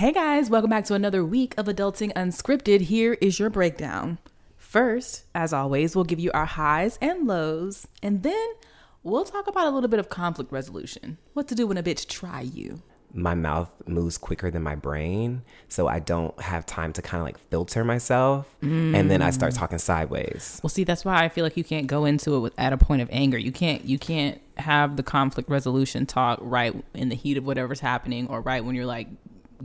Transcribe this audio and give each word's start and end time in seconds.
Hey 0.00 0.12
guys, 0.12 0.48
welcome 0.48 0.70
back 0.70 0.86
to 0.86 0.94
another 0.94 1.22
week 1.22 1.52
of 1.58 1.66
Adulting 1.66 2.14
Unscripted. 2.14 2.80
Here 2.80 3.18
is 3.20 3.38
your 3.38 3.50
breakdown. 3.50 4.16
First, 4.56 5.24
as 5.34 5.52
always, 5.52 5.94
we'll 5.94 6.06
give 6.06 6.18
you 6.18 6.30
our 6.32 6.46
highs 6.46 6.98
and 7.02 7.26
lows, 7.26 7.86
and 8.02 8.22
then 8.22 8.48
we'll 9.02 9.26
talk 9.26 9.46
about 9.46 9.66
a 9.66 9.70
little 9.70 9.90
bit 9.90 10.00
of 10.00 10.08
conflict 10.08 10.50
resolution. 10.52 11.18
What 11.34 11.48
to 11.48 11.54
do 11.54 11.66
when 11.66 11.76
a 11.76 11.82
bitch 11.82 12.08
try 12.08 12.40
you. 12.40 12.80
my 13.12 13.34
mouth 13.34 13.70
moves 13.86 14.16
quicker 14.16 14.50
than 14.50 14.62
my 14.62 14.76
brain 14.76 15.42
so 15.68 15.88
i 15.88 15.98
don't 15.98 16.40
have 16.40 16.64
time 16.64 16.92
to 16.92 17.02
kind 17.02 17.20
of 17.20 17.26
like 17.26 17.36
filter 17.50 17.82
myself 17.82 18.46
and 18.62 19.10
then 19.10 19.20
i 19.20 19.30
mm. 19.30 19.34
start 19.34 19.52
talking 19.52 19.78
sideways 19.78 20.60
Well, 20.62 20.70
see, 20.70 20.84
that's 20.84 21.04
why 21.04 21.24
I 21.24 21.28
feel 21.28 21.44
like 21.44 21.56
you 21.56 21.64
can't 21.64 21.88
go 21.88 22.04
into 22.04 22.36
it 22.36 22.38
with 22.38 22.54
at 22.56 22.72
a 22.72 22.76
point 22.76 23.02
of 23.02 23.08
anger. 23.10 23.36
You 23.36 23.52
can't 23.52 23.84
you 23.84 23.98
can't 23.98 24.40
have 24.56 24.96
the 24.96 25.02
conflict 25.02 25.50
resolution 25.50 26.06
talk 26.06 26.38
right 26.40 26.72
in 26.94 27.08
the 27.08 27.16
heat 27.16 27.36
of 27.36 27.44
whatever's 27.44 27.80
happening, 27.80 28.28
or 28.28 28.40
right 28.40 28.64
when 28.64 28.74
you're 28.76 28.86
like 28.86 29.08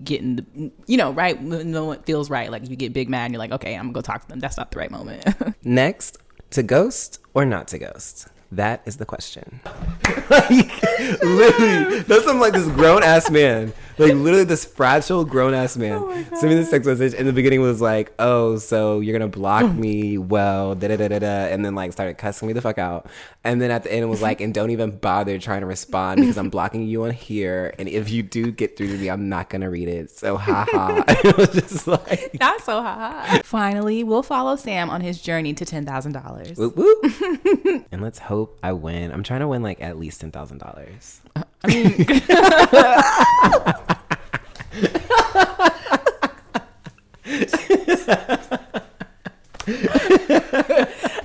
getting 0.03 0.35
the 0.35 0.71
you 0.87 0.97
know 0.97 1.11
right 1.11 1.41
when 1.41 1.71
no 1.71 1.85
one 1.85 2.01
feels 2.03 2.29
right. 2.29 2.51
Like 2.51 2.69
you 2.69 2.75
get 2.75 2.93
big 2.93 3.09
mad 3.09 3.25
and 3.25 3.33
you're 3.33 3.39
like, 3.39 3.51
okay, 3.51 3.75
I'm 3.75 3.85
gonna 3.85 3.93
go 3.93 4.01
talk 4.01 4.21
to 4.23 4.27
them. 4.27 4.39
That's 4.39 4.57
not 4.57 4.71
the 4.71 4.79
right 4.79 4.91
moment. 4.91 5.25
next 5.63 6.17
to 6.51 6.63
ghost 6.63 7.19
or 7.33 7.45
not 7.45 7.67
to 7.69 7.79
ghost 7.79 8.27
that 8.51 8.81
is 8.85 8.97
the 8.97 9.05
question 9.05 9.59
like 10.29 10.83
literally 11.23 11.99
that's 12.01 12.25
some 12.25 12.39
like 12.39 12.53
this 12.53 12.67
grown-ass 12.69 13.29
man 13.29 13.73
like 13.97 14.13
literally 14.13 14.43
this 14.43 14.65
fragile 14.65 15.25
grown-ass 15.25 15.77
man 15.77 15.99
oh 16.01 16.23
sent 16.35 16.43
me 16.43 16.55
this 16.55 16.69
text 16.69 16.87
message 16.87 17.13
in 17.13 17.25
the 17.25 17.33
beginning 17.33 17.61
was 17.61 17.81
like 17.81 18.13
oh 18.19 18.57
so 18.57 18.99
you're 18.99 19.17
gonna 19.17 19.29
block 19.29 19.73
me 19.75 20.17
well 20.17 20.75
da 20.75 20.87
da 20.87 20.97
da 20.97 21.07
da 21.07 21.19
da 21.19 21.45
and 21.47 21.63
then 21.65 21.75
like 21.75 21.91
started 21.91 22.17
cussing 22.17 22.47
me 22.47 22.53
the 22.53 22.61
fuck 22.61 22.77
out 22.77 23.07
and 23.43 23.61
then 23.61 23.71
at 23.71 23.83
the 23.83 23.91
end 23.91 24.03
it 24.03 24.07
was 24.07 24.21
like 24.21 24.41
and 24.41 24.53
don't 24.53 24.71
even 24.71 24.91
bother 24.97 25.37
trying 25.39 25.61
to 25.61 25.67
respond 25.67 26.19
because 26.19 26.37
i'm 26.37 26.49
blocking 26.49 26.87
you 26.87 27.03
on 27.03 27.11
here 27.11 27.73
and 27.79 27.87
if 27.87 28.09
you 28.09 28.21
do 28.23 28.51
get 28.51 28.77
through 28.77 28.87
to 28.87 28.97
me 28.97 29.09
i'm 29.09 29.29
not 29.29 29.49
gonna 29.49 29.69
read 29.69 29.87
it 29.87 30.09
so 30.09 30.37
haha 30.37 31.03
it 31.07 31.37
was 31.37 31.49
just 31.49 31.87
like 31.87 32.35
not 32.39 32.61
so 32.61 32.81
hot. 32.81 33.41
Finally, 33.43 34.03
we'll 34.03 34.23
follow 34.23 34.55
Sam 34.55 34.89
on 34.89 35.01
his 35.01 35.21
journey 35.21 35.53
to 35.53 35.65
ten 35.65 35.85
thousand 35.85 36.13
dollars. 36.13 36.57
And 36.57 38.01
let's 38.01 38.19
hope 38.19 38.59
I 38.63 38.73
win. 38.73 39.11
I'm 39.11 39.23
trying 39.23 39.41
to 39.41 39.47
win 39.47 39.61
like 39.61 39.81
at 39.81 39.97
least 39.97 40.21
ten 40.21 40.31
thousand 40.31 40.59
dollars. 40.59 41.21
I 41.35 41.67
mean, 41.67 42.05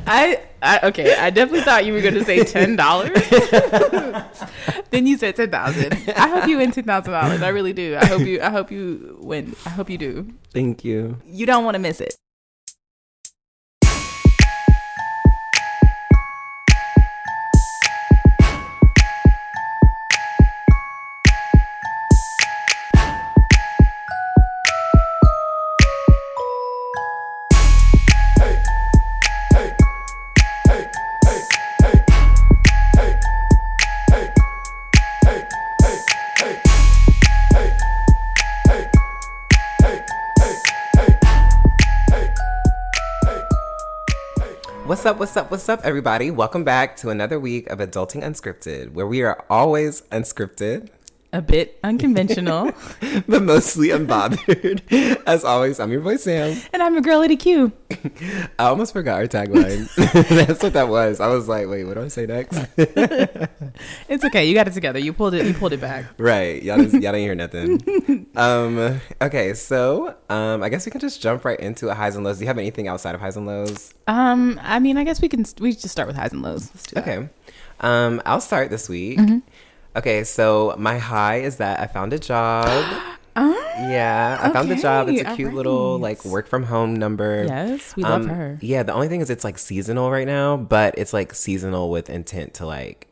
I, 0.06 0.40
I 0.62 0.80
okay. 0.84 1.14
I 1.16 1.30
definitely 1.30 1.60
thought 1.62 1.84
you 1.84 1.92
were 1.92 2.00
going 2.00 2.14
to 2.14 2.24
say 2.24 2.42
ten 2.44 2.76
dollars. 2.76 3.10
then 4.90 5.06
you 5.06 5.16
said 5.18 5.36
ten 5.36 5.50
thousand. 5.50 5.92
I 6.16 6.28
hope 6.28 6.48
you 6.48 6.58
win 6.58 6.72
ten 6.72 6.84
thousand 6.84 7.12
dollars. 7.12 7.42
I 7.42 7.48
really 7.48 7.72
do. 7.72 7.96
I 7.96 8.06
hope 8.06 8.22
you. 8.22 8.40
I 8.40 8.50
hope 8.50 8.70
you 8.70 9.18
win. 9.20 9.54
I 9.66 9.70
hope 9.70 9.90
you 9.90 9.98
do. 9.98 10.28
Thank 10.52 10.84
you. 10.84 11.18
You 11.26 11.46
don't 11.46 11.64
want 11.64 11.74
to 11.74 11.78
miss 11.78 12.00
it. 12.00 12.16
What's 45.00 45.06
up? 45.06 45.18
What's 45.18 45.36
up? 45.38 45.50
What's 45.50 45.68
up, 45.70 45.80
everybody? 45.82 46.30
Welcome 46.30 46.62
back 46.62 46.94
to 46.96 47.08
another 47.08 47.40
week 47.40 47.70
of 47.70 47.78
Adulting 47.78 48.22
Unscripted, 48.22 48.92
where 48.92 49.06
we 49.06 49.22
are 49.22 49.46
always 49.48 50.02
unscripted, 50.12 50.90
A 51.32 51.40
bit 51.40 51.78
unconventional. 51.84 52.72
but 53.28 53.42
mostly 53.42 53.88
unbothered. 53.88 54.82
As 55.28 55.44
always, 55.44 55.78
I'm 55.78 55.92
your 55.92 56.00
boy 56.00 56.16
Sam. 56.16 56.60
and 56.72 56.82
I'm 56.82 56.96
a 56.96 57.00
girl 57.00 57.22
at 57.22 57.30
Q. 57.38 57.70
I 58.58 58.64
almost 58.64 58.92
forgot 58.92 59.18
our 59.20 59.26
tagline. 59.28 59.88
That's 60.28 60.60
what 60.60 60.72
that 60.72 60.88
was. 60.88 61.20
I 61.20 61.28
was 61.28 61.46
like, 61.46 61.68
wait, 61.68 61.84
what 61.84 61.94
do 61.94 62.02
I 62.02 62.08
say 62.08 62.26
next? 62.26 62.58
It's 64.08 64.24
okay. 64.24 64.48
You 64.48 64.54
got 64.54 64.66
it 64.66 64.72
together. 64.72 64.98
You 64.98 65.12
pulled 65.12 65.34
it. 65.34 65.46
You 65.46 65.54
pulled 65.54 65.72
it 65.72 65.80
back. 65.80 66.06
right. 66.18 66.60
Y'all 66.62 66.78
didn't, 66.78 67.00
y'all 67.00 67.12
didn't 67.12 67.20
hear 67.20 67.34
nothing. 67.36 68.26
Um, 68.34 69.00
okay, 69.22 69.54
so 69.54 70.16
um, 70.28 70.62
I 70.64 70.68
guess 70.68 70.84
we 70.84 70.90
can 70.90 71.00
just 71.00 71.22
jump 71.22 71.44
right 71.44 71.58
into 71.60 71.88
a 71.90 71.94
highs 71.94 72.16
and 72.16 72.24
lows. 72.24 72.38
Do 72.38 72.44
you 72.44 72.48
have 72.48 72.58
anything 72.58 72.88
outside 72.88 73.14
of 73.14 73.20
highs 73.20 73.36
and 73.36 73.46
lows? 73.46 73.94
Um, 74.08 74.58
I 74.62 74.80
mean, 74.80 74.96
I 74.96 75.04
guess 75.04 75.22
we 75.22 75.28
can. 75.28 75.44
We 75.60 75.72
just 75.72 75.90
start 75.90 76.08
with 76.08 76.16
highs 76.16 76.32
and 76.32 76.42
lows. 76.42 76.70
Let's 76.74 76.86
do 76.86 76.94
that. 76.96 77.08
Okay. 77.08 77.28
Um, 77.80 78.20
I'll 78.26 78.40
start 78.42 78.68
this 78.70 78.88
week. 78.88 79.18
Okay, 79.96 80.24
so 80.24 80.74
my 80.78 80.98
high 80.98 81.36
is 81.40 81.56
that 81.56 81.80
I 81.80 81.86
found 81.86 82.12
a 82.12 82.18
job. 82.18 82.66
yeah, 83.36 84.38
I 84.40 84.50
found 84.50 84.70
the 84.70 84.76
job. 84.76 85.08
It's 85.08 85.20
a 85.22 85.26
okay, 85.26 85.36
cute 85.36 85.54
little 85.54 85.98
like 85.98 86.24
work 86.24 86.46
from 86.46 86.62
home 86.64 86.94
number. 86.94 87.44
Yes, 87.48 87.96
we 87.96 88.02
love 88.04 88.22
Um, 88.22 88.28
her. 88.28 88.58
Yeah, 88.60 88.82
the 88.84 88.92
only 88.92 89.08
thing 89.08 89.20
is 89.20 89.30
it's 89.30 89.44
like 89.44 89.58
seasonal 89.58 90.10
right 90.10 90.26
now, 90.26 90.56
but 90.56 90.94
it's 90.96 91.12
like 91.12 91.34
seasonal 91.34 91.90
with 91.90 92.08
intent 92.08 92.54
to 92.54 92.66
like 92.66 93.08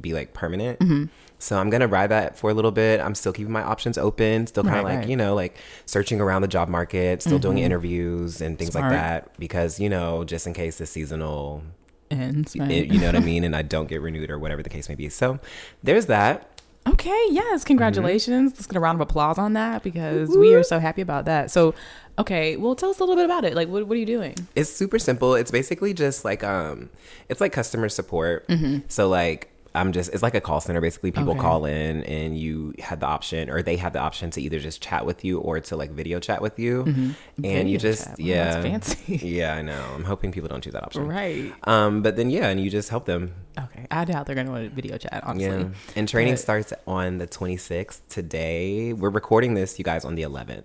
be 0.00 0.12
like 0.14 0.32
permanent. 0.32 0.78
Mm-hmm. 0.80 1.04
So 1.40 1.58
I'm 1.58 1.70
gonna 1.70 1.88
ride 1.88 2.08
that 2.10 2.38
for 2.38 2.50
a 2.50 2.54
little 2.54 2.70
bit. 2.70 3.00
I'm 3.00 3.14
still 3.14 3.32
keeping 3.32 3.52
my 3.52 3.62
options 3.62 3.96
open, 3.98 4.46
still 4.46 4.62
kind 4.62 4.76
of 4.76 4.84
Right, 4.84 4.88
like 4.90 4.94
right. 4.98 5.02
Mm-hmm. 5.02 5.10
you 5.10 5.16
know 5.16 5.34
like 5.34 5.56
searching 5.86 6.20
around 6.20 6.42
the 6.42 6.48
job 6.48 6.68
market, 6.68 7.22
still 7.22 7.38
doing 7.38 7.58
interviews 7.58 8.40
and 8.40 8.56
things 8.58 8.72
Smart. 8.72 8.92
like 8.92 9.00
that 9.00 9.38
because 9.38 9.80
you 9.80 9.88
know 9.88 10.22
just 10.24 10.46
in 10.46 10.54
case 10.54 10.78
the 10.78 10.86
seasonal 10.86 11.62
And 12.10 12.72
it- 12.72 12.92
you 12.92 12.98
know 13.00 13.06
what 13.06 13.16
I 13.16 13.20
mean, 13.32 13.44
and 13.44 13.54
I 13.54 13.62
don't 13.62 13.88
get 13.88 14.00
renewed 14.00 14.30
or 14.30 14.38
whatever 14.38 14.62
the 14.62 14.70
case 14.70 14.88
may 14.88 14.94
be. 14.94 15.08
So 15.08 15.38
there's 15.82 16.06
that. 16.06 16.46
okay, 16.86 17.26
yes, 17.30 17.62
congratulations. 17.64 18.52
Let's 18.54 18.66
get 18.66 18.76
a 18.76 18.80
round 18.80 18.96
of 18.96 19.02
applause 19.08 19.38
on 19.38 19.52
that 19.52 19.82
because 19.82 20.30
we 20.30 20.54
are 20.54 20.62
so 20.62 20.78
happy 20.78 21.02
about 21.02 21.26
that. 21.26 21.50
So, 21.50 21.74
okay, 22.18 22.56
well, 22.56 22.74
tell 22.74 22.88
us 22.90 22.98
a 22.98 23.02
little 23.02 23.16
bit 23.16 23.26
about 23.26 23.44
it. 23.44 23.54
Like, 23.54 23.68
what, 23.68 23.86
what 23.86 23.94
are 23.96 24.00
you 24.00 24.06
doing? 24.06 24.34
It's 24.56 24.70
super 24.70 24.98
simple. 24.98 25.34
It's 25.34 25.50
basically 25.50 25.92
just 25.94 26.24
like 26.24 26.42
um, 26.42 26.88
it's 27.28 27.40
like 27.40 27.52
customer 27.52 27.88
support. 27.88 28.46
So 28.88 29.08
like. 29.08 29.49
I'm 29.74 29.92
just 29.92 30.12
it's 30.12 30.22
like 30.22 30.34
a 30.34 30.40
call 30.40 30.60
center 30.60 30.80
basically 30.80 31.12
people 31.12 31.30
Okay. 31.30 31.40
call 31.40 31.64
in 31.64 32.02
and 32.04 32.36
you 32.36 32.74
had 32.80 32.98
the 33.00 33.06
option 33.06 33.48
or 33.50 33.62
they 33.62 33.76
have 33.76 33.92
the 33.92 34.00
option 34.00 34.30
to 34.32 34.40
either 34.42 34.58
just 34.58 34.82
chat 34.82 35.06
with 35.06 35.24
you 35.24 35.38
or 35.38 35.60
to 35.60 35.76
like 35.76 35.92
video 35.92 36.18
chat 36.18 36.42
with 36.42 36.58
you 36.58 36.82
and 36.82 37.14
Video 37.38 37.64
you 37.66 37.78
just 37.78 38.04
chat. 38.04 38.18
Yeah 38.20 38.60
that's 38.60 38.94
fancy. 38.94 39.16
yeah 39.22 39.54
I 39.54 39.62
know 39.62 39.80
I'm 39.94 40.04
hoping 40.04 40.32
people 40.32 40.48
don't 40.48 40.60
choose 40.62 40.72
that 40.72 40.82
option 40.82 41.06
Right. 41.06 41.52
um 41.64 42.02
but 42.02 42.16
then 42.16 42.30
yeah 42.30 42.48
and 42.48 42.60
you 42.60 42.68
just 42.68 42.88
help 42.88 43.04
them 43.04 43.32
Okay. 43.58 43.86
I 43.90 44.04
doubt 44.06 44.26
they're 44.26 44.34
going 44.36 44.46
to 44.46 44.52
want 44.52 44.68
to 44.68 44.74
video 44.74 44.96
chat, 44.96 45.22
honestly. 45.26 45.44
Yeah. 45.58 45.68
And 45.94 46.08
training 46.08 46.34
But- 46.34 46.40
starts 46.40 46.72
on 46.86 47.18
the 47.18 47.26
26th 47.26 48.00
today. 48.08 48.92
We're 48.94 49.10
recording 49.10 49.52
this, 49.54 49.76
you 49.78 49.84
guys, 49.84 50.04
on 50.04 50.14
the 50.14 50.22
11th. 50.22 50.64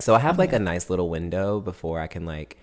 So 0.00 0.14
I 0.14 0.18
have 0.18 0.38
like 0.38 0.52
a 0.52 0.58
nice 0.58 0.90
little 0.90 1.08
window 1.08 1.60
before 1.60 2.00
I 2.00 2.08
can 2.08 2.24
like. 2.26 2.56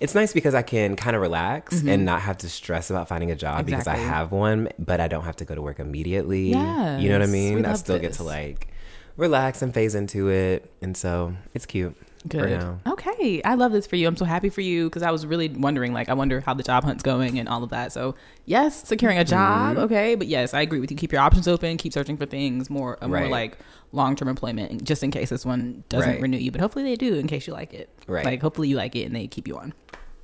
It's 0.00 0.14
nice 0.14 0.32
because 0.32 0.54
I 0.54 0.62
can 0.62 0.96
kind 0.96 1.16
of 1.16 1.22
relax 1.22 1.82
and 1.82 2.04
not 2.04 2.20
have 2.22 2.38
to 2.38 2.48
stress 2.48 2.90
about 2.90 3.08
finding 3.08 3.30
a 3.30 3.36
job 3.36 3.66
because 3.66 3.86
I 3.86 3.96
Mm-hmm. 3.96 4.08
Have 4.08 4.30
one, 4.32 4.68
but 4.78 5.00
I 5.00 5.08
don't 5.08 5.24
have 5.24 5.36
to 5.36 5.44
go 5.44 5.54
to 5.54 5.62
work 5.62 5.78
immediately. 5.80 6.48
You 6.48 6.54
know 6.54 7.18
what 7.18 7.22
I 7.22 7.26
mean? 7.26 7.64
I 7.64 7.72
still 7.74 7.98
get 7.98 8.12
to 8.14 8.22
like 8.22 8.68
relax 9.16 9.62
and 9.62 9.72
phase 9.72 9.94
into 9.94 10.28
it. 10.28 10.70
And 10.82 10.96
so 10.96 11.34
it's 11.54 11.66
cute. 11.66 11.96
For 12.22 12.38
Good. 12.38 12.58
now. 12.58 12.80
Okay. 12.88 13.40
I 13.44 13.54
love 13.54 13.70
this 13.70 13.86
for 13.86 13.94
you. 13.94 14.08
I'm 14.08 14.16
so 14.16 14.24
happy 14.24 14.48
for 14.48 14.60
you 14.60 14.88
because 14.88 15.04
I 15.04 15.12
was 15.12 15.24
really 15.24 15.48
wondering, 15.48 15.92
like, 15.92 16.08
I 16.08 16.14
wonder 16.14 16.40
how 16.40 16.54
the 16.54 16.64
job 16.64 16.82
hunt's 16.82 17.04
going 17.04 17.38
and 17.38 17.48
all 17.48 17.62
of 17.62 17.70
that. 17.70 17.92
So, 17.92 18.16
yes, 18.46 18.82
securing 18.86 19.16
a 19.18 19.20
Mm-hmm. 19.20 19.30
job. 19.30 19.76
Okay. 19.78 20.16
But 20.16 20.26
yes, 20.26 20.52
I 20.52 20.60
agree 20.62 20.80
with 20.80 20.90
you. 20.90 20.96
Keep 20.96 21.12
your 21.12 21.20
options 21.20 21.46
open. 21.46 21.76
Keep 21.76 21.92
searching 21.92 22.16
for 22.16 22.26
things 22.26 22.68
more, 22.68 22.98
uh, 23.00 23.06
more 23.06 23.28
like 23.28 23.58
long 23.92 24.16
term 24.16 24.28
employment, 24.28 24.84
just 24.84 25.02
in 25.02 25.10
case 25.10 25.30
this 25.30 25.44
one 25.46 25.84
doesn't 25.88 26.10
Right. 26.10 26.20
renew 26.20 26.38
you. 26.38 26.50
But 26.50 26.60
hopefully 26.60 26.84
they 26.84 26.96
do 26.96 27.14
in 27.14 27.26
case 27.26 27.46
you 27.46 27.52
like 27.52 27.72
it. 27.74 27.88
Right. 28.06 28.24
Like, 28.24 28.40
hopefully 28.42 28.68
you 28.68 28.76
like 28.76 28.94
it 28.96 29.04
and 29.04 29.14
they 29.14 29.26
keep 29.26 29.46
you 29.48 29.56
on. 29.56 29.72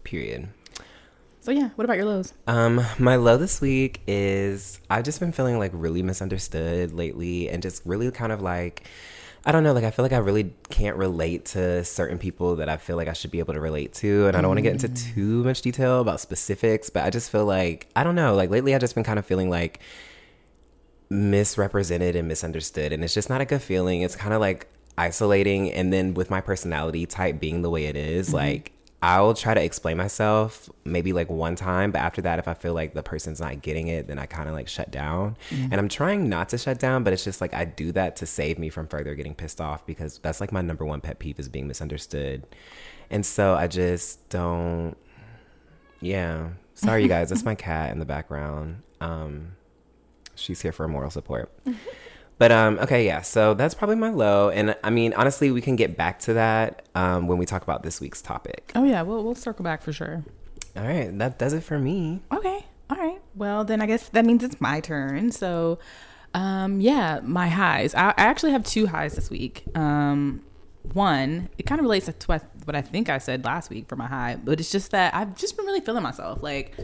Period. 0.05 0.49
So, 1.41 1.50
yeah. 1.50 1.70
What 1.75 1.85
about 1.85 1.97
your 1.97 2.06
lows? 2.06 2.35
Um, 2.47 2.85
my 2.99 3.17
low 3.17 3.37
this 3.37 3.61
week 3.61 4.00
is 4.06 4.79
I've 4.88 5.05
just 5.05 5.19
been 5.20 5.32
feeling 5.32 5.59
like 5.59 5.73
really 5.75 6.03
misunderstood 6.03 6.93
lately 6.93 7.49
and 7.49 7.62
just 7.62 7.82
really 7.85 8.11
kind 8.11 8.31
of 8.32 8.41
like 8.43 8.85
I 9.44 9.50
don't 9.50 9.64
know, 9.64 9.73
like 9.73 9.82
I 9.82 9.91
feel 9.91 10.05
like 10.05 10.12
I 10.12 10.19
really 10.19 10.55
can't 10.70 10.97
relate 10.97 11.47
to 11.47 11.85
certain 11.85 12.17
people 12.17 12.55
that 12.56 12.69
I 12.69 12.76
feel 12.76 12.97
like 12.97 13.09
I 13.09 13.12
should 13.12 13.32
be 13.32 13.41
able 13.41 13.55
to 13.55 13.61
relate 13.61 13.93
to. 13.94 14.29
And 14.29 14.37
I 14.37 14.41
don't 14.41 14.49
want 14.50 14.59
to 14.59 14.62
get 14.62 14.73
into 14.81 14.88
too 14.88 15.43
much 15.43 15.62
detail 15.62 16.00
about 16.00 16.20
specifics, 16.20 16.91
but 16.91 17.03
I 17.05 17.11
just 17.11 17.29
feel 17.29 17.44
like 17.44 17.88
I 17.97 18.05
don't 18.05 18.14
know, 18.14 18.37
like 18.37 18.50
lately 18.50 18.73
I've 18.73 18.81
just 18.81 18.94
been 18.94 19.03
kind 19.03 19.19
of 19.19 19.26
feeling 19.26 19.50
like 19.50 19.81
misrepresented 21.12 22.17
and 22.17 22.26
misunderstood 22.26 22.93
and 22.93 23.05
it's 23.05 23.14
just 23.14 23.29
not 23.29 23.41
a 23.41 23.44
good 23.44 23.62
feeling. 23.62 24.03
It's 24.03 24.17
kind 24.17 24.32
of 24.32 24.41
like 24.41 24.67
isolating 24.97 25.70
and 25.70 25.93
then 25.93 26.14
with 26.14 26.31
my 26.31 26.41
personality 26.41 27.06
type 27.06 27.38
being 27.38 27.62
the 27.62 27.70
way 27.70 27.85
it 27.85 27.97
is, 27.97 28.32
like 28.32 28.73
I'll 29.03 29.35
try 29.35 29.53
to 29.53 29.62
explain 29.62 29.97
myself 29.97 30.70
maybe 30.85 31.12
like 31.12 31.29
one 31.29 31.56
time, 31.56 31.91
but 31.91 31.99
after 31.99 32.23
that, 32.23 32.38
if 32.38 32.47
I 32.47 32.55
feel 32.55 32.73
like 32.73 32.94
the 32.94 33.03
person's 33.03 33.41
not 33.41 33.61
getting 33.61 33.88
it, 33.88 34.06
then 34.06 34.17
I 34.17 34.26
kind 34.26 34.49
of 34.49 34.55
like 34.55 34.69
shut 34.69 34.93
down. 34.93 35.37
And 35.50 35.75
I'm 35.75 35.88
trying 35.88 36.29
not 36.29 36.49
to 36.50 36.59
shut 36.59 36.79
down, 36.79 37.03
but 37.03 37.12
it's 37.12 37.25
just 37.25 37.41
like 37.41 37.53
I 37.53 37.64
do 37.64 37.91
that 37.93 38.14
to 38.17 38.26
save 38.26 38.61
me 38.61 38.70
from 38.70 38.87
further 38.87 39.17
getting 39.17 39.35
pissed 39.35 39.61
off 39.61 39.85
because 39.85 40.19
that's 40.19 40.41
like 40.41 40.53
my 40.53 40.62
number 40.62 40.85
one 40.85 41.00
pet 41.00 41.19
peeve 41.19 41.41
is 41.41 41.49
being 41.49 41.67
misunderstood. 41.67 42.47
And 43.11 43.26
so 43.26 43.55
I 43.55 43.67
just 43.67 44.29
don't, 44.29 44.97
yeah. 46.00 46.50
Sorry, 46.75 47.03
you 47.03 47.09
guys. 47.09 47.29
That's 47.29 47.44
my 47.44 47.55
cat 47.56 47.91
in 47.91 47.99
the 47.99 48.05
background. 48.05 48.82
Um, 49.00 49.56
she's 50.34 50.62
here 50.62 50.73
for 50.73 50.87
moral 50.88 51.11
support. 51.11 51.50
But 52.38 52.50
um, 52.50 52.81
okay, 52.81 53.06
yeah. 53.06 53.20
So 53.20 53.55
that's 53.55 53.73
probably 53.73 53.94
my 53.94 54.11
low, 54.11 54.50
and 54.50 54.75
I 54.82 54.90
mean, 54.90 55.12
honestly, 55.14 55.52
we 55.52 55.61
can 55.61 55.76
get 55.76 55.96
back 55.96 56.19
to 56.20 56.32
that 56.34 56.84
um, 56.96 57.29
when 57.29 57.38
we 57.38 57.46
talk 57.46 57.62
about 57.62 57.84
this 57.84 58.00
week's 58.00 58.20
topic. 58.20 58.73
Oh 58.75 58.82
yeah, 58.82 59.02
we'll 59.02 59.23
we'll 59.23 59.37
circle 59.37 59.62
back 59.62 59.81
for 59.81 59.93
sure. 59.93 60.25
All 60.76 60.82
right, 60.82 61.17
that 61.19 61.38
does 61.38 61.52
it 61.52 61.62
for 61.62 61.79
me. 61.79 62.20
Okay. 62.32 62.67
All 62.90 62.96
right. 62.96 63.20
Well, 63.37 63.64
then 63.64 63.81
I 63.81 63.87
guess 63.87 64.08
that 64.08 64.25
means 64.25 64.43
it's 64.43 64.61
my 64.61 64.81
turn. 64.81 65.31
So, 65.31 65.79
um, 66.35 66.81
yeah, 66.81 67.20
my 67.23 67.49
highs. 67.49 67.94
I, 67.94 68.08
I 68.08 68.14
actually 68.17 68.50
have 68.50 68.64
two 68.64 68.88
highs 68.88 69.14
this 69.14 69.31
week. 69.31 69.64
Um, 69.76 70.43
one, 70.94 71.49
it 71.58 71.62
kind 71.67 71.78
of 71.78 71.85
relates 71.85 72.06
to 72.06 72.26
what 72.26 72.44
what 72.64 72.75
I 72.75 72.82
think 72.82 73.08
I 73.08 73.19
said 73.19 73.44
last 73.44 73.70
week 73.70 73.88
for 73.88 73.94
my 73.94 74.06
high, 74.08 74.37
but 74.43 74.58
it's 74.58 74.73
just 74.73 74.90
that 74.90 75.14
I've 75.14 75.37
just 75.37 75.56
been 75.56 75.64
really 75.64 75.81
feeling 75.81 76.02
myself. 76.02 76.43
Like, 76.43 76.76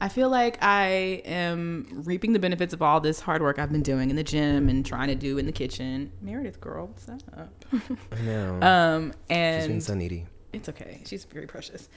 I 0.00 0.08
feel 0.08 0.28
like 0.28 0.58
I 0.62 1.22
am 1.24 2.02
reaping 2.04 2.32
the 2.34 2.38
benefits 2.38 2.74
of 2.74 2.82
all 2.82 3.00
this 3.00 3.20
hard 3.20 3.40
work 3.40 3.58
I've 3.58 3.72
been 3.72 3.82
doing 3.82 4.10
in 4.10 4.16
the 4.16 4.22
gym 4.24 4.68
and 4.68 4.84
trying 4.84 5.08
to 5.08 5.14
do 5.14 5.38
in 5.38 5.46
the 5.46 5.52
kitchen. 5.52 6.12
Meredith, 6.20 6.60
girl, 6.60 6.88
what's 6.88 7.08
up? 7.08 7.64
I 8.12 8.20
know. 8.22 8.60
um, 8.62 9.12
She's 9.12 9.16
being 9.28 9.70
and 9.72 9.82
so 9.82 9.94
needy. 9.94 10.26
it's 10.52 10.68
okay. 10.68 11.00
She's 11.06 11.24
very 11.24 11.46
precious. 11.46 11.88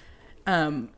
Um, 0.48 0.90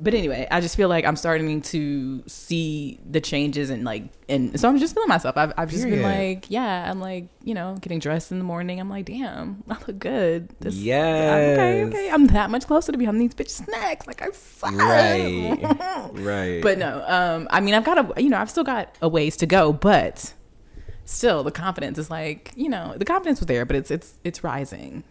but 0.00 0.14
anyway, 0.14 0.48
I 0.50 0.60
just 0.60 0.76
feel 0.76 0.88
like 0.88 1.04
I'm 1.04 1.16
starting 1.16 1.60
to 1.60 2.22
see 2.26 2.98
the 3.08 3.20
changes 3.20 3.68
and 3.68 3.84
like, 3.84 4.04
and 4.28 4.58
so 4.58 4.68
I'm 4.68 4.78
just 4.78 4.94
feeling 4.94 5.08
myself. 5.08 5.36
I've, 5.36 5.52
I've 5.58 5.70
just 5.70 5.84
been 5.84 6.02
like, 6.02 6.50
yeah, 6.50 6.90
I'm 6.90 7.00
like, 7.00 7.28
you 7.44 7.54
know, 7.54 7.76
getting 7.80 7.98
dressed 7.98 8.32
in 8.32 8.38
the 8.38 8.44
morning. 8.44 8.80
I'm 8.80 8.88
like, 8.88 9.04
damn, 9.06 9.62
I 9.70 9.76
look 9.86 9.98
good. 9.98 10.48
This, 10.60 10.74
Yes. 10.74 11.58
Okay, 11.58 11.84
okay. 11.84 12.10
I'm 12.10 12.26
that 12.28 12.50
much 12.50 12.66
closer 12.66 12.92
to 12.92 12.98
becoming 12.98 13.20
these 13.20 13.34
bitch 13.34 13.50
snacks. 13.50 14.06
Like 14.06 14.22
I 14.22 14.30
said. 14.30 14.74
Right. 14.74 16.10
Right. 16.14 16.62
But 16.62 16.78
no, 16.78 17.04
um, 17.06 17.46
I 17.50 17.60
mean, 17.60 17.74
I've 17.74 17.84
got 17.84 18.18
a, 18.18 18.22
you 18.22 18.30
know, 18.30 18.38
I've 18.38 18.50
still 18.50 18.64
got 18.64 18.94
a 19.02 19.08
ways 19.08 19.36
to 19.38 19.46
go, 19.46 19.72
but 19.72 20.32
still, 21.04 21.42
the 21.42 21.50
confidence 21.52 21.98
is 21.98 22.10
like, 22.10 22.52
you 22.56 22.68
know, 22.68 22.94
the 22.96 23.04
confidence 23.04 23.38
was 23.40 23.46
there, 23.46 23.64
but 23.64 23.76
it's 23.76 23.90
it's 23.90 24.14
it's 24.24 24.42
rising. 24.42 25.04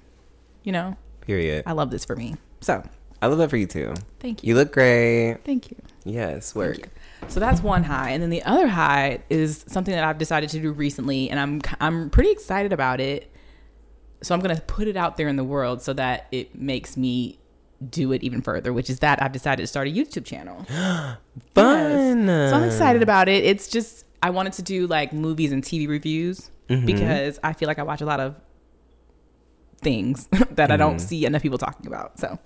You 0.63 0.71
know, 0.71 0.97
Period. 1.21 1.63
I 1.65 1.73
love 1.73 1.91
this 1.91 2.05
for 2.05 2.15
me. 2.15 2.35
So 2.61 2.83
I 3.21 3.27
love 3.27 3.37
that 3.39 3.49
for 3.49 3.57
you 3.57 3.65
too. 3.67 3.93
thank 4.19 4.43
you. 4.43 4.49
You 4.49 4.55
look 4.55 4.71
great. 4.71 5.37
Thank 5.43 5.71
you. 5.71 5.77
Yes, 6.05 6.53
work. 6.55 6.77
you. 6.77 6.83
So 7.27 7.39
that's 7.39 7.61
one 7.61 7.83
high, 7.83 8.11
and 8.11 8.21
then 8.21 8.29
the 8.29 8.43
other 8.43 8.67
high 8.67 9.19
is 9.29 9.65
something 9.67 9.93
that 9.93 10.03
I've 10.03 10.17
decided 10.19 10.49
to 10.51 10.59
do 10.59 10.71
recently, 10.71 11.29
and 11.29 11.39
I'm 11.39 11.61
I'm 11.79 12.09
pretty 12.09 12.31
excited 12.31 12.71
about 12.73 12.99
it. 13.01 13.31
So 14.21 14.33
I'm 14.35 14.41
gonna 14.41 14.61
put 14.67 14.87
it 14.87 14.95
out 14.95 15.17
there 15.17 15.27
in 15.27 15.35
the 15.35 15.43
world 15.43 15.81
so 15.81 15.93
that 15.93 16.27
it 16.31 16.55
makes 16.55 16.95
me 16.95 17.39
do 17.89 18.11
it 18.11 18.23
even 18.23 18.41
further, 18.41 18.71
which 18.73 18.89
is 18.89 18.99
that 18.99 19.21
I've 19.21 19.31
decided 19.31 19.63
to 19.63 19.67
start 19.67 19.87
a 19.87 19.91
YouTube 19.91 20.25
channel. 20.25 20.63
Fun. 21.53 22.27
Yes. 22.27 22.51
So 22.51 22.55
I'm 22.57 22.63
excited 22.63 23.03
about 23.03 23.27
it. 23.29 23.43
It's 23.43 23.67
just 23.67 24.05
I 24.21 24.29
wanted 24.29 24.53
to 24.53 24.61
do 24.61 24.87
like 24.87 25.13
movies 25.13 25.51
and 25.51 25.63
TV 25.63 25.87
reviews 25.87 26.49
Mm-hmm. 26.69 26.85
because 26.85 27.39
I 27.41 27.53
feel 27.53 27.67
like 27.67 27.79
I 27.79 27.83
watch 27.83 28.01
a 28.01 28.05
lot 28.05 28.19
of 28.19 28.35
things 29.79 30.27
that 30.51 30.71
I 30.71 30.77
don't 30.77 30.99
see 30.99 31.25
enough 31.25 31.41
people 31.41 31.57
talking 31.57 31.87
about. 31.87 32.19
So 32.19 32.39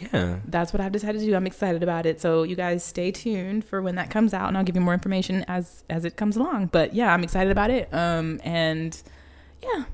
Yeah. 0.00 0.38
that's 0.46 0.72
what 0.72 0.80
I've 0.80 0.92
decided 0.92 1.20
to 1.20 1.26
do. 1.26 1.34
I'm 1.34 1.46
excited 1.46 1.82
about 1.82 2.06
it. 2.06 2.20
So 2.20 2.42
you 2.44 2.56
guys 2.56 2.82
stay 2.84 3.10
tuned 3.10 3.64
for 3.64 3.82
when 3.82 3.94
that 3.96 4.10
comes 4.10 4.32
out 4.34 4.48
and 4.48 4.56
I'll 4.56 4.64
give 4.64 4.74
you 4.74 4.80
more 4.80 4.94
information 4.94 5.44
as 5.48 5.84
as 5.90 6.04
it 6.04 6.16
comes 6.16 6.36
along. 6.36 6.66
But 6.66 6.94
yeah, 6.94 7.12
I'm 7.12 7.22
excited 7.22 7.50
about 7.50 7.70
it. 7.70 7.92
Um 7.92 8.40
and 8.44 9.00
yeah. 9.62 9.84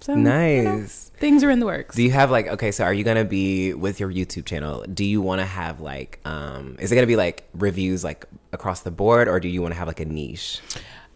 So 0.00 0.14
you 0.14 0.22
know, 0.22 0.30
Nice. 0.30 1.12
things 1.18 1.44
are 1.44 1.50
in 1.50 1.60
the 1.60 1.66
works. 1.66 1.94
Do 1.94 2.02
you 2.02 2.10
have 2.10 2.30
like 2.30 2.48
okay, 2.48 2.72
so 2.72 2.84
are 2.84 2.94
you 2.94 3.04
gonna 3.04 3.24
be 3.24 3.74
with 3.74 4.00
your 4.00 4.10
YouTube 4.10 4.46
channel? 4.46 4.82
Do 4.92 5.04
you 5.04 5.20
want 5.20 5.40
to 5.40 5.46
have 5.46 5.80
like 5.80 6.20
um 6.24 6.76
is 6.80 6.90
it 6.90 6.94
gonna 6.94 7.06
be 7.06 7.16
like 7.16 7.46
reviews 7.54 8.02
like 8.02 8.24
across 8.52 8.80
the 8.80 8.90
board 8.90 9.28
or 9.28 9.38
do 9.40 9.48
you 9.48 9.60
want 9.62 9.72
to 9.74 9.78
have 9.78 9.86
like 9.88 10.00
a 10.00 10.04
niche? 10.06 10.60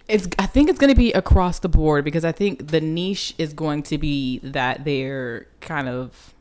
It's. 0.09 0.29
I 0.39 0.47
think 0.47 0.69
it's 0.69 0.79
going 0.79 0.93
to 0.93 0.99
be 0.99 1.13
across 1.13 1.61
the 1.61 1.69
board 1.69 2.05
because 2.05 2.25
I 2.25 2.33
think 2.33 2.69
the 2.69 2.81
niche 2.81 3.35
is 3.39 3.53
going 3.53 3.83
to 3.85 3.99
be 3.99 4.39
that 4.41 4.85
they're 4.85 5.47
kind 5.61 5.89
of 5.89 6.35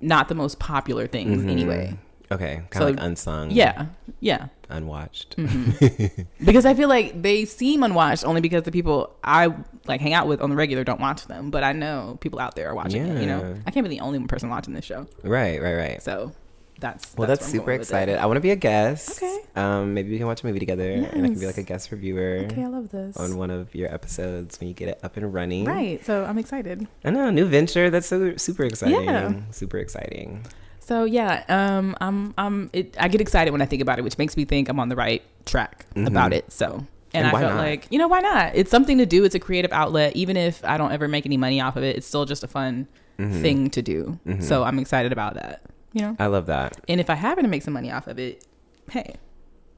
not 0.00 0.28
the 0.28 0.34
most 0.34 0.58
popular 0.58 1.06
things 1.06 1.40
mm-hmm. 1.40 1.50
anyway. 1.50 1.98
Okay, 2.30 2.62
kind 2.70 2.74
of 2.74 2.78
So- 2.78 2.90
like 2.90 2.98
unsung, 2.98 3.50
Yeah, 3.50 3.86
yeah. 4.20 4.48
unwatched. 4.68 5.36
Mm-hmm. 5.38 6.22
Because 6.44 6.66
I 6.66 6.74
feel 6.74 6.88
like 6.88 7.22
they 7.22 7.46
seem 7.46 7.82
unwatched 7.82 8.24
only 8.24 8.40
because 8.42 8.64
the 8.64 8.70
people 8.70 9.16
I 9.24 9.54
like 9.86 10.00
hang 10.00 10.12
out 10.12 10.26
with 10.26 10.42
on 10.42 10.50
the 10.50 10.56
regular 10.56 10.84
don't 10.84 11.00
watch 11.00 11.26
them. 11.26 11.50
But 11.50 11.64
I 11.64 11.72
know 11.72 12.18
people 12.20 12.38
out 12.38 12.54
there 12.54 12.68
are 12.68 12.74
watching 12.74 13.06
it. 13.06 13.20
You 13.20 13.26
know, 13.26 13.56
I 13.66 13.70
can't 13.70 13.82
be 13.84 13.88
the 13.88 14.00
only 14.00 14.18
one 14.18 14.28
person 14.28 14.50
watching 14.50 14.74
this 14.74 14.84
show. 14.84 15.06
right, 15.22 15.60
right, 15.62 15.74
right. 15.74 16.02
So 16.02 16.32
that's 16.80 17.16
Well, 17.16 17.26
that's 17.28 17.40
that's, 17.40 17.50
super 17.52 17.66
going 17.66 17.78
with 17.80 17.88
it. 17.88 17.92
excited. 17.92 18.18
I 18.18 18.26
want 18.26 18.36
to 18.36 18.40
be 18.40 18.50
a 18.50 18.56
guest. 18.56 19.22
Okay. 19.22 19.38
Um, 19.56 19.94
maybe 19.94 20.10
we 20.10 20.18
can 20.18 20.26
watch 20.26 20.42
a 20.42 20.46
movie 20.46 20.58
together, 20.60 20.90
and 20.90 21.06
I 21.06 21.28
can 21.28 21.38
be 21.38 21.46
like 21.46 21.58
a 21.58 21.62
guest 21.62 21.90
reviewer 21.90 22.46
Okay, 22.50 22.62
I 22.62 22.66
love 22.66 22.90
this. 22.90 23.16
on 23.16 23.36
one 23.36 23.50
of 23.50 23.74
your 23.74 23.92
episodes 23.92 24.58
when 24.60 24.68
you 24.68 24.74
get 24.74 24.88
it 24.88 25.00
up 25.02 25.16
and 25.16 25.32
running. 25.34 25.64
Right. 25.64 26.04
So 26.04 26.24
I'm 26.24 26.38
excited. 26.38 26.86
I 27.04 27.10
know, 27.10 27.30
new 27.30 27.46
venture. 27.46 27.90
That's 27.90 28.06
so 28.06 28.36
super 28.36 28.64
exciting. 28.64 29.04
Yeah. 29.04 29.32
Super 29.50 29.78
exciting. 29.78 30.46
So 30.80 31.04
yeah, 31.04 31.44
um, 31.48 31.96
I'm, 32.00 32.32
I'm, 32.38 32.70
it, 32.72 32.96
I 32.98 33.08
get 33.08 33.20
excited 33.20 33.50
when 33.50 33.60
I 33.60 33.66
think 33.66 33.82
about 33.82 33.98
it, 33.98 34.02
which 34.02 34.16
makes 34.16 34.36
me 34.36 34.44
think 34.46 34.68
I'm 34.70 34.80
on 34.80 34.88
the 34.88 34.96
right 34.96 35.22
track 35.44 35.84
about 35.96 36.32
it. 36.32 36.50
So, 36.52 36.66
and, 36.66 36.86
Mm-hmm. 37.08 37.16
And 37.16 37.26
I 37.26 37.30
felt 37.40 37.54
not? 37.54 37.56
like, 37.62 37.86
you 37.90 37.98
know, 37.98 38.06
why 38.08 38.20
not? 38.20 38.54
It's 38.54 38.70
something 38.70 38.98
to 38.98 39.06
do. 39.06 39.24
It's 39.24 39.34
a 39.34 39.38
creative 39.40 39.72
outlet. 39.72 40.14
Even 40.14 40.36
if 40.36 40.62
I 40.64 40.76
don't 40.76 40.92
ever 40.92 41.08
make 41.08 41.24
any 41.26 41.38
money 41.38 41.58
off 41.60 41.76
of 41.76 41.82
it, 41.82 41.96
it's 41.96 42.06
still 42.06 42.24
just 42.26 42.44
a 42.44 42.48
fun 42.48 42.86
Mm-hmm. 43.18 43.42
thing 43.42 43.70
to 43.70 43.82
do. 43.82 44.16
So 44.38 44.62
I'm 44.62 44.78
excited 44.78 45.10
about 45.10 45.34
that. 45.34 45.62
You 45.92 46.02
know, 46.02 46.16
I 46.18 46.26
love 46.26 46.46
that. 46.46 46.80
and 46.88 47.00
if 47.00 47.08
I 47.10 47.14
happen 47.14 47.44
to 47.44 47.50
make 47.50 47.62
some 47.62 47.74
money 47.74 47.90
off 47.90 48.06
of 48.06 48.18
it, 48.18 48.44
hey, 48.90 49.14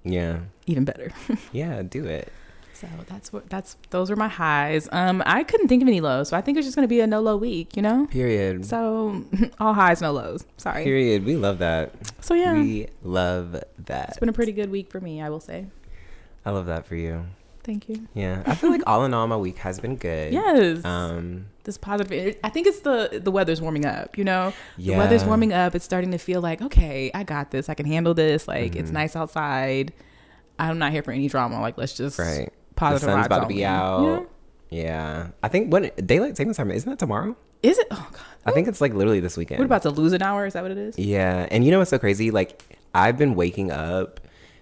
Yeah. 0.05 0.41
even 0.67 0.85
better. 0.85 1.13
Yeah, 1.53 1.83
do 1.83 2.05
it. 2.05 2.33
so 2.75 2.89
that's 3.07 3.33
what 3.33 3.49
that's 3.51 3.77
those 3.91 4.09
were 4.11 4.17
my 4.17 4.29
highs. 4.29 4.89
Um, 4.91 5.23
I 5.27 5.45
couldn't 5.45 5.69
think 5.69 5.83
of 5.83 5.89
any 5.89 6.01
lows, 6.01 6.29
so 6.31 6.37
I 6.37 6.41
think 6.41 6.57
it's 6.59 6.67
just 6.67 6.75
gonna 6.77 6.89
be 6.89 7.01
a 7.01 7.07
no 7.07 7.21
low 7.21 7.37
week. 7.37 7.77
You 7.77 7.83
know. 7.83 8.07
Period. 8.07 8.65
So 8.65 9.25
all 9.61 9.75
highs, 9.75 10.01
no 10.01 10.13
lows. 10.13 10.45
Sorry. 10.57 10.83
Period. 10.85 11.25
We 11.25 11.37
love 11.37 11.59
that. 11.59 11.93
So 12.25 12.35
yeah, 12.35 12.55
We 12.55 12.89
love 13.03 13.53
that. 13.87 14.09
it's 14.11 14.19
been 14.19 14.29
a 14.29 14.33
pretty 14.33 14.53
good 14.53 14.71
week 14.71 14.91
for 14.91 15.01
me. 15.01 15.21
I 15.23 15.29
will 15.29 15.41
say. 15.41 15.67
I 16.45 16.51
love 16.51 16.67
that 16.67 16.87
for 16.87 16.97
you. 16.97 17.27
Thank 17.63 17.89
you. 17.89 18.09
Yeah. 18.15 18.43
I 18.47 18.55
feel 18.55 18.71
like 18.71 18.83
all 18.87 19.05
in 19.05 19.13
all, 19.15 19.27
my 19.27 19.37
week 19.37 19.59
has 19.59 19.79
been 19.81 19.97
good. 19.97 20.33
Yes. 20.33 20.85
Um, 20.85 21.47
this 21.65 21.77
positive. 21.77 22.37
I 22.43 22.49
think 22.49 22.67
it's 22.67 22.81
the 22.81 23.21
the 23.23 23.31
weather's 23.31 23.61
warming 23.61 23.85
up. 23.85 24.17
You 24.17 24.25
know, 24.25 24.53
yeah. 24.79 24.95
the 24.95 24.99
weather's 24.99 25.25
warming 25.25 25.53
up. 25.53 25.75
It's 25.75 25.85
starting 25.85 26.11
to 26.13 26.19
feel 26.19 26.41
like 26.41 26.63
okay, 26.63 27.11
I 27.15 27.23
got 27.23 27.51
this. 27.51 27.69
I 27.69 27.75
can 27.75 27.87
handle 27.87 28.15
this. 28.15 28.49
Like 28.49 28.73
Mm-hmm. 28.73 28.81
it's 28.81 28.91
nice 28.91 29.15
outside. 29.17 29.93
I'm 30.59 30.79
not 30.79 30.93
here 30.93 31.03
for 31.03 31.13
any 31.13 31.29
drama. 31.29 31.61
Like 31.61 31.77
let's 31.79 31.95
just 31.97 32.19
Right. 32.19 32.51
positive. 32.77 33.07
the 33.09 33.13
sun's 33.15 33.27
about 33.27 33.41
to 33.41 33.47
be 33.47 33.65
out. 33.65 34.01
You 34.01 34.07
know? 34.07 34.27
Yeah. 34.71 35.29
I 35.43 35.49
think 35.49 35.73
when 35.73 35.91
daylight 36.05 36.37
savings 36.37 36.57
time 36.57 36.71
isn't 36.71 36.89
that 36.89 36.99
tomorrow? 36.99 37.37
Is 37.63 37.79
it? 37.79 37.89
Oh 37.91 38.09
god. 38.13 38.21
I 38.47 38.53
think 38.53 38.69
it's 38.69 38.81
like 38.81 38.95
literally 38.95 39.21
this 39.21 39.37
weekend. 39.37 39.59
We're 39.59 39.67
about 39.67 39.83
to 39.83 39.91
lose 39.91 40.13
an 40.15 40.23
hour. 40.23 40.47
Is 40.47 40.55
that 40.55 40.63
what 40.63 40.71
it 40.73 40.79
is? 40.79 40.99
Yeah, 40.99 41.47
and 41.51 41.63
you 41.65 41.71
know 41.71 41.79
what's 41.79 41.91
so 41.91 41.99
crazy? 41.99 42.31
Like 42.31 42.79
I've 42.95 43.19
been 43.19 43.35
waking 43.35 43.71
up 43.71 44.21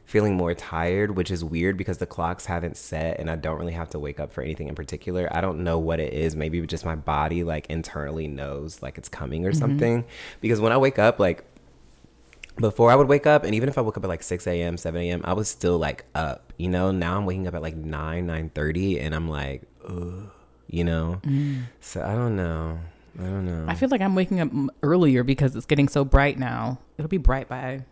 feeling 0.09 0.35
more 0.35 0.55
tired, 0.55 1.15
which 1.15 1.31
is 1.31 1.45
weird 1.45 1.77
because 1.77 1.99
the 1.99 2.07
clocks 2.07 2.47
haven't 2.47 2.79
set 2.79 3.21
and 3.21 3.31
I 3.31 3.37
don't 3.37 3.59
really 3.59 3.75
have 3.75 3.91
to 3.91 3.99
wake 3.99 4.19
up 4.19 4.33
for 4.33 4.41
anything 4.41 4.69
in 4.69 4.75
particular. 4.75 5.29
I 5.31 5.43
don't 5.43 5.62
know 5.65 5.79
what 5.79 6.00
it 6.00 6.15
is. 6.15 6.35
Maybe 6.35 6.67
just 6.67 6.87
my 6.87 6.97
body 6.97 7.45
like 7.45 7.67
internally 7.67 8.27
knows 8.27 8.81
like 8.81 8.97
it's 8.97 9.11
coming 9.11 9.45
or 9.45 9.50
mm-hmm. 9.50 9.59
something. 9.59 10.05
Because 10.41 10.62
when 10.62 10.73
I 10.73 10.79
wake 10.79 10.99
up, 10.99 11.19
like 11.19 11.45
before 12.57 12.91
I 12.91 12.95
would 12.95 13.07
wake 13.07 13.27
up, 13.27 13.45
and 13.45 13.55
even 13.55 13.69
if 13.69 13.77
I 13.77 13.83
woke 13.83 13.99
up 13.99 14.05
at 14.05 14.09
like 14.09 14.23
six 14.23 14.47
a.m., 14.47 14.79
seven 14.79 15.03
a.m., 15.03 15.21
I 15.25 15.35
was 15.35 15.47
still 15.50 15.77
like 15.77 16.07
up. 16.15 16.55
You 16.57 16.71
know, 16.71 16.91
now 16.91 17.19
I'm 17.19 17.27
waking 17.27 17.47
up 17.47 17.55
at 17.55 17.61
like 17.61 17.77
nine, 17.77 18.27
nine 18.27 18.49
thirty, 18.49 18.99
and 18.99 19.15
I'm 19.15 19.29
like, 19.29 19.61
ugh, 19.87 20.31
you 20.69 20.85
know. 20.85 21.21
Mm. 21.23 21.65
So 21.81 22.03
I 22.03 22.15
don't 22.15 22.35
know. 22.35 22.79
I 23.19 23.25
don't 23.25 23.45
know. 23.45 23.67
I 23.69 23.75
feel 23.75 23.91
like 23.91 24.00
I'm 24.00 24.15
waking 24.15 24.41
up 24.41 24.50
earlier 24.83 25.23
because 25.23 25.55
it's 25.55 25.67
getting 25.67 25.88
so 25.88 26.03
bright 26.03 26.38
now. 26.38 26.79
It'll 26.97 27.11
be 27.11 27.19
bright 27.19 27.47
by 27.47 27.85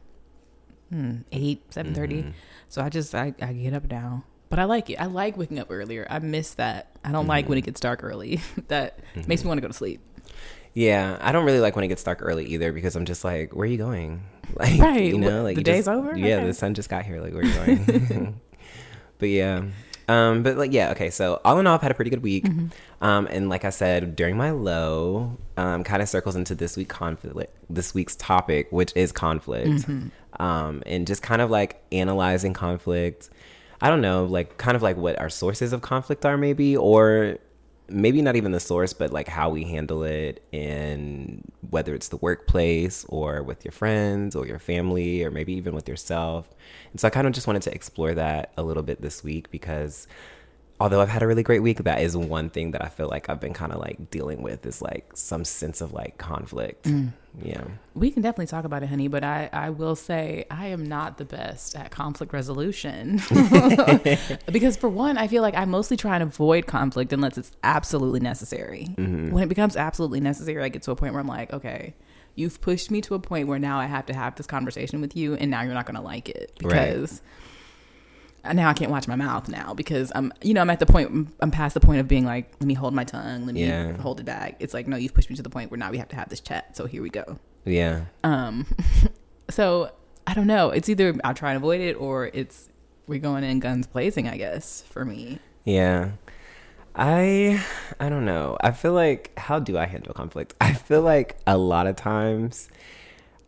hmm, 0.91 1.17
eight, 1.33 1.63
seven 1.73 1.95
Mm-hmm. 1.95 2.31
So 2.69 2.83
I 2.83 2.89
just 2.89 3.15
I, 3.15 3.35
I 3.41 3.53
get 3.53 3.75
up 3.75 3.91
now. 3.91 4.25
But 4.49 4.59
I 4.61 4.65
like 4.65 4.91
it. 4.91 4.95
I 5.01 5.07
like 5.07 5.37
waking 5.37 5.59
up 5.59 5.69
earlier. 5.71 6.07
I 6.09 6.21
miss 6.21 6.55
that. 6.55 6.97
I 7.05 7.11
don't 7.13 7.27
like 7.27 7.45
Mm-hmm. 7.47 7.51
when 7.51 7.59
it 7.59 7.65
gets 7.65 7.81
dark 7.81 8.05
early. 8.05 8.41
that 8.69 9.01
makes 9.27 9.43
me 9.43 9.49
want 9.49 9.59
to 9.59 9.63
go 9.63 9.69
to 9.69 9.75
sleep. 9.75 10.01
Yeah, 10.75 11.17
I 11.21 11.33
don't 11.33 11.45
really 11.47 11.61
like 11.61 11.75
when 11.75 11.85
it 11.85 11.89
gets 11.89 12.03
dark 12.05 12.19
early 12.23 12.45
either 12.47 12.71
because 12.71 12.97
I'm 12.97 13.07
just 13.07 13.25
like, 13.25 13.55
where 13.55 13.65
are 13.67 13.71
you 13.71 13.79
going? 13.79 14.23
Like, 14.55 14.79
Right, 14.81 15.03
you 15.07 15.19
know, 15.19 15.43
like 15.43 15.57
the 15.57 15.63
day's 15.65 15.87
just- 15.87 15.89
over? 15.89 16.17
Yeah, 16.17 16.37
Okay. 16.37 16.47
the 16.47 16.55
sun 16.55 16.75
just 16.75 16.89
got 16.89 17.05
here. 17.05 17.21
Like, 17.21 17.35
where 17.35 17.43
are 17.43 17.69
you 17.71 17.79
going? 17.89 18.41
but 19.19 19.29
yeah, 19.29 19.65
Um, 20.09 20.43
but 20.43 20.57
like, 20.57 20.73
yeah, 20.73 20.91
okay. 20.91 21.11
So 21.11 21.41
all 21.45 21.59
in 21.59 21.67
all, 21.67 21.75
I've 21.75 21.83
had 21.83 21.91
a 21.91 21.95
pretty 21.95 22.11
good 22.11 22.23
week. 22.23 22.45
Mm-hmm. 22.45 23.05
Um, 23.05 23.27
and 23.31 23.49
like 23.49 23.65
I 23.65 23.71
said, 23.71 24.17
during 24.17 24.37
my 24.37 24.51
low, 24.51 25.37
um, 25.57 25.85
kind 25.85 26.03
of 26.03 26.09
circles 26.09 26.37
into 26.37 26.55
this 26.55 26.77
week 26.77 26.89
conflict, 26.89 27.57
this 27.69 27.95
week's 27.95 28.17
topic, 28.17 28.69
which 28.71 28.93
is 28.95 29.13
conflict. 29.13 29.69
Mm-hmm. 29.69 30.43
Um, 30.43 30.83
and 30.87 31.07
just 31.07 31.23
kind 31.23 31.43
of 31.43 31.51
like 31.51 31.83
analyzing 31.93 32.53
conflict. 32.53 33.31
I 33.81 33.91
don't 33.91 34.01
know, 34.01 34.25
like 34.25 34.57
kind 34.59 34.77
of 34.77 34.83
like 34.83 34.97
what 34.97 35.19
our 35.21 35.29
sources 35.29 35.73
of 35.73 35.83
conflict 35.83 36.25
are, 36.25 36.37
maybe, 36.37 36.77
or 36.77 37.39
maybe 37.89 38.23
not 38.23 38.37
even 38.37 38.53
the 38.53 38.61
source, 38.61 38.93
but 38.93 39.13
like 39.13 39.29
how 39.29 39.51
we 39.51 39.65
handle 39.65 40.03
it 40.03 40.45
in 40.53 41.43
whether 41.71 41.95
it's 41.95 42.09
the 42.09 42.17
workplace 42.17 43.05
or 43.09 43.43
with 43.43 43.65
your 43.65 43.73
friends 43.73 44.35
or 44.35 44.47
your 44.47 44.59
family 44.59 45.25
or 45.25 45.31
maybe 45.31 45.53
even 45.55 45.75
with 45.75 45.89
yourself. 45.89 46.49
And 46.91 47.01
so 47.01 47.07
I 47.09 47.11
kind 47.11 47.27
of 47.27 47.33
just 47.33 47.47
wanted 47.47 47.63
to 47.63 47.75
explore 47.75 48.15
that 48.15 48.53
a 48.57 48.63
little 48.63 48.83
bit 48.83 49.03
this 49.03 49.23
week 49.23 49.51
because 49.51 50.07
although 50.79 51.01
I've 51.01 51.09
had 51.09 51.23
a 51.23 51.27
really 51.27 51.43
great 51.43 51.63
week, 51.63 51.79
that 51.79 52.01
is 52.03 52.17
one 52.17 52.51
thing 52.51 52.73
that 52.73 52.85
I 52.85 52.89
feel 52.89 53.09
like 53.09 53.29
I've 53.29 53.41
been 53.41 53.55
kind 53.55 53.73
of 53.73 53.81
like 53.81 54.11
dealing 54.11 54.43
with 54.43 54.67
is 54.67 54.83
like 54.83 55.11
some 55.15 55.45
sense 55.45 55.81
of 55.81 55.93
like 55.93 56.19
conflict. 56.19 56.85
Mm. 56.85 57.13
Yeah. 57.43 57.65
We 57.95 58.11
can 58.11 58.23
definitely 58.23 58.47
talk 58.47 58.65
about 58.65 58.83
it, 58.83 58.89
honey, 58.89 59.09
but 59.09 59.23
I, 59.23 59.51
I 59.53 59.71
will 59.71 59.97
say 59.97 60.47
I 60.51 60.69
am 60.69 60.85
not 60.85 61.19
the 61.19 61.25
best 61.25 61.77
at 61.77 61.91
conflict 61.91 62.33
resolution. 62.33 63.21
because, 64.51 64.77
for 64.77 64.89
one, 64.89 65.19
I 65.19 65.29
feel 65.29 65.43
like 65.43 65.55
I 65.55 65.65
mostly 65.67 65.97
try 65.97 66.15
and 66.15 66.23
avoid 66.23 66.67
conflict 66.67 67.13
unless 67.13 67.37
it's 67.37 67.53
absolutely 67.63 68.21
necessary. 68.21 68.89
Mm-hmm. 68.97 69.33
When 69.33 69.43
it 69.43 69.49
becomes 69.49 69.77
absolutely 69.77 70.21
necessary, 70.21 70.63
I 70.63 70.69
get 70.69 70.83
to 70.83 70.93
a 70.93 70.97
point 70.97 71.13
where 71.13 71.21
I'm 71.21 71.27
like, 71.27 71.53
okay, 71.53 71.95
you've 72.37 72.61
pushed 72.61 72.91
me 72.91 73.01
to 73.03 73.15
a 73.15 73.19
point 73.19 73.49
where 73.49 73.59
now 73.59 73.79
I 73.79 73.87
have 73.87 74.07
to 74.07 74.15
have 74.15 74.37
this 74.37 74.47
conversation 74.47 75.01
with 75.01 75.17
you, 75.17 75.35
and 75.35 75.51
now 75.51 75.63
you're 75.63 75.75
not 75.75 75.87
going 75.87 75.97
to 75.97 76.03
like 76.03 76.29
it 76.29 76.53
Right. 76.63 77.21
Now 78.53 78.69
I 78.69 78.75
can't 78.75 78.91
watch 78.91 79.07
my 79.09 79.17
mouth 79.17 79.49
now 79.49 79.75
because 79.75 80.13
I'm, 80.15 80.33
you 80.43 80.55
know, 80.55 80.61
I'm 80.61 80.71
at 80.71 80.79
the 80.79 80.87
point, 80.87 81.35
I'm 81.41 81.51
past 81.51 81.75
the 81.75 81.81
point 81.81 82.01
of 82.01 82.09
being 82.09 82.25
like, 82.25 82.51
let 82.61 82.67
me 82.67 82.75
hold 82.75 82.95
my 82.95 83.05
tongue, 83.05 83.47
let 83.47 83.55
me 83.55 83.67
Yeah. 83.67 83.97
hold 83.99 84.21
it 84.21 84.25
back. 84.27 84.57
It's 84.61 84.75
like, 84.75 84.87
no, 84.87 84.97
you've 84.97 85.15
pushed 85.15 85.31
me 85.31 85.37
to 85.37 85.43
the 85.43 85.51
point 85.51 85.71
where 85.71 85.79
now 85.79 85.91
we 85.91 85.99
have 85.99 86.09
to 86.09 86.17
have 86.17 86.29
this 86.29 86.41
chat. 86.41 86.77
So 86.77 86.87
here 86.87 87.03
we 87.03 87.11
go. 87.11 87.39
Yeah. 87.65 88.07
Um, 88.25 88.67
so 89.51 89.91
I 90.27 90.35
don't 90.35 90.47
know. 90.47 90.71
It's 90.71 90.89
either 90.89 91.15
I'll 91.25 91.35
try 91.35 91.51
and 91.51 91.57
avoid 91.57 91.81
it 91.81 91.95
or 91.95 92.31
it's 92.33 92.69
we're 93.07 93.21
going 93.21 93.45
in 93.45 93.61
guns 93.61 93.87
blazing. 93.87 94.29
I 94.29 94.37
guess 94.37 94.83
for 94.91 95.05
me. 95.05 95.39
Yeah. 95.65 96.11
I 96.95 97.63
I 98.01 98.09
don't 98.09 98.25
know. 98.25 98.57
I 98.61 98.71
feel 98.73 98.93
like 98.93 99.33
how 99.39 99.59
do 99.59 99.77
I 99.79 99.87
handle 99.87 100.15
conflict? 100.15 100.55
I 100.61 100.73
feel 100.73 101.03
like 101.03 101.37
a 101.47 101.57
lot 101.57 101.87
of 101.87 101.97
times 101.97 102.69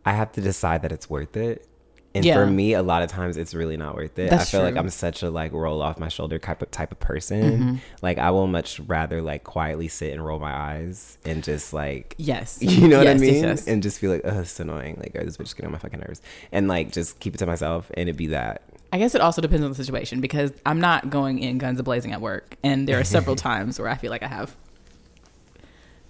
I 0.05 0.13
have 0.13 0.31
to 0.33 0.41
decide 0.41 0.81
that 0.83 0.91
it's 0.91 1.09
worth 1.09 1.35
it. 1.35 1.67
And 2.15 2.25
Yeah. 2.25 2.33
for 2.33 2.47
me, 2.47 2.73
a 2.73 2.81
lot 2.81 3.03
of 3.03 3.09
times 3.09 3.37
it's 3.37 3.53
really 3.53 3.77
not 3.77 3.93
worth 3.95 4.17
it. 4.17 4.31
That's 4.31 4.47
I 4.47 4.57
feel 4.57 4.61
like. 4.63 4.75
I'm 4.77 4.89
such 4.89 5.21
a 5.21 5.29
like 5.29 5.51
roll 5.51 5.79
off 5.81 5.99
my 5.99 6.07
shoulder 6.07 6.39
type 6.39 6.61
of 6.63 6.71
type 6.71 6.91
of 6.91 6.99
person. 6.99 7.41
Mm-hmm. 7.43 7.75
Like 8.01 8.17
I 8.17 8.31
will 8.31 8.47
much 8.47 8.79
rather 8.79 9.21
like 9.21 9.43
quietly 9.43 9.87
sit 9.89 10.13
and 10.13 10.25
roll 10.25 10.39
my 10.39 10.51
eyes 10.51 11.19
and 11.23 11.43
just 11.43 11.71
like 11.71 12.15
Yes. 12.17 12.57
you 12.61 12.87
know 12.87 12.97
what 12.97 13.05
I 13.07 13.11
Yes, 13.11 13.21
yes, 13.21 13.31
mean? 13.33 13.43
yes. 13.43 13.67
And 13.67 13.83
just 13.83 13.99
feel 13.99 14.11
like, 14.11 14.21
oh, 14.25 14.39
it's 14.39 14.59
annoying. 14.59 14.97
Like, 14.99 15.15
oh, 15.19 15.23
this 15.23 15.37
bitch 15.37 15.43
is 15.43 15.53
getting 15.53 15.67
on 15.67 15.73
my 15.73 15.77
fucking 15.77 15.99
nerves. 15.99 16.21
And 16.51 16.67
like 16.67 16.91
just 16.91 17.19
keep 17.19 17.35
it 17.35 17.37
to 17.37 17.45
myself 17.45 17.91
and 17.95 18.09
it 18.09 18.17
be 18.17 18.27
that. 18.27 18.63
I 18.91 18.97
guess 18.97 19.13
it 19.13 19.21
also 19.21 19.39
depends 19.39 19.63
on 19.63 19.69
the 19.69 19.75
situation 19.75 20.19
because 20.19 20.51
I'm 20.65 20.81
not 20.81 21.11
going 21.11 21.37
in 21.37 21.59
guns 21.59 21.79
a 21.79 21.83
blazing 21.83 22.11
at 22.11 22.21
work, 22.21 22.55
and 22.63 22.87
there 22.89 22.99
are 22.99 23.03
several 23.03 23.35
times 23.49 23.77
where 23.77 23.87
I 23.87 23.93
feel 23.93 24.09
like 24.09 24.23
I 24.23 24.27
have 24.27 24.55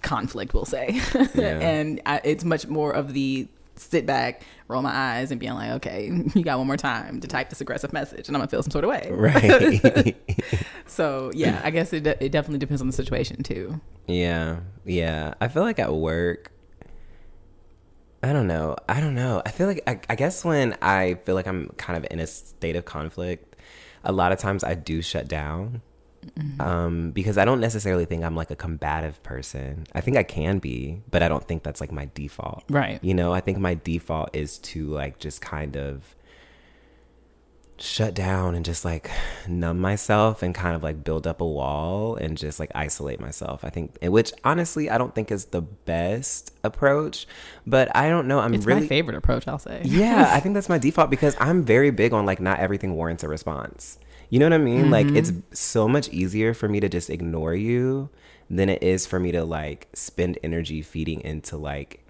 conflict. 0.02 0.54
We'll 0.54 0.64
say, 0.64 0.98
Yeah. 1.34 1.58
and 1.60 2.00
I, 2.06 2.20
it's 2.24 2.42
much 2.42 2.66
more 2.66 2.92
of 2.92 3.12
the 3.12 3.48
sit 3.80 4.06
back, 4.06 4.42
roll 4.68 4.82
my 4.82 4.94
eyes, 4.94 5.30
and 5.30 5.40
being 5.40 5.54
like, 5.54 5.70
okay, 5.72 6.06
you 6.34 6.42
got 6.42 6.58
one 6.58 6.66
more 6.66 6.76
time 6.76 7.20
to 7.20 7.28
type 7.28 7.48
this 7.48 7.60
aggressive 7.60 7.92
message, 7.92 8.28
and 8.28 8.36
I'm 8.36 8.40
gonna 8.40 8.48
feel 8.50 8.62
some 8.62 8.70
sort 8.70 8.84
of 8.84 8.90
way. 8.90 9.08
Right. 9.10 10.16
So 10.86 11.30
yeah, 11.34 11.60
I 11.62 11.70
guess 11.70 11.92
it 11.92 12.02
de- 12.02 12.24
it 12.24 12.32
definitely 12.32 12.58
depends 12.58 12.80
on 12.80 12.88
the 12.88 12.92
situation 12.92 13.44
too. 13.44 13.80
Yeah, 14.08 14.58
yeah. 14.84 15.34
I 15.40 15.46
feel 15.46 15.62
like 15.62 15.78
at 15.78 15.94
work, 15.94 16.50
I 18.24 18.32
don't 18.32 18.48
know. 18.48 18.74
I 18.88 19.00
don't 19.00 19.14
know. 19.14 19.40
I 19.46 19.50
feel 19.50 19.68
like 19.68 19.82
I, 19.86 20.00
I 20.10 20.16
guess 20.16 20.44
when 20.44 20.76
I 20.82 21.14
feel 21.24 21.36
like 21.36 21.46
I'm 21.46 21.68
kind 21.76 21.96
of 21.96 22.10
in 22.10 22.18
a 22.18 22.26
state 22.26 22.74
of 22.74 22.86
conflict, 22.86 23.54
a 24.02 24.10
lot 24.10 24.32
of 24.32 24.40
times 24.40 24.64
I 24.64 24.74
do 24.74 25.00
shut 25.00 25.28
down. 25.28 25.80
Um, 26.58 27.10
because 27.10 27.38
I 27.38 27.44
don't 27.44 27.60
necessarily 27.60 28.04
think 28.04 28.24
I'm 28.24 28.36
like 28.36 28.50
a 28.50 28.56
combative 28.56 29.22
person. 29.22 29.86
I 29.94 30.00
think 30.00 30.16
I 30.16 30.22
can 30.22 30.58
be, 30.58 31.02
but 31.10 31.22
I 31.22 31.28
don't 31.28 31.46
think 31.46 31.62
that's 31.62 31.80
like 31.80 31.92
my 31.92 32.08
default. 32.14 32.64
Right. 32.68 32.98
You 33.02 33.14
know, 33.14 33.32
I 33.32 33.40
think 33.40 33.58
my 33.58 33.74
default 33.74 34.30
is 34.34 34.58
to 34.58 34.88
like 34.88 35.18
just 35.18 35.40
kind 35.40 35.76
of 35.76 36.14
shut 37.78 38.12
down 38.12 38.54
and 38.54 38.62
just 38.62 38.84
like 38.84 39.10
numb 39.48 39.78
myself 39.80 40.42
and 40.42 40.54
kind 40.54 40.76
of 40.76 40.82
like 40.82 41.02
build 41.02 41.26
up 41.26 41.40
a 41.40 41.46
wall 41.46 42.14
and 42.14 42.36
just 42.36 42.60
like 42.60 42.70
isolate 42.74 43.20
myself. 43.20 43.64
I 43.64 43.70
think, 43.70 43.96
which 44.02 44.32
honestly, 44.44 44.90
I 44.90 44.98
don't 44.98 45.14
think 45.14 45.30
is 45.30 45.46
the 45.46 45.62
best 45.62 46.52
approach, 46.62 47.26
but 47.66 47.94
I 47.96 48.10
don't 48.10 48.28
know. 48.28 48.38
I'm 48.40 48.52
It's 48.52 48.66
really 48.66 48.82
my 48.82 48.86
favorite 48.86 49.16
approach. 49.16 49.48
I'll 49.48 49.58
say. 49.58 49.80
yeah, 49.84 50.30
I 50.32 50.40
think 50.42 50.54
that's 50.54 50.68
my 50.68 50.78
default 50.78 51.08
because 51.08 51.34
I'm 51.40 51.64
very 51.64 51.90
big 51.90 52.12
on 52.12 52.26
like 52.26 52.40
not 52.40 52.58
everything 52.60 52.94
warrants 52.94 53.24
a 53.24 53.28
response. 53.28 53.98
You 54.30 54.38
know 54.38 54.46
what 54.46 54.52
I 54.52 54.58
mean? 54.58 54.90
Like 54.90 55.08
it's 55.08 55.32
mm-hmm. 55.32 55.52
so 55.52 55.88
much 55.88 56.08
easier 56.08 56.54
for 56.54 56.68
me 56.68 56.80
to 56.80 56.88
just 56.88 57.10
ignore 57.10 57.54
you 57.54 58.08
than 58.48 58.68
it 58.68 58.82
is 58.82 59.06
for 59.06 59.20
me 59.20 59.32
to 59.32 59.44
like 59.44 59.88
spend 59.92 60.38
energy 60.42 60.82
feeding 60.82 61.20
into 61.20 61.56
like 61.56 62.04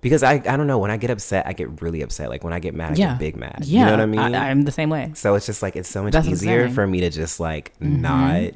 because 0.00 0.22
I 0.22 0.34
I 0.34 0.56
don't 0.56 0.66
know 0.66 0.78
when 0.78 0.90
I 0.90 0.98
get 0.98 1.10
upset 1.10 1.46
I 1.46 1.54
get 1.54 1.82
really 1.82 2.02
upset 2.02 2.28
like 2.28 2.44
when 2.44 2.52
I 2.52 2.58
get 2.58 2.74
mad 2.74 2.92
I 2.92 2.94
Yeah. 2.96 3.10
get 3.12 3.18
big 3.18 3.36
mad. 3.36 3.64
Yeah. 3.64 3.80
You 3.80 3.86
know 3.86 3.92
what 3.92 4.00
I 4.00 4.06
mean? 4.06 4.34
I, 4.34 4.50
am 4.50 4.62
the 4.62 4.72
same 4.72 4.90
way. 4.90 5.12
so 5.14 5.34
it's 5.34 5.46
just 5.46 5.62
like 5.62 5.74
it's 5.74 5.88
so 5.88 6.02
much 6.02 6.12
That's 6.12 6.28
easier 6.28 6.68
for 6.68 6.86
me 6.86 7.00
to 7.00 7.10
just 7.10 7.40
like 7.40 7.72
mm-hmm. 7.78 8.02
not 8.02 8.52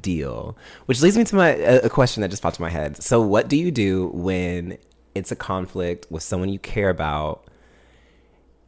deal. 0.00 0.56
Which 0.86 1.00
leads 1.00 1.16
me 1.16 1.24
to 1.24 1.36
my 1.36 1.48
a, 1.48 1.80
a 1.84 1.88
question 1.88 2.20
that 2.20 2.30
just 2.30 2.42
popped 2.42 2.58
in 2.58 2.62
my 2.62 2.70
head. 2.70 3.02
So 3.02 3.20
what 3.20 3.48
do 3.48 3.56
you 3.56 3.70
do 3.70 4.08
when 4.08 4.78
it's 5.14 5.32
a 5.32 5.36
conflict 5.36 6.06
with 6.10 6.22
someone 6.22 6.50
you 6.50 6.58
care 6.58 6.90
about? 6.90 7.44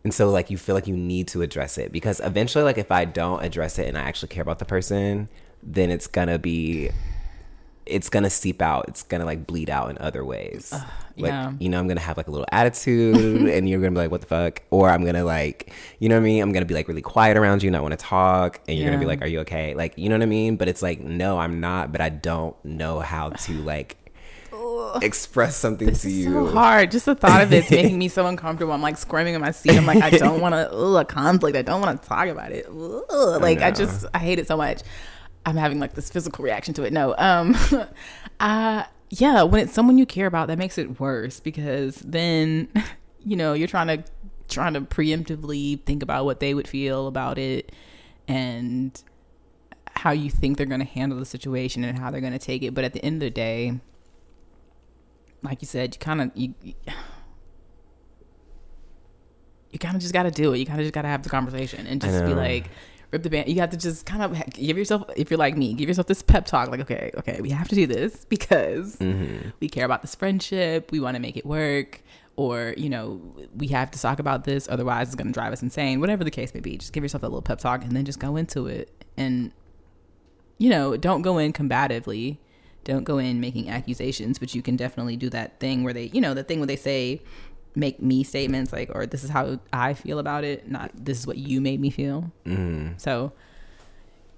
And 0.06 0.14
so 0.14 0.30
like 0.30 0.50
you 0.50 0.56
feel 0.56 0.76
like 0.76 0.86
you 0.86 0.96
need 0.96 1.26
to 1.28 1.42
address 1.42 1.78
it 1.78 1.90
because 1.90 2.20
eventually 2.20 2.62
like 2.62 2.78
if 2.78 2.92
I 2.92 3.06
don't 3.06 3.42
address 3.42 3.76
it 3.76 3.88
and 3.88 3.98
I 3.98 4.02
actually 4.02 4.28
care 4.28 4.42
about 4.42 4.60
the 4.60 4.64
person, 4.64 5.28
then 5.64 5.90
it's 5.90 6.06
going 6.06 6.28
to 6.28 6.38
be 6.38 6.90
it's 7.86 8.08
gonna 8.08 8.30
seep 8.30 8.62
out. 8.62 8.84
It's 8.86 9.02
gonna 9.02 9.24
like 9.24 9.48
bleed 9.48 9.68
out 9.68 9.90
in 9.90 9.98
other 9.98 10.24
ways. 10.24 10.72
like 11.16 11.30
yeah. 11.30 11.52
you 11.58 11.68
know, 11.68 11.80
I'm 11.80 11.88
gonna 11.88 12.00
have 12.00 12.16
like 12.16 12.28
a 12.28 12.30
little 12.30 12.46
attitude, 12.52 13.16
and 13.48 13.68
you're 13.68 13.80
gonna 13.80 13.92
be 13.92 13.98
like, 13.98 14.10
"What 14.12 14.20
the 14.20 14.26
fuck?" 14.28 14.62
Or 14.70 14.90
I'm 14.90 15.04
gonna 15.04 15.24
like, 15.24 15.72
you 15.98 16.08
know 16.08 16.16
what 16.16 16.22
I 16.22 16.24
mean? 16.24 16.42
I'm 16.42 16.52
gonna 16.52 16.66
be 16.66 16.74
like 16.74 16.88
really 16.88 17.02
quiet 17.02 17.36
around 17.36 17.62
you, 17.62 17.70
not 17.70 17.82
want 17.82 17.92
to 17.92 18.04
talk, 18.04 18.60
and 18.66 18.76
you're 18.76 18.88
gonna 18.88 19.00
be 19.00 19.06
like, 19.06 19.22
"Are 19.22 19.28
you 19.28 19.40
okay?" 19.40 19.74
Like, 19.74 19.96
you 19.96 20.08
know 20.08 20.16
what 20.16 20.22
I 20.22 20.26
mean? 20.26 20.56
But 20.56 20.66
it's 20.68 20.82
like, 20.82 21.00
no, 21.00 21.38
I'm 21.38 21.60
not. 21.60 21.92
But 21.92 22.00
I 22.00 22.08
don't 22.08 22.56
know 22.64 22.98
how 23.00 23.30
to 23.30 23.52
like 23.62 23.96
express 25.02 25.56
something 25.56 25.92
to 25.92 26.10
you. 26.10 26.32
So 26.32 26.46
hard. 26.46 26.90
Just 26.90 27.06
the 27.06 27.14
thought 27.14 27.42
of 27.42 27.52
it's 27.52 27.70
making 27.70 27.98
me 28.00 28.08
so 28.08 28.26
uncomfortable. 28.26 28.72
I'm 28.72 28.82
like 28.82 28.98
squirming 28.98 29.34
in 29.34 29.40
my 29.40 29.50
seat. 29.50 29.76
I'm 29.76 29.86
like, 29.86 30.02
I 30.02 30.10
don't 30.18 30.40
want 30.40 30.54
to. 30.54 30.74
Ooh 30.74 30.96
a 30.96 31.04
conflict. 31.04 31.56
I 31.56 31.62
don't 31.62 31.80
want 31.80 32.00
to 32.00 32.08
talk 32.08 32.28
about 32.28 32.52
it. 32.52 32.66
Ugh. 32.66 33.40
Like 33.40 33.60
I, 33.60 33.70
know. 33.70 33.74
just 33.74 34.06
I 34.14 34.18
hate 34.18 34.38
it 34.38 34.46
so 34.46 34.56
much. 34.56 34.82
I'm 35.44 35.56
having 35.56 35.78
like 35.78 35.94
this 35.94 36.10
physical 36.10 36.44
reaction 36.44 36.74
to 36.74 36.84
it. 36.84 36.92
No. 36.92 37.14
Um. 37.18 37.56
uh. 38.40 38.84
Yeah. 39.10 39.42
When 39.42 39.60
it's 39.60 39.72
someone 39.72 39.98
you 39.98 40.06
care 40.06 40.26
about, 40.26 40.48
that 40.48 40.58
makes 40.58 40.78
it 40.78 40.98
worse 40.98 41.40
because 41.40 41.96
then, 41.96 42.68
you 43.24 43.36
know, 43.36 43.52
you're 43.52 43.68
trying 43.68 43.86
to 43.88 44.04
trying 44.48 44.74
to 44.74 44.80
preemptively 44.80 45.82
think 45.84 46.02
about 46.02 46.24
what 46.24 46.40
they 46.40 46.54
would 46.54 46.68
feel 46.68 47.06
about 47.06 47.38
it 47.38 47.72
and 48.28 49.02
how 49.96 50.10
you 50.10 50.30
think 50.30 50.56
they're 50.56 50.66
going 50.66 50.80
to 50.80 50.86
handle 50.86 51.18
the 51.18 51.24
situation 51.24 51.84
and 51.84 51.98
how 51.98 52.10
they're 52.10 52.20
going 52.20 52.32
to 52.32 52.38
take 52.38 52.62
it. 52.62 52.74
But 52.74 52.84
at 52.84 52.92
the 52.92 53.04
end 53.04 53.16
of 53.16 53.26
the 53.26 53.30
day, 53.30 53.80
like 55.46 55.62
you 55.62 55.66
said, 55.66 55.94
you 55.94 55.98
kind 55.98 56.20
of 56.20 56.30
you 56.34 56.54
you 59.70 59.78
kind 59.78 59.94
of 59.96 60.00
just 60.00 60.12
got 60.14 60.22
to 60.24 60.30
do 60.30 60.52
it. 60.52 60.58
You 60.58 60.66
kind 60.66 60.80
of 60.80 60.84
just 60.84 60.94
got 60.94 61.02
to 61.02 61.08
have 61.08 61.22
the 61.22 61.28
conversation 61.28 61.86
and 61.86 62.00
just 62.00 62.24
be 62.24 62.34
like 62.34 62.70
rip 63.12 63.22
the 63.22 63.30
band. 63.30 63.48
You 63.48 63.56
have 63.60 63.70
to 63.70 63.76
just 63.76 64.06
kind 64.06 64.22
of 64.22 64.50
give 64.54 64.76
yourself 64.78 65.04
if 65.16 65.30
you're 65.30 65.38
like 65.38 65.56
me, 65.56 65.74
give 65.74 65.88
yourself 65.88 66.06
this 66.06 66.22
pep 66.22 66.46
talk 66.46 66.70
like 66.70 66.80
okay, 66.80 67.10
okay, 67.16 67.40
we 67.40 67.50
have 67.50 67.68
to 67.68 67.74
do 67.74 67.86
this 67.86 68.24
because 68.28 68.96
Mm-hmm. 68.96 69.50
we 69.60 69.68
care 69.68 69.84
about 69.84 70.02
this 70.02 70.14
friendship, 70.14 70.90
we 70.92 71.00
want 71.00 71.14
to 71.16 71.20
make 71.20 71.36
it 71.36 71.44
work 71.46 72.02
or, 72.36 72.74
you 72.76 72.90
know, 72.90 73.20
we 73.56 73.68
have 73.68 73.90
to 73.90 74.00
talk 74.00 74.18
about 74.18 74.44
this 74.44 74.68
otherwise 74.68 75.08
it's 75.08 75.16
going 75.16 75.26
to 75.28 75.32
drive 75.32 75.52
us 75.52 75.62
insane. 75.62 76.00
Whatever 76.00 76.22
the 76.24 76.30
case 76.30 76.52
may 76.52 76.60
be, 76.60 76.76
just 76.76 76.92
give 76.92 77.02
yourself 77.02 77.22
that 77.22 77.28
little 77.28 77.42
pep 77.42 77.58
talk 77.58 77.82
and 77.82 77.92
then 77.92 78.04
just 78.04 78.18
go 78.18 78.36
into 78.36 78.66
it 78.66 78.90
and 79.16 79.52
you 80.58 80.70
know, 80.70 80.96
don't 80.96 81.20
go 81.22 81.36
in 81.36 81.52
combatively. 81.52 82.38
Don't 82.86 83.02
go 83.02 83.18
in 83.18 83.40
making 83.40 83.68
accusations, 83.68 84.38
but 84.38 84.54
you 84.54 84.62
can 84.62 84.76
definitely 84.76 85.16
do 85.16 85.28
that 85.30 85.58
thing 85.58 85.82
where 85.82 85.92
they, 85.92 86.04
you 86.04 86.20
know, 86.20 86.34
the 86.34 86.44
thing 86.44 86.60
where 86.60 86.68
they 86.68 86.76
say, 86.76 87.20
make 87.74 88.00
me 88.00 88.22
statements 88.22 88.72
like, 88.72 88.90
or 88.94 89.06
this 89.06 89.24
is 89.24 89.30
how 89.30 89.58
I 89.72 89.92
feel 89.94 90.20
about 90.20 90.44
it, 90.44 90.70
not 90.70 90.92
this 90.94 91.18
is 91.18 91.26
what 91.26 91.36
you 91.36 91.60
made 91.60 91.80
me 91.80 91.90
feel. 91.90 92.30
Mm. 92.44 93.00
So 93.00 93.32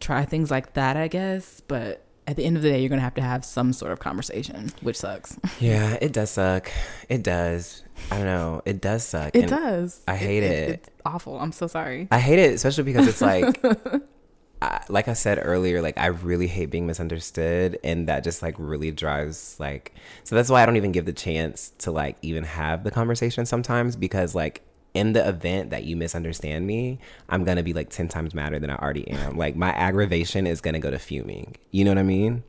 try 0.00 0.24
things 0.24 0.50
like 0.50 0.72
that, 0.72 0.96
I 0.96 1.08
guess. 1.08 1.60
But 1.60 2.06
at 2.26 2.36
the 2.36 2.44
end 2.46 2.56
of 2.56 2.62
the 2.62 2.70
day, 2.70 2.80
you're 2.80 2.88
going 2.88 3.00
to 3.00 3.04
have 3.04 3.14
to 3.16 3.22
have 3.22 3.44
some 3.44 3.74
sort 3.74 3.92
of 3.92 3.98
conversation, 3.98 4.72
which 4.80 4.96
sucks. 4.96 5.38
Yeah, 5.60 5.98
it 6.00 6.14
does 6.14 6.30
suck. 6.30 6.72
It 7.10 7.22
does. 7.22 7.84
I 8.10 8.16
don't 8.16 8.26
know. 8.26 8.62
It 8.64 8.80
does 8.80 9.04
suck. 9.04 9.36
It 9.36 9.48
does. 9.48 10.02
I 10.08 10.16
hate 10.16 10.42
it. 10.42 10.68
It's 10.70 10.88
awful. 11.04 11.38
I'm 11.38 11.52
so 11.52 11.66
sorry. 11.66 12.08
I 12.10 12.18
hate 12.18 12.38
it, 12.38 12.54
especially 12.54 12.84
because 12.84 13.08
it's 13.08 13.20
like 13.20 13.62
I, 14.60 14.82
like 14.88 15.08
I 15.08 15.12
said 15.12 15.40
earlier, 15.42 15.80
like 15.80 15.98
I 15.98 16.06
really 16.06 16.46
hate 16.46 16.70
being 16.70 16.86
misunderstood, 16.86 17.78
and 17.84 18.08
that 18.08 18.24
just 18.24 18.42
like 18.42 18.54
really 18.58 18.90
drives 18.90 19.56
like. 19.58 19.94
So 20.24 20.34
that's 20.34 20.50
why 20.50 20.62
I 20.62 20.66
don't 20.66 20.76
even 20.76 20.92
give 20.92 21.04
the 21.04 21.12
chance 21.12 21.72
to 21.78 21.90
like 21.90 22.16
even 22.22 22.44
have 22.44 22.84
the 22.84 22.90
conversation 22.90 23.46
sometimes 23.46 23.96
because 23.96 24.34
like 24.34 24.62
in 24.94 25.12
the 25.12 25.28
event 25.28 25.70
that 25.70 25.84
you 25.84 25.96
misunderstand 25.96 26.66
me, 26.66 26.98
I'm 27.28 27.44
gonna 27.44 27.62
be 27.62 27.72
like 27.72 27.90
ten 27.90 28.08
times 28.08 28.34
madder 28.34 28.58
than 28.58 28.70
I 28.70 28.76
already 28.76 29.08
am. 29.08 29.36
Like 29.36 29.54
my 29.54 29.70
aggravation 29.70 30.46
is 30.46 30.60
gonna 30.60 30.80
go 30.80 30.90
to 30.90 30.98
fuming. 30.98 31.56
You 31.70 31.84
know 31.84 31.92
what 31.92 31.98
I 31.98 32.04
mean? 32.04 32.42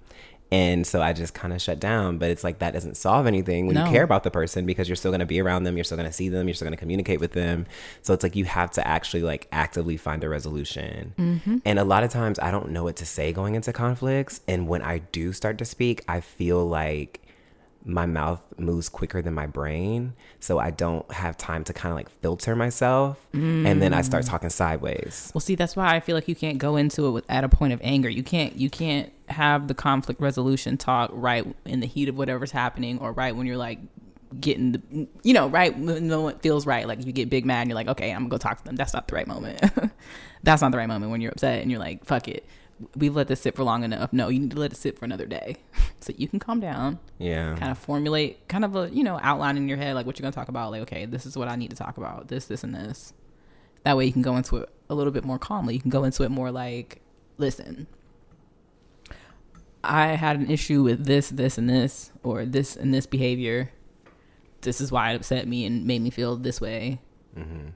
And 0.52 0.86
so 0.86 1.02
I 1.02 1.14
just 1.14 1.34
kind 1.34 1.54
of 1.54 1.62
shut 1.62 1.80
down. 1.80 2.18
But 2.18 2.30
it's 2.30 2.44
like 2.44 2.60
that 2.60 2.74
doesn't 2.74 2.98
solve 2.98 3.28
anything 3.28 3.68
when 3.68 3.76
No. 3.76 3.86
you 3.86 3.92
care 3.92 4.04
about 4.04 4.24
the 4.24 4.32
person 4.32 4.66
because 4.66 4.90
you're 4.90 4.96
still 4.96 5.12
going 5.12 5.20
to 5.20 5.26
be 5.26 5.40
around 5.40 5.64
them, 5.64 5.78
you're 5.78 5.84
still 5.84 5.98
going 5.98 6.10
to 6.10 6.14
see 6.14 6.30
them, 6.30 6.48
you're 6.48 6.56
still 6.56 6.66
going 6.66 6.76
to 6.76 6.80
communicate 6.80 7.20
with 7.20 7.34
them. 7.34 7.66
So 8.02 8.14
it's 8.14 8.24
like 8.24 8.36
you 8.36 8.46
have 8.46 8.72
to 8.72 8.88
actually 8.88 9.22
like 9.24 9.48
actively 9.52 9.98
find 9.98 10.24
a 10.24 10.30
resolution. 10.30 11.14
Mm-hmm. 11.18 11.58
And 11.66 11.80
a 11.80 11.84
lot 11.84 12.04
of 12.04 12.10
times 12.10 12.40
I 12.40 12.52
don't 12.52 12.70
know 12.72 12.84
what 12.84 12.96
to 12.98 13.06
say 13.06 13.32
going 13.32 13.56
into 13.56 13.72
conflicts. 13.74 14.42
And 14.48 14.68
when 14.68 14.82
I 14.82 15.00
do 15.00 15.34
start 15.34 15.58
to 15.60 15.66
speak, 15.66 16.04
I 16.08 16.22
feel 16.22 16.66
like 16.66 17.22
my 17.86 18.06
mouth 18.06 18.42
moves 18.58 18.90
quicker 18.90 19.22
than 19.22 19.34
my 19.34 19.48
brain. 19.48 20.14
So 20.40 20.60
I 20.60 20.70
don't 20.70 21.10
have 21.12 21.38
time 21.38 21.64
to 21.64 21.74
kind 21.74 21.92
of 21.92 21.98
like 21.98 22.10
filter 22.10 22.56
myself. 22.56 23.18
And 23.34 23.82
then 23.82 23.94
I 23.94 24.02
start 24.02 24.26
mm. 24.26 24.30
talking 24.30 24.50
sideways. 24.50 25.32
Well, 25.34 25.42
see, 25.42 25.56
that's 25.56 25.76
why 25.76 25.96
I 25.96 26.00
feel 26.00 26.16
like 26.16 26.28
you 26.28 26.36
can't 26.36 26.58
go 26.58 26.76
into 26.76 27.08
it 27.08 27.12
with 27.12 27.26
at 27.30 27.44
a 27.44 27.50
point 27.50 27.74
of 27.74 27.80
anger. 27.82 28.10
You 28.10 28.24
can't 28.24 28.56
you 28.56 28.70
can't 28.70 29.12
have 29.32 29.68
the 29.68 29.74
conflict 29.74 30.20
resolution 30.22 30.78
talk 30.78 31.12
right 31.14 31.46
in 31.66 31.80
the 31.80 31.88
heat 31.88 32.10
of 32.10 32.18
whatever's 32.18 32.52
happening 32.52 33.00
or 33.00 33.12
right 33.12 33.36
when 33.36 33.46
you're 33.48 33.58
like 33.58 33.80
getting 34.40 34.74
the 34.74 35.08
you 35.24 35.34
know 35.34 35.48
right 35.48 35.78
when 35.78 36.08
no 36.08 36.22
one 36.22 36.40
feels 36.40 36.66
right. 36.66 36.88
Like 36.88 37.06
you 37.06 37.12
get 37.12 37.30
big 37.30 37.46
mad 37.46 37.62
and 37.62 37.70
you're 37.70 37.76
like 37.76 37.88
okay 37.88 38.12
i'm 38.12 38.22
gonna 38.22 38.30
go 38.30 38.38
talk 38.38 38.60
to 38.60 38.64
them. 38.64 38.76
That's 38.76 38.94
not 38.94 39.08
the 39.08 39.16
right 39.16 39.28
moment. 39.28 39.62
That's 40.44 40.62
not 40.62 40.72
the 40.72 40.78
right 40.78 40.88
moment 40.88 41.12
when 41.12 41.22
you're 41.22 41.32
upset 41.32 41.62
and 41.62 41.72
you're 41.72 41.80
like 41.80 42.06
fuck 42.06 42.28
it. 42.28 42.46
We've 42.96 43.14
let 43.16 43.28
this 43.28 43.42
sit 43.42 43.56
for 43.56 43.64
long 43.64 43.84
enough. 43.84 44.14
No 44.14 44.30
you 44.30 44.40
need 44.40 44.52
to 44.52 44.60
let 44.60 44.72
it 44.72 44.76
sit 44.76 44.98
for 44.98 45.06
another 45.06 45.26
day. 45.26 45.58
So 46.02 46.14
you 46.16 46.30
can 46.30 46.40
calm 46.40 46.62
down. 46.62 46.98
Yeah. 47.18 47.58
kind 47.58 47.72
of 47.72 47.78
formulate 47.78 48.48
kind 48.48 48.64
of 48.64 48.74
a 48.78 48.90
you 48.90 49.04
know 49.04 49.20
outline 49.22 49.58
in 49.58 49.68
your 49.68 49.78
head 49.78 49.96
like 49.96 50.06
what 50.06 50.18
you're 50.18 50.24
gonna 50.24 50.32
talk 50.32 50.48
about. 50.48 50.72
Like 50.72 50.84
okay 50.84 51.06
this 51.06 51.26
is 51.26 51.38
what 51.38 51.50
i 51.50 51.58
need 51.58 51.72
to 51.72 51.76
talk 51.76 51.98
about. 51.98 52.30
This 52.30 52.46
this 52.46 52.64
and 52.64 52.74
this. 52.74 53.14
That 53.84 53.98
way 53.98 54.06
you 54.06 54.14
can 54.14 54.22
go 54.22 54.38
into 54.38 54.58
it 54.58 54.70
a 54.90 54.96
little 54.96 55.12
bit 55.12 55.26
more 55.26 55.38
calmly. 55.38 55.74
You 55.74 55.82
can 55.82 55.90
go 55.90 56.06
into 56.06 56.24
it 56.24 56.30
more 56.30 56.52
like 56.52 57.02
listen 57.38 57.88
i 59.84 60.08
had 60.08 60.38
an 60.38 60.50
issue 60.50 60.84
with 60.84 61.06
this 61.06 61.30
this 61.30 61.58
and 61.58 61.70
this 61.70 62.12
or 62.24 62.46
this 62.46 62.76
and 62.76 62.94
this 62.94 63.06
behavior. 63.06 63.72
This 64.62 64.82
is 64.82 64.92
why 64.92 65.12
it 65.12 65.16
upset 65.16 65.48
me 65.48 65.66
and 65.66 65.86
made 65.86 66.02
me 66.02 66.10
feel 66.10 66.36
this 66.36 66.60
way. 66.60 67.00
Mm-hmm. 67.38 67.70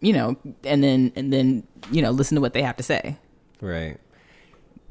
You 0.00 0.12
know 0.12 0.36
and 0.64 0.84
then 0.84 1.12
and 1.16 1.32
then 1.32 1.66
you 1.90 2.02
know 2.02 2.10
listen 2.10 2.34
to 2.34 2.40
what 2.40 2.52
they 2.52 2.62
have 2.62 2.76
to 2.76 2.82
say. 2.82 3.16
Right. 3.60 3.98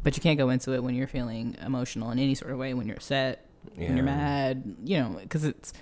but 0.02 0.18
you 0.18 0.24
can't 0.24 0.40
go 0.40 0.50
into 0.50 0.74
it 0.74 0.84
when 0.84 0.96
you're 0.96 1.08
feeling 1.08 1.56
emotional 1.64 2.10
in 2.10 2.18
any 2.18 2.34
sort 2.34 2.52
of 2.52 2.58
way 2.58 2.74
when 2.74 2.88
you're 2.88 2.96
upset 2.96 3.46
when 3.76 3.96
you're 3.96 4.06
mad 4.06 4.78
you 4.84 4.98
know 4.98 5.20
because 5.22 5.44
it's 5.44 5.74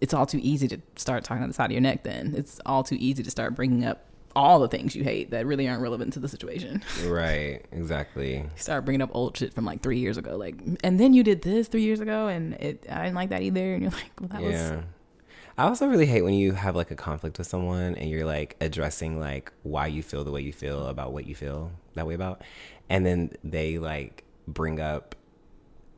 it's 0.00 0.12
all 0.12 0.26
too 0.26 0.40
easy 0.42 0.68
to 0.68 0.80
start 0.96 1.24
talking 1.24 1.42
on 1.42 1.48
the 1.48 1.54
side 1.54 1.66
of 1.66 1.72
your 1.72 1.80
neck 1.80 2.04
then. 2.04 2.34
It's 2.36 2.60
all 2.66 2.84
too 2.84 2.96
easy 3.00 3.22
to 3.22 3.30
start 3.30 3.54
bringing 3.54 3.84
up 3.84 4.07
all 4.38 4.60
the 4.60 4.68
things 4.68 4.94
you 4.94 5.02
hate 5.02 5.30
that 5.32 5.44
really 5.46 5.66
aren't 5.68 5.82
relevant 5.82 6.12
to 6.12 6.20
the 6.20 6.28
situation 6.28 6.82
Right. 7.06 7.62
Exactly. 7.72 8.44
start 8.56 8.84
bringing 8.84 9.02
up 9.02 9.10
old 9.12 9.36
shit 9.36 9.52
from 9.54 9.64
like 9.64 9.82
three 9.82 9.98
years 9.98 10.16
ago 10.16 10.36
like 10.36 10.54
and 10.84 10.98
then 11.00 11.12
you 11.12 11.22
did 11.24 11.42
this 11.42 11.68
three 11.68 11.82
years 11.82 12.00
ago 12.00 12.28
and 12.28 12.54
it 12.54 12.86
i 12.88 13.02
didn't 13.02 13.16
like 13.16 13.30
that 13.30 13.42
either 13.42 13.74
and 13.74 13.82
you're 13.82 13.90
like 14.02 14.12
well 14.20 14.28
that 14.28 14.42
was 14.42 14.52
Yeah. 14.54 14.80
I 15.60 15.64
also 15.64 15.88
really 15.88 16.06
hate 16.06 16.22
when 16.22 16.34
you 16.34 16.52
have 16.52 16.76
like 16.76 16.92
a 16.92 16.94
conflict 16.94 17.36
with 17.38 17.48
someone 17.48 17.96
and 17.96 18.08
you're 18.08 18.24
like 18.24 18.54
addressing 18.60 19.18
like 19.18 19.52
why 19.64 19.88
you 19.88 20.04
feel 20.04 20.22
the 20.22 20.30
way 20.30 20.40
you 20.40 20.52
feel 20.52 20.86
about 20.86 21.12
what 21.12 21.26
you 21.26 21.34
feel 21.34 21.72
that 21.94 22.06
way 22.06 22.14
about. 22.14 22.42
And 22.88 23.04
then 23.04 23.32
they 23.42 23.78
like 23.78 24.22
bring 24.46 24.78
up 24.80 25.16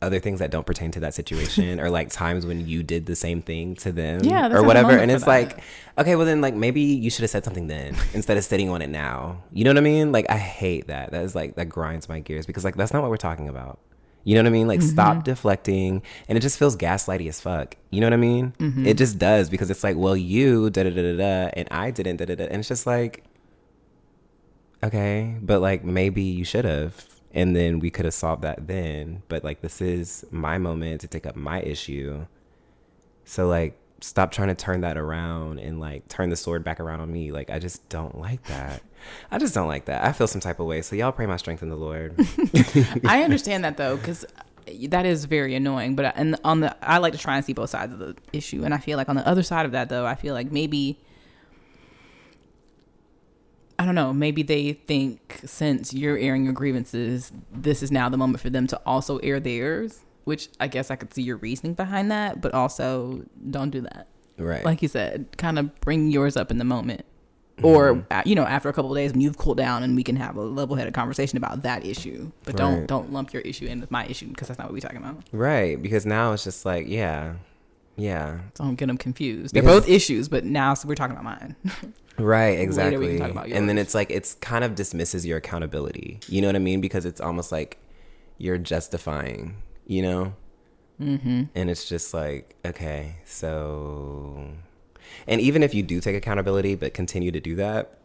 other 0.03 0.19
things 0.19 0.39
that 0.39 0.51
don't 0.51 0.65
pertain 0.65 0.91
to 0.91 1.01
that 1.01 1.13
situation 1.13 1.79
or 1.79 1.91
like 1.91 2.09
times 2.09 2.47
when 2.47 2.67
you 2.67 2.83
did 2.83 3.05
the 3.05 3.15
same 3.15 3.43
thing 3.43 3.75
to 3.77 3.93
them 3.93 4.21
Yeah, 4.25 4.51
or 4.51 4.63
whatever. 4.63 4.93
And 4.93 5.11
it's 5.11 5.27
like, 5.27 5.61
okay, 5.99 6.17
well 6.17 6.25
then 6.25 6.41
like 6.41 6.55
maybe 6.55 6.81
you 6.81 7.11
should 7.11 7.21
have 7.23 7.31
said 7.31 7.45
something 7.45 7.67
then 7.67 7.95
instead 8.15 8.39
of 8.39 8.45
sitting 8.45 8.71
on 8.71 8.81
it 8.81 8.89
now. 8.89 9.43
You 9.53 9.65
know 9.65 9.71
what 9.71 9.77
I 9.79 9.83
mean? 9.83 10.11
Like 10.11 10.31
I 10.31 10.39
hate 10.39 10.87
that. 10.87 11.11
That 11.11 11.23
is 11.25 11.35
like 11.35 11.57
that 11.57 11.67
grinds 11.69 12.09
my 12.09 12.21
gears 12.21 12.47
because 12.47 12.65
like 12.65 12.77
that's 12.77 12.93
not 12.95 13.03
what 13.03 13.11
we're 13.11 13.19
talking 13.19 13.49
about. 13.49 13.79
You 14.25 14.35
know 14.37 14.43
what 14.43 14.49
I 14.49 14.53
mean? 14.53 14.69
Like 14.69 14.81
Mm-hmm. 14.81 14.89
stop 14.89 15.25
deflecting 15.25 16.03
and 16.29 16.39
it 16.39 16.41
just 16.41 16.59
feels 16.59 16.77
gaslighty 16.79 17.29
as 17.29 17.41
fuck. 17.41 17.77
You 17.91 18.01
know 18.01 18.07
what 18.07 18.15
I 18.15 18.19
mean? 18.19 18.53
Mm-hmm. 18.59 18.87
It 18.87 18.97
just 18.97 19.19
does 19.19 19.51
because 19.51 19.71
it's 19.71 19.85
like, 19.85 19.97
well, 19.97 20.17
you 20.17 20.71
da 20.71 20.83
da 20.85 20.91
da 20.91 21.03
da 21.03 21.17
da 21.17 21.51
and 21.55 21.69
I 21.71 21.91
didn't 21.91 22.17
da 22.17 22.25
da 22.25 22.35
da 22.37 22.45
and 22.45 22.61
it's 22.61 22.69
just 22.69 22.87
like 22.87 23.25
okay, 24.83 25.37
but 25.43 25.61
like 25.61 25.85
maybe 25.85 26.23
you 26.23 26.45
should 26.45 26.65
have 26.65 27.07
and 27.33 27.55
then 27.55 27.79
we 27.79 27.91
could 27.91 28.05
have 28.05 28.15
solved 28.15 28.43
that 28.43 28.67
then, 28.67 29.23
but 29.29 29.45
like 29.45 29.61
this 29.61 29.81
is 29.81 30.25
my 30.31 30.59
moment 30.59 31.01
to 31.03 31.09
take 31.09 31.27
up 31.27 31.37
my 31.37 31.61
issue. 31.61 32.27
So 33.25 33.47
like 33.47 33.81
stop 34.01 34.33
trying 34.33 34.49
to 34.49 34.55
turn 34.55 34.81
that 34.81 34.97
around 34.97 35.59
and 35.59 35.79
like 35.79 36.09
turn 36.09 36.31
the 36.31 36.37
sword 36.37 36.65
back 36.65 36.81
around 36.81 37.01
on 37.01 37.13
me. 37.13 37.33
Like 37.33 37.51
I 37.51 37.59
just 37.59 37.89
don't 37.89 38.19
like 38.19 38.43
that. 38.45 38.83
I 39.31 39.39
just 39.39 39.55
don't 39.55 39.69
like 39.69 39.87
that. 39.87 40.05
I 40.05 40.13
feel 40.13 40.27
some 40.27 40.41
type 40.41 40.61
of 40.61 40.67
way. 40.67 40.83
So 40.83 40.97
y'all 40.97 41.13
pray 41.13 41.27
my 41.27 41.37
strength 41.37 41.63
in 41.63 41.69
the 41.69 41.77
Lord. 41.77 42.15
I 43.05 43.23
understand 43.23 43.65
that 43.65 43.77
though, 43.77 43.97
because 43.97 44.25
uh, 44.25 44.73
that 44.89 45.07
is 45.07 45.25
very 45.27 45.55
annoying. 45.55 45.95
But 45.95 46.07
uh, 46.07 46.13
and 46.17 46.37
on 46.45 46.61
the, 46.61 46.77
I 46.87 46.99
like 46.99 47.13
to 47.13 47.19
try 47.19 47.37
and 47.37 47.45
see 47.45 47.53
both 47.53 47.71
sides 47.71 47.93
of 47.93 47.99
the 47.99 48.17
issue, 48.33 48.65
and 48.65 48.75
I 48.75 48.79
feel 48.79 48.97
like 48.97 49.09
on 49.09 49.17
the 49.17 49.27
other 49.27 49.43
side 49.43 49.67
of 49.67 49.73
that 49.73 49.89
though, 49.89 50.07
I 50.07 50.15
feel 50.15 50.35
like 50.35 50.51
maybe. 50.51 50.99
I 53.81 53.87
don't 53.87 53.95
know. 53.95 54.13
Maybe 54.13 54.43
they 54.43 54.75
think 54.75 55.41
since 55.47 55.95
you're 55.95 56.19
airing 56.19 56.45
your 56.45 56.53
grievances, 56.53 57.33
this 57.51 57.83
is 57.83 57.91
now 57.91 58.11
the 58.11 58.19
moment 58.19 58.41
for 58.43 58.51
them 58.51 58.67
to 58.67 58.81
also 58.85 59.17
air 59.19 59.41
theirs. 59.41 60.01
Which 60.25 60.51
I 60.61 60.69
guess 60.69 60.91
I 60.91 60.97
could 60.97 61.15
see 61.15 61.23
your 61.23 61.39
reasoning 61.39 61.73
behind 61.73 62.11
that, 62.11 62.43
but 62.43 62.53
also 62.53 63.25
don't 63.51 63.71
do 63.71 63.81
that. 63.81 64.07
right. 64.37 64.63
Like 64.67 64.83
you 64.83 64.89
said, 64.89 65.29
kind 65.39 65.59
of 65.59 65.75
bring 65.81 66.11
yours 66.11 66.37
up 66.37 66.51
in 66.51 66.59
the 66.59 66.65
moment, 66.65 67.07
or 67.63 68.05
uh, 68.11 68.23
you 68.27 68.35
know, 68.35 68.45
after 68.45 68.69
a 68.69 68.73
couple 68.75 68.93
of 68.93 68.97
days 68.99 69.13
when 69.13 69.23
you've 69.23 69.39
cooled 69.39 69.57
down, 69.57 69.83
and 69.83 69.97
we 69.97 70.03
can 70.03 70.17
have 70.17 70.37
a 70.37 70.43
level-headed 70.43 70.93
conversation 70.93 71.39
about 71.39 71.63
that 71.63 71.87
issue. 71.87 72.31
But 72.45 72.57
don't 72.57 72.87
don't 72.87 73.11
lump 73.15 73.33
your 73.33 73.41
issue 73.43 73.65
in 73.65 73.81
with 73.81 73.91
my 73.91 74.05
issue 74.07 74.29
because 74.29 74.49
that's 74.49 74.59
not 74.59 74.67
what 74.67 74.75
we're 74.75 74.81
talking 74.81 74.99
about. 74.99 75.25
right. 75.33 75.81
Because 75.81 76.05
now 76.05 76.33
it's 76.35 76.45
just 76.45 76.67
like, 76.67 76.87
yeah. 76.87 77.37
Yeah. 77.97 78.41
Don't 78.55 78.77
get 78.77 78.87
them 78.87 78.97
confused. 78.97 79.55
They're 79.55 79.63
Because- 79.63 79.81
both 79.83 79.89
issues, 79.91 80.29
but 80.29 80.45
now 80.45 80.75
we're 80.85 80.95
talking 80.95 81.17
about 81.17 81.25
mine. 81.25 81.57
Right, 82.19 82.59
exactly. 82.59 83.17
can 83.17 83.19
talk 83.19 83.31
about 83.31 83.49
And 83.49 83.67
then 83.67 83.79
it's 83.79 83.95
like 83.95 84.11
it's 84.11 84.35
kind 84.35 84.63
of 84.63 84.75
dismisses 84.75 85.25
your 85.25 85.39
accountability. 85.39 86.21
You 86.29 86.43
know 86.43 86.49
what 86.49 86.57
I 86.57 86.59
mean? 86.59 86.83
Because 86.83 87.07
it's 87.07 87.19
almost 87.21 87.51
like 87.51 87.79
you're 88.37 88.59
justifying, 88.59 89.57
you 89.87 90.03
know? 90.03 90.35
Mm-hmm. 91.01 91.45
And 91.55 91.71
it's 91.71 91.89
just 91.89 92.13
like, 92.13 92.57
okay, 92.67 93.17
so. 93.25 94.51
And 95.27 95.41
even 95.41 95.63
if 95.63 95.73
you 95.73 95.83
do 95.83 95.99
take 96.01 96.15
accountability 96.15 96.75
but 96.75 96.93
continue 96.93 97.31
to 97.31 97.41
do 97.41 97.57
that, 97.57 97.99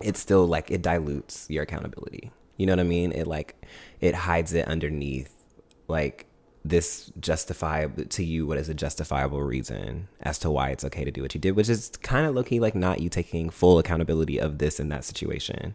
it's 0.00 0.20
still 0.20 0.46
like 0.46 0.70
it 0.70 0.82
dilutes 0.82 1.46
your 1.48 1.62
accountability. 1.62 2.30
You 2.58 2.66
know 2.66 2.72
what 2.72 2.80
I 2.80 2.84
mean? 2.84 3.12
It 3.12 3.26
like 3.26 3.54
it 4.02 4.14
hides 4.14 4.52
it 4.52 4.66
underneath 4.68 5.32
like 5.88 6.26
this 6.68 7.12
justifiable 7.20 8.04
to 8.04 8.24
you 8.24 8.46
what 8.46 8.58
is 8.58 8.68
a 8.68 8.74
justifiable 8.74 9.42
reason 9.42 10.08
as 10.20 10.38
to 10.40 10.50
why 10.50 10.70
it's 10.70 10.84
okay 10.84 11.04
to 11.04 11.10
do 11.10 11.22
what 11.22 11.34
you 11.34 11.40
did, 11.40 11.52
which 11.52 11.68
is 11.68 11.90
kind 12.02 12.26
of 12.26 12.34
looking 12.34 12.60
like 12.60 12.74
not 12.74 13.00
you 13.00 13.08
taking 13.08 13.50
full 13.50 13.78
accountability 13.78 14.38
of 14.38 14.58
this 14.58 14.80
and 14.80 14.90
that 14.90 15.04
situation. 15.04 15.74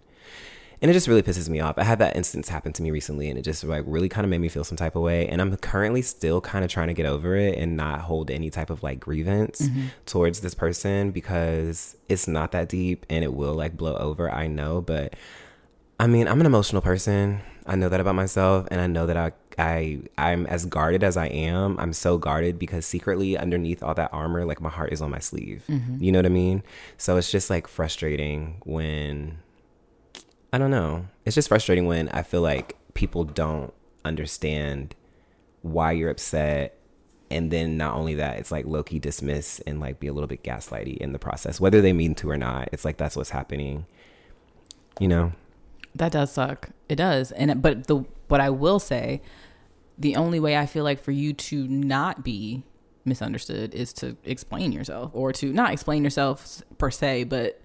And 0.82 0.90
it 0.90 0.96
just 0.96 1.08
really 1.08 1.22
pisses 1.22 1.48
me 1.48 1.60
off. 1.60 1.78
I 1.78 1.84
had 1.84 2.00
that 2.00 2.16
instance 2.16 2.50
happen 2.50 2.74
to 2.74 2.82
me 2.82 2.90
recently 2.90 3.30
and 3.30 3.38
it 3.38 3.44
just 3.44 3.64
like 3.64 3.84
really 3.86 4.10
kind 4.10 4.26
of 4.26 4.32
made 4.32 4.42
me 4.42 4.50
feel 4.50 4.64
some 4.64 4.78
type 4.78 4.96
of 4.96 5.04
way. 5.04 5.28
And 5.28 5.40
I'm 5.40 5.56
currently 5.58 6.02
still 6.02 6.42
kind 6.42 6.66
of 6.66 6.72
trying 6.72 6.88
to 6.88 6.96
get 6.96 7.06
over 7.06 7.36
it 7.36 7.56
and 7.58 7.78
not 7.78 8.02
hold 8.02 8.32
any 8.32 8.50
type 8.50 8.72
of 8.72 8.82
like 8.82 9.00
grievance 9.00 9.62
mm-hmm. 9.62 9.88
towards 10.08 10.40
this 10.40 10.56
person 10.56 11.12
because 11.12 11.96
it's 12.10 12.28
not 12.28 12.52
that 12.54 12.68
deep 12.68 13.06
and 13.12 13.24
it 13.24 13.34
will 13.34 13.54
like 13.54 13.78
blow 13.78 13.96
over. 13.96 14.32
I 14.32 14.48
know, 14.48 14.82
but 14.82 15.14
I 16.02 16.08
mean, 16.08 16.28
I'm 16.28 16.40
an 16.40 16.48
emotional 16.48 16.82
person. 16.82 17.42
I 17.68 17.76
know 17.76 17.88
that 17.88 18.00
about 18.00 18.16
myself, 18.16 18.68
and 18.72 18.82
I 18.82 18.88
know 18.88 19.06
that 19.06 19.16
I, 19.16 19.34
I, 19.60 20.00
I'm 20.18 20.46
as 20.48 20.66
guarded 20.66 21.04
as 21.04 21.18
I 21.18 21.28
am. 21.28 21.78
I'm 21.80 21.94
so 21.94 22.18
guarded 22.18 22.60
because 22.60 22.86
secretly 22.86 23.38
underneath 23.38 23.84
all 23.84 23.94
that 23.94 24.14
armor, 24.14 24.46
like 24.46 24.62
my 24.62 24.70
heart 24.70 24.94
is 24.94 25.02
on 25.02 25.12
my 25.12 25.20
sleeve. 25.20 25.64
Mm-hmm. 25.70 26.04
You 26.04 26.12
know 26.12 26.20
what 26.20 26.26
I 26.26 26.30
mean? 26.30 26.64
So 26.98 27.18
it's 27.18 27.32
just 27.32 27.50
like 27.50 27.68
frustrating 27.68 28.62
when 28.66 29.40
I 30.54 30.58
don't 30.58 30.72
know. 30.72 31.08
It's 31.26 31.36
just 31.36 31.48
frustrating 31.48 31.86
when 31.86 32.10
I 32.10 32.24
feel 32.24 32.42
like 32.42 32.78
people 32.94 33.24
don't 33.24 33.74
understand 34.04 34.96
why 35.62 35.92
you're 35.94 36.10
upset. 36.10 36.78
And 37.30 37.50
then 37.50 37.78
not 37.78 37.96
only 37.96 38.16
that, 38.16 38.40
it's 38.40 38.52
like 38.52 38.66
low 38.66 38.84
key 38.84 39.00
dismiss 39.00 39.60
and 39.62 39.80
like 39.80 40.00
be 40.00 40.08
a 40.08 40.14
little 40.14 40.28
bit 40.28 40.44
gaslighty 40.44 40.98
in 40.98 41.14
the 41.14 41.20
process, 41.20 41.62
whether 41.62 41.82
they 41.82 41.94
mean 41.94 42.14
to 42.16 42.30
or 42.30 42.38
not. 42.38 42.70
It's 42.74 42.84
like 42.84 42.98
that's 42.98 43.16
what's 43.16 43.30
happening. 43.30 43.86
You 45.00 45.08
know? 45.08 45.32
That 45.96 46.12
does 46.12 46.32
suck. 46.32 46.70
It 46.90 46.96
does. 46.96 47.32
And 47.32 47.62
but 47.62 47.88
the 47.88 48.04
what 48.32 48.42
I 48.42 48.50
will 48.50 48.80
say, 48.80 49.22
the 49.98 50.16
only 50.16 50.40
way 50.40 50.58
I 50.58 50.66
feel 50.66 50.84
like 50.84 51.00
for 51.04 51.12
you 51.12 51.34
to 51.34 51.68
not 51.68 52.24
be 52.24 52.64
misunderstood 53.06 53.74
is 53.76 53.94
to 53.94 54.16
explain 54.24 54.72
yourself 54.72 55.12
or 55.14 55.32
to 55.34 55.52
not 55.54 55.72
explain 55.74 56.04
yourself 56.04 56.62
per 56.78 56.90
se, 56.90 57.26
but 57.26 57.60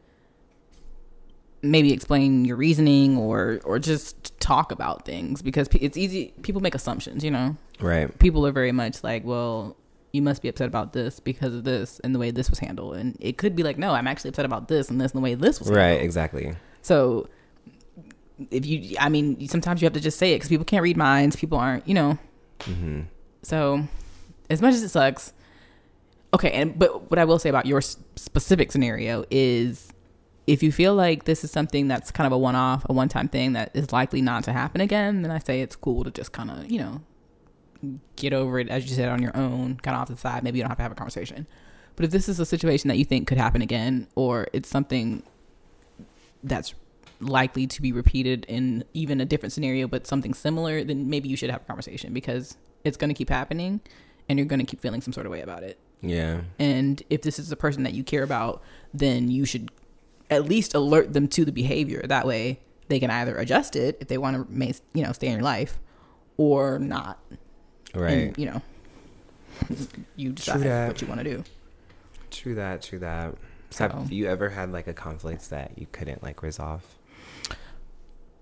maybe 1.62 1.92
explain 1.92 2.44
your 2.44 2.56
reasoning 2.56 3.16
or 3.16 3.60
or 3.64 3.78
just 3.78 4.38
talk 4.40 4.70
about 4.70 5.04
things 5.04 5.42
because 5.42 5.68
it's 5.80 5.96
easy 5.96 6.32
people 6.42 6.60
make 6.60 6.74
assumptions 6.74 7.24
you 7.24 7.30
know 7.30 7.56
Right. 7.80 8.16
people 8.18 8.46
are 8.46 8.52
very 8.52 8.72
much 8.72 9.02
like 9.02 9.24
well 9.24 9.76
you 10.12 10.22
must 10.22 10.42
be 10.42 10.48
upset 10.48 10.68
about 10.68 10.92
this 10.92 11.18
because 11.18 11.54
of 11.54 11.64
this 11.64 11.98
and 12.04 12.14
the 12.14 12.18
way 12.20 12.30
this 12.30 12.50
was 12.50 12.60
handled 12.60 12.96
and 12.96 13.16
it 13.20 13.36
could 13.38 13.56
be 13.56 13.62
like 13.64 13.78
no 13.78 13.92
i'm 13.92 14.06
actually 14.06 14.28
upset 14.28 14.44
about 14.44 14.68
this 14.68 14.90
and 14.90 15.00
this 15.00 15.12
and 15.12 15.18
the 15.18 15.22
way 15.24 15.34
this 15.34 15.58
was 15.58 15.68
Right. 15.70 15.82
handled. 15.86 16.04
Exactly. 16.04 16.54
so 16.82 17.28
if 18.50 18.66
you 18.66 18.96
i 19.00 19.08
mean 19.08 19.48
sometimes 19.48 19.80
you 19.80 19.86
have 19.86 19.92
to 19.92 20.00
just 20.00 20.18
say 20.18 20.32
it 20.32 20.36
because 20.36 20.48
people 20.48 20.64
can't 20.64 20.82
read 20.82 20.96
minds 20.96 21.36
people 21.36 21.58
aren't 21.58 21.86
you 21.88 21.94
know. 21.94 22.18
Hmm 22.62 23.02
so 23.42 23.86
as 24.50 24.60
much 24.60 24.74
as 24.74 24.82
it 24.82 24.88
sucks 24.88 25.32
okay 26.34 26.50
and 26.50 26.78
but 26.78 27.10
what 27.10 27.18
i 27.18 27.24
will 27.24 27.38
say 27.38 27.48
about 27.48 27.64
your 27.66 27.78
s- 27.78 27.96
specific 28.16 28.72
scenario 28.72 29.24
is 29.30 29.88
if 30.46 30.62
you 30.62 30.70
feel 30.72 30.94
like 30.94 31.24
this 31.24 31.44
is 31.44 31.50
something 31.50 31.86
that's 31.88 32.10
kind 32.10 32.26
of 32.26 32.32
a 32.32 32.38
one-off 32.38 32.84
a 32.88 32.92
one-time 32.92 33.28
thing 33.28 33.52
that 33.52 33.70
is 33.74 33.92
likely 33.92 34.20
not 34.20 34.42
to 34.44 34.52
happen 34.52 34.80
again 34.80 35.22
then 35.22 35.30
i 35.30 35.38
say 35.38 35.60
it's 35.60 35.76
cool 35.76 36.02
to 36.04 36.10
just 36.10 36.32
kind 36.32 36.50
of 36.50 36.70
you 36.70 36.78
know 36.78 37.00
get 38.16 38.32
over 38.32 38.58
it 38.58 38.68
as 38.68 38.88
you 38.88 38.94
said 38.96 39.08
on 39.08 39.22
your 39.22 39.36
own 39.36 39.76
kind 39.76 39.94
of 39.94 40.00
off 40.02 40.08
the 40.08 40.16
side. 40.16 40.42
Maybe 40.42 40.58
you 40.58 40.62
don't 40.64 40.70
have 40.70 40.78
to 40.78 40.82
have 40.82 40.92
a 40.92 40.96
conversation. 40.96 41.46
But 41.94 42.06
if 42.06 42.10
this 42.10 42.28
is 42.28 42.40
a 42.40 42.46
situation 42.46 42.88
that 42.88 42.96
you 42.96 43.04
think 43.04 43.28
could 43.28 43.38
happen 43.38 43.60
again 43.62 44.08
or 44.14 44.48
it's 44.52 44.68
something 44.68 45.22
that's 46.42 46.74
likely 47.20 47.66
to 47.66 47.80
be 47.82 47.92
repeated 47.92 48.44
in 48.48 48.84
even 48.94 49.20
a 49.20 49.24
different 49.24 49.52
scenario 49.52 49.86
but 49.88 50.06
something 50.06 50.34
similar 50.34 50.84
then 50.84 51.08
maybe 51.08 51.28
you 51.28 51.36
should 51.36 51.50
have 51.50 51.62
a 51.62 51.64
conversation 51.64 52.12
because 52.12 52.56
it's 52.84 52.96
going 52.96 53.08
to 53.08 53.14
keep 53.14 53.30
happening 53.30 53.80
and 54.28 54.38
you're 54.38 54.46
going 54.46 54.58
to 54.60 54.66
keep 54.66 54.80
feeling 54.80 55.00
some 55.00 55.12
sort 55.12 55.24
of 55.26 55.32
way 55.32 55.40
about 55.40 55.62
it 55.62 55.78
Yeah. 56.02 56.42
and 56.58 57.02
if 57.10 57.22
this 57.22 57.38
is 57.38 57.50
a 57.52 57.56
person 57.56 57.82
that 57.84 57.94
you 57.94 58.04
care 58.04 58.22
about 58.22 58.62
then 58.92 59.30
you 59.30 59.44
should 59.46 59.70
at 60.30 60.44
least 60.44 60.74
alert 60.74 61.12
them 61.12 61.26
to 61.28 61.44
the 61.44 61.52
behavior 61.52 62.02
that 62.06 62.26
way 62.26 62.60
they 62.88 63.00
can 63.00 63.10
either 63.10 63.36
adjust 63.38 63.76
it 63.76 63.96
if 64.00 64.08
they 64.08 64.18
want 64.18 64.36
to 64.36 64.52
ma- 64.54 64.72
you 64.92 65.02
know 65.02 65.12
stay 65.12 65.28
in 65.28 65.32
your 65.34 65.42
life 65.42 65.78
or 66.36 66.78
not 66.78 67.18
Right. 67.94 68.10
and 68.12 68.38
you 68.38 68.46
know 68.46 68.62
you 70.16 70.32
decide 70.32 70.88
what 70.88 71.00
you 71.00 71.08
want 71.08 71.20
to 71.20 71.24
do 71.24 71.44
True 72.30 72.56
that. 72.56 72.82
True 72.82 72.98
that. 72.98 73.34
So- 73.70 73.88
Have 73.88 74.12
you 74.12 74.26
ever 74.26 74.50
had 74.50 74.70
like 74.72 74.86
a 74.88 74.92
conflict 74.92 75.48
that 75.50 75.72
you 75.78 75.86
couldn't 75.92 76.22
like 76.22 76.42
resolve? 76.42 76.82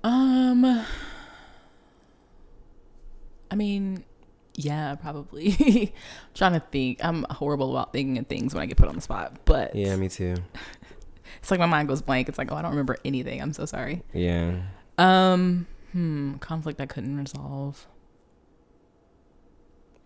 Um, 0.04 0.84
I 3.50 3.54
mean, 3.56 4.04
yeah, 4.54 4.94
probably. 4.94 5.92
trying 6.34 6.52
to 6.52 6.60
think. 6.60 7.04
I'm 7.04 7.24
horrible 7.30 7.70
about 7.70 7.92
thinking 7.92 8.18
of 8.18 8.26
things 8.26 8.54
when 8.54 8.62
I 8.62 8.66
get 8.66 8.76
put 8.76 8.88
on 8.88 8.94
the 8.94 9.00
spot, 9.00 9.38
but 9.44 9.74
Yeah, 9.74 9.96
me 9.96 10.08
too. 10.08 10.36
it's 11.40 11.50
like 11.50 11.58
my 11.58 11.66
mind 11.66 11.88
goes 11.88 12.02
blank. 12.02 12.28
It's 12.28 12.38
like, 12.38 12.52
oh, 12.52 12.56
I 12.56 12.62
don't 12.62 12.70
remember 12.70 12.96
anything. 13.04 13.40
I'm 13.40 13.52
so 13.52 13.64
sorry. 13.64 14.02
Yeah. 14.12 14.60
Um, 14.98 15.66
hmm, 15.92 16.34
conflict 16.34 16.80
I 16.80 16.86
couldn't 16.86 17.16
resolve. 17.16 17.86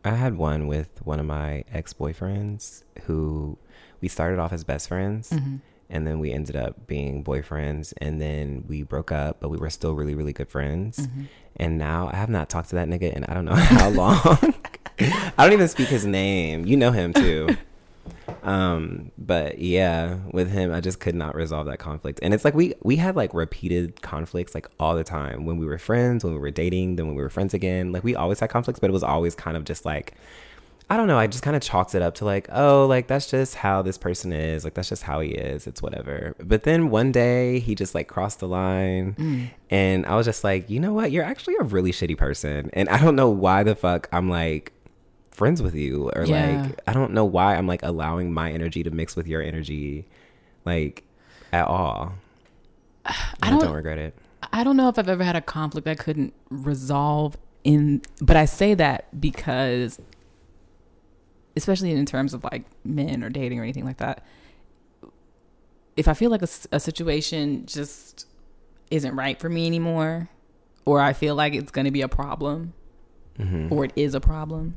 I 0.05 0.11
had 0.13 0.37
one 0.37 0.69
with 0.69 0.89
one 1.05 1.19
of 1.21 1.27
my 1.27 1.65
ex 1.73 1.93
boyfriends 1.93 2.85
who 3.03 3.59
we 4.01 4.09
started 4.09 4.39
off 4.39 4.53
as 4.53 4.63
best 4.65 4.89
friends 4.89 5.31
Mm-hmm. 5.31 5.57
And 5.91 6.07
then 6.07 6.19
we 6.19 6.33
ended 6.33 6.57
up 6.57 6.87
being 6.87 7.25
boyfriends 7.25 7.95
and 7.99 8.21
then 8.21 8.65
we 8.69 8.83
broke 8.83 9.11
up, 9.11 9.41
but 9.41 9.49
we 9.49 9.57
were 9.57 9.71
still 9.71 9.95
really, 9.95 10.15
really 10.15 10.33
good 10.33 10.49
friends. 10.49 10.99
Mm-hmm. 10.99 11.23
And 11.57 11.79
now 11.79 12.11
I 12.13 12.17
have 12.17 12.29
not 12.29 12.49
talked 12.49 12.69
to 12.71 12.75
that 12.77 12.89
nigga 12.89 13.13
in 13.13 13.25
I 13.25 13.35
don't 13.35 13.45
know 13.45 13.55
how 13.55 13.89
long. 13.89 14.55
I 15.01 15.33
don't 15.39 15.53
even 15.53 15.69
speak 15.69 15.89
his 15.89 16.05
name. 16.05 16.67
You 16.67 16.77
know 16.77 16.91
him 16.91 17.13
too. 17.13 17.57
um, 18.43 19.13
but 19.17 19.59
yeah, 19.59 20.19
with 20.33 20.51
him 20.51 20.73
I 20.73 20.81
just 20.81 21.01
could 21.01 21.15
not 21.15 21.35
resolve 21.35 21.67
that 21.67 21.79
conflict. 21.79 22.21
And 22.23 22.35
it's 22.35 22.45
like 22.45 22.55
we 22.55 22.75
we 22.83 22.97
had 22.97 23.17
like 23.17 23.33
repeated 23.33 24.03
conflicts 24.03 24.55
like 24.55 24.69
all 24.79 24.95
the 24.95 25.05
time. 25.05 25.47
When 25.47 25.57
we 25.57 25.67
were 25.67 25.79
friends, 25.79 26.23
when 26.23 26.35
we 26.35 26.39
were 26.41 26.51
dating, 26.51 26.97
then 26.97 27.07
when 27.07 27.17
we 27.17 27.23
were 27.23 27.31
friends 27.31 27.55
again. 27.55 27.93
Like 27.93 28.05
we 28.05 28.15
always 28.15 28.41
had 28.41 28.51
conflicts, 28.51 28.79
but 28.79 28.91
it 28.91 28.93
was 28.93 29.03
always 29.03 29.35
kind 29.35 29.57
of 29.57 29.65
just 29.65 29.85
like 29.87 30.15
I 30.91 30.97
don't 30.97 31.07
know. 31.07 31.19
I 31.19 31.27
just 31.27 31.43
kind 31.43 31.55
of 31.55 31.61
chalked 31.63 31.95
it 31.95 32.01
up 32.01 32.15
to 32.17 32.25
like, 32.25 32.49
oh, 32.51 32.87
like 32.87 33.09
that's 33.09 33.31
just 33.31 33.55
how 33.57 33.83
this 33.83 33.99
person 33.99 34.33
is. 34.33 34.65
Like 34.65 34.73
that's 34.73 34.89
just 34.89 35.03
how 35.03 35.21
he 35.21 35.31
is. 35.31 35.67
It's 35.67 35.83
whatever. 35.83 36.35
But 36.43 36.63
then 36.63 36.89
one 36.89 37.13
day 37.13 37.59
he 37.59 37.75
just 37.75 37.95
like 37.95 38.09
crossed 38.09 38.41
the 38.41 38.49
line, 38.49 39.15
Mm. 39.19 39.51
and 39.71 40.07
I 40.07 40.15
was 40.17 40.25
just 40.25 40.45
like, 40.45 40.71
you 40.71 40.81
know 40.81 40.95
what? 40.95 41.13
You're 41.13 41.25
actually 41.25 41.57
a 41.61 41.65
really 41.65 41.93
shitty 41.93 42.17
person, 42.17 42.71
and 42.73 42.89
I 42.89 42.99
don't 42.99 43.17
know 43.17 43.29
why 43.29 43.65
the 43.65 43.75
fuck 43.75 44.09
I'm 44.13 44.31
like 44.31 44.73
friends 45.31 45.61
with 45.63 45.75
you, 45.75 46.11
or 46.17 46.25
Yeah. 46.25 46.63
like 46.63 46.81
I 46.87 46.95
don't 46.95 47.13
know 47.13 47.25
why 47.27 47.57
I'm 47.57 47.67
like 47.67 47.83
allowing 47.83 48.33
my 48.33 48.51
energy 48.51 48.83
to 48.83 48.91
mix 48.91 49.15
with 49.15 49.29
your 49.29 49.43
energy, 49.43 50.07
like 50.65 51.05
at 51.53 51.67
all. 51.69 52.15
I 53.05 53.15
I 53.43 53.51
don't- 53.51 53.61
don't 53.61 53.75
regret 53.75 53.99
it. 53.99 54.15
I 54.55 54.65
don't 54.65 54.77
know 54.79 54.89
if 54.89 54.99
I've 54.99 55.09
ever 55.09 55.25
had 55.25 55.37
a 55.37 55.41
conflict 55.43 55.87
I 55.87 55.97
couldn't 55.97 56.33
resolve 56.49 57.37
in, 57.65 58.01
but 58.23 58.37
I 58.37 58.45
say 58.47 58.73
that 58.75 59.21
because, 59.21 60.01
especially 61.59 61.91
in 61.93 62.07
terms 62.07 62.33
of 62.33 62.45
like 62.45 62.65
men 62.85 63.23
or 63.23 63.29
dating 63.29 63.59
or 63.59 63.63
anything 63.63 63.85
like 63.85 63.99
that, 63.99 64.25
if 65.97 66.09
I 66.09 66.15
feel 66.15 66.31
like 66.31 66.43
a 66.43 66.81
situation 66.81 67.67
just 67.67 68.27
isn't 68.91 69.15
right 69.15 69.39
for 69.39 69.49
me 69.49 69.67
anymore, 69.67 70.29
or 70.87 71.01
I 71.01 71.13
feel 71.13 71.35
like 71.35 71.55
it's 71.55 71.71
going 71.71 71.85
to 71.85 71.91
be 71.91 72.01
a 72.03 72.09
problem, 72.09 72.73
hmm 73.37 73.69
or 73.71 73.85
it 73.85 73.93
is 73.97 74.15
a 74.15 74.21
problem, 74.21 74.77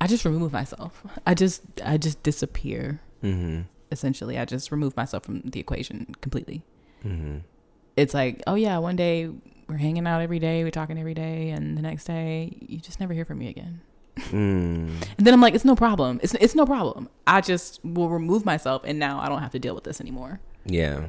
I 0.00 0.06
just 0.06 0.24
remove 0.24 0.52
myself. 0.52 1.04
I 1.26 1.34
just, 1.34 1.62
I 1.84 1.96
just 1.96 2.22
disappear. 2.22 3.00
hmm 3.22 3.62
Essentially, 3.92 4.38
I 4.38 4.44
just 4.44 4.70
remove 4.70 4.96
myself 4.96 5.24
from 5.24 5.40
the 5.42 5.58
equation 5.60 6.14
completely 6.20 6.62
hmm 7.02 7.38
it's 7.96 8.14
like, 8.14 8.40
oh 8.46 8.54
yeah, 8.54 8.78
one 8.78 8.94
day 8.96 9.28
we're 9.68 9.76
hanging 9.76 10.06
out 10.06 10.20
every 10.22 10.38
day, 10.38 10.62
we're 10.64 10.70
talking 10.70 10.98
every 10.98 11.12
day, 11.14 11.50
and 11.50 11.76
the 11.76 11.82
next 11.82 12.04
day 12.04 12.56
you 12.60 12.78
just 12.78 12.98
never 13.00 13.12
hear 13.12 13.24
from 13.24 13.38
me 13.38 13.48
again. 13.48 13.80
Mm. 14.16 14.32
And 14.32 15.26
then 15.26 15.32
I'm 15.34 15.40
like, 15.40 15.54
it's 15.54 15.64
no 15.64 15.74
problem. 15.74 16.20
It's 16.22 16.34
it's 16.34 16.54
no 16.54 16.66
problem. 16.66 17.08
I 17.26 17.40
just 17.40 17.80
will 17.84 18.08
remove 18.08 18.44
myself, 18.44 18.82
and 18.84 18.98
now 18.98 19.20
I 19.20 19.28
don't 19.28 19.40
have 19.40 19.52
to 19.52 19.58
deal 19.58 19.74
with 19.74 19.84
this 19.84 20.00
anymore. 20.00 20.40
Yeah. 20.64 21.06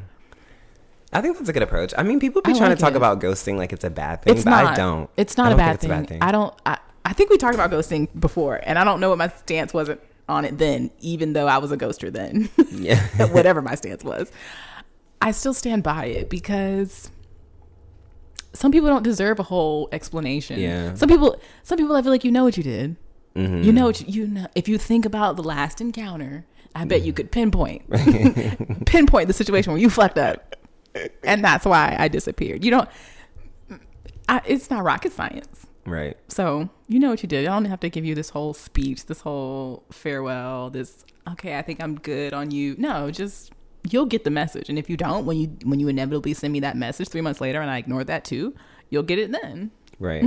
I 1.13 1.21
think 1.21 1.37
that's 1.37 1.49
a 1.49 1.53
good 1.53 1.63
approach. 1.63 1.93
I 1.97 2.03
mean, 2.03 2.19
people 2.21 2.41
be 2.41 2.51
I 2.51 2.53
trying 2.57 2.69
like 2.69 2.77
to 2.77 2.81
talk 2.81 2.93
it. 2.93 2.97
about 2.97 3.19
ghosting 3.19 3.57
like 3.57 3.73
it's 3.73 3.83
a 3.83 3.89
bad 3.89 4.21
thing, 4.21 4.33
It's 4.35 4.45
but 4.45 4.51
not. 4.51 4.65
I 4.65 4.75
don't. 4.75 5.09
It's 5.17 5.37
not 5.37 5.47
I 5.47 5.47
a 5.47 5.49
don't 5.51 5.57
bad, 5.57 5.75
it's 5.75 5.85
a 5.85 5.89
bad 5.89 6.07
thing. 6.07 6.21
I 6.21 6.31
don't. 6.31 6.53
I, 6.65 6.77
I 7.03 7.13
think 7.13 7.29
we 7.29 7.37
talked 7.37 7.55
about 7.55 7.69
ghosting 7.69 8.07
before, 8.17 8.61
and 8.63 8.79
I 8.79 8.85
don't 8.85 9.01
know 9.01 9.09
what 9.09 9.17
my 9.17 9.27
stance 9.27 9.73
wasn't 9.73 9.99
on 10.29 10.45
it 10.45 10.57
then, 10.57 10.89
even 11.01 11.33
though 11.33 11.47
I 11.47 11.57
was 11.57 11.71
a 11.71 11.77
ghoster 11.77 12.11
then. 12.11 12.49
Yeah. 12.71 13.01
whatever 13.33 13.61
my 13.61 13.75
stance 13.75 14.03
was. 14.03 14.31
I 15.21 15.31
still 15.31 15.53
stand 15.53 15.83
by 15.83 16.05
it 16.05 16.29
because 16.29 17.11
some 18.53 18.71
people 18.71 18.89
don't 18.89 19.03
deserve 19.03 19.39
a 19.39 19.43
whole 19.43 19.87
explanation. 19.91 20.59
Yeah. 20.59 20.93
Some 20.95 21.07
people, 21.09 21.39
some 21.63 21.77
people, 21.77 21.95
I 21.95 22.01
feel 22.01 22.11
like 22.11 22.23
you 22.23 22.31
know 22.31 22.43
what 22.43 22.57
you 22.57 22.63
did. 22.63 22.95
Mhm. 23.35 23.63
You 23.63 23.71
know 23.71 23.85
what 23.85 24.01
you, 24.01 24.07
you 24.07 24.27
know. 24.27 24.47
If 24.55 24.67
you 24.67 24.77
think 24.77 25.05
about 25.05 25.37
the 25.37 25.43
last 25.43 25.79
encounter, 25.79 26.45
I 26.75 26.83
bet 26.85 27.01
you 27.03 27.13
could 27.13 27.31
pinpoint, 27.31 27.89
pinpoint 28.85 29.27
the 29.27 29.33
situation 29.33 29.71
where 29.71 29.81
you 29.81 29.89
fucked 29.89 30.17
up, 30.17 30.55
and 31.23 31.43
that's 31.43 31.65
why 31.65 31.95
I 31.97 32.07
disappeared. 32.09 32.65
You 32.65 32.71
don't. 32.71 32.89
I, 34.27 34.41
it's 34.45 34.69
not 34.69 34.83
rocket 34.83 35.13
science. 35.13 35.65
Right. 35.85 36.17
So 36.27 36.69
you 36.87 36.99
know 36.99 37.09
what 37.09 37.23
you 37.23 37.27
did. 37.27 37.47
I 37.47 37.53
don't 37.53 37.65
have 37.65 37.79
to 37.81 37.89
give 37.89 38.05
you 38.05 38.15
this 38.15 38.29
whole 38.29 38.53
speech, 38.53 39.05
this 39.05 39.21
whole 39.21 39.83
farewell, 39.91 40.69
this 40.69 41.05
okay, 41.31 41.57
I 41.57 41.61
think 41.61 41.81
I'm 41.81 41.95
good 41.95 42.33
on 42.33 42.51
you. 42.51 42.75
No, 42.77 43.11
just 43.11 43.51
you'll 43.89 44.05
get 44.05 44.23
the 44.23 44.29
message. 44.29 44.69
And 44.69 44.77
if 44.77 44.89
you 44.89 44.97
don't, 44.97 45.25
when 45.25 45.37
you 45.37 45.47
when 45.63 45.79
you 45.79 45.87
inevitably 45.87 46.33
send 46.33 46.53
me 46.53 46.59
that 46.61 46.75
message 46.77 47.09
three 47.09 47.21
months 47.21 47.41
later 47.41 47.61
and 47.61 47.69
I 47.71 47.77
ignore 47.77 48.03
that 48.03 48.23
too, 48.25 48.53
you'll 48.89 49.03
get 49.03 49.19
it 49.19 49.31
then. 49.31 49.71
Right. 49.99 50.25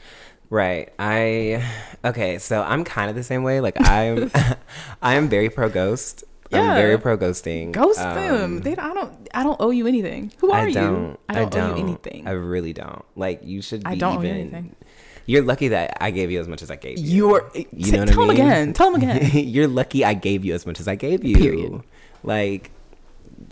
right. 0.50 0.92
I 0.98 1.64
okay, 2.04 2.38
so 2.38 2.62
I'm 2.62 2.84
kind 2.84 3.10
of 3.10 3.16
the 3.16 3.22
same 3.24 3.42
way. 3.42 3.60
Like 3.60 3.76
I'm 3.80 4.30
I 5.02 5.14
am 5.14 5.28
very 5.28 5.50
pro 5.50 5.68
ghost. 5.68 6.24
Yeah. 6.50 6.60
I'm 6.62 6.74
very 6.76 6.98
pro 6.98 7.18
ghosting. 7.18 7.72
Ghost 7.72 7.98
Um, 8.00 8.14
them. 8.14 8.60
They 8.60 8.74
I 8.76 8.94
don't 8.94 9.28
I 9.34 9.42
don't 9.42 9.60
owe 9.60 9.70
you 9.70 9.86
anything. 9.86 10.32
Who 10.38 10.50
are 10.50 10.60
I 10.60 10.66
you? 10.68 10.74
don't. 10.74 11.20
I 11.28 11.44
don't, 11.44 11.54
owe 11.56 11.76
you 11.76 11.82
anything. 11.84 12.26
I 12.26 12.30
really 12.30 12.72
don't. 12.72 13.04
Like 13.16 13.40
you 13.44 13.60
should 13.60 13.84
be 13.84 13.90
I 13.90 13.94
don't 13.96 14.18
owe 14.18 14.22
you 14.22 14.28
anything. 14.30 14.74
You're 15.26 15.42
lucky 15.42 15.68
that 15.68 15.98
I 16.00 16.10
gave 16.10 16.30
you 16.30 16.40
as 16.40 16.48
much 16.48 16.62
as 16.62 16.70
I 16.70 16.76
gave 16.76 16.98
you. 16.98 17.04
You're 17.28 17.50
You 17.70 17.92
know 17.92 17.98
what 17.98 18.08
tell 18.08 18.22
I 18.22 18.26
mean? 18.28 18.36
them 18.38 18.46
again. 18.46 18.72
Tell 18.72 18.90
them 18.92 19.02
again. 19.02 19.30
You're 19.46 19.68
lucky 19.68 20.02
I 20.02 20.14
gave 20.14 20.42
you 20.42 20.54
as 20.54 20.64
much 20.64 20.80
as 20.80 20.88
I 20.88 20.94
gave 20.94 21.22
you. 21.22 21.36
Period. 21.36 21.82
Like 22.22 22.70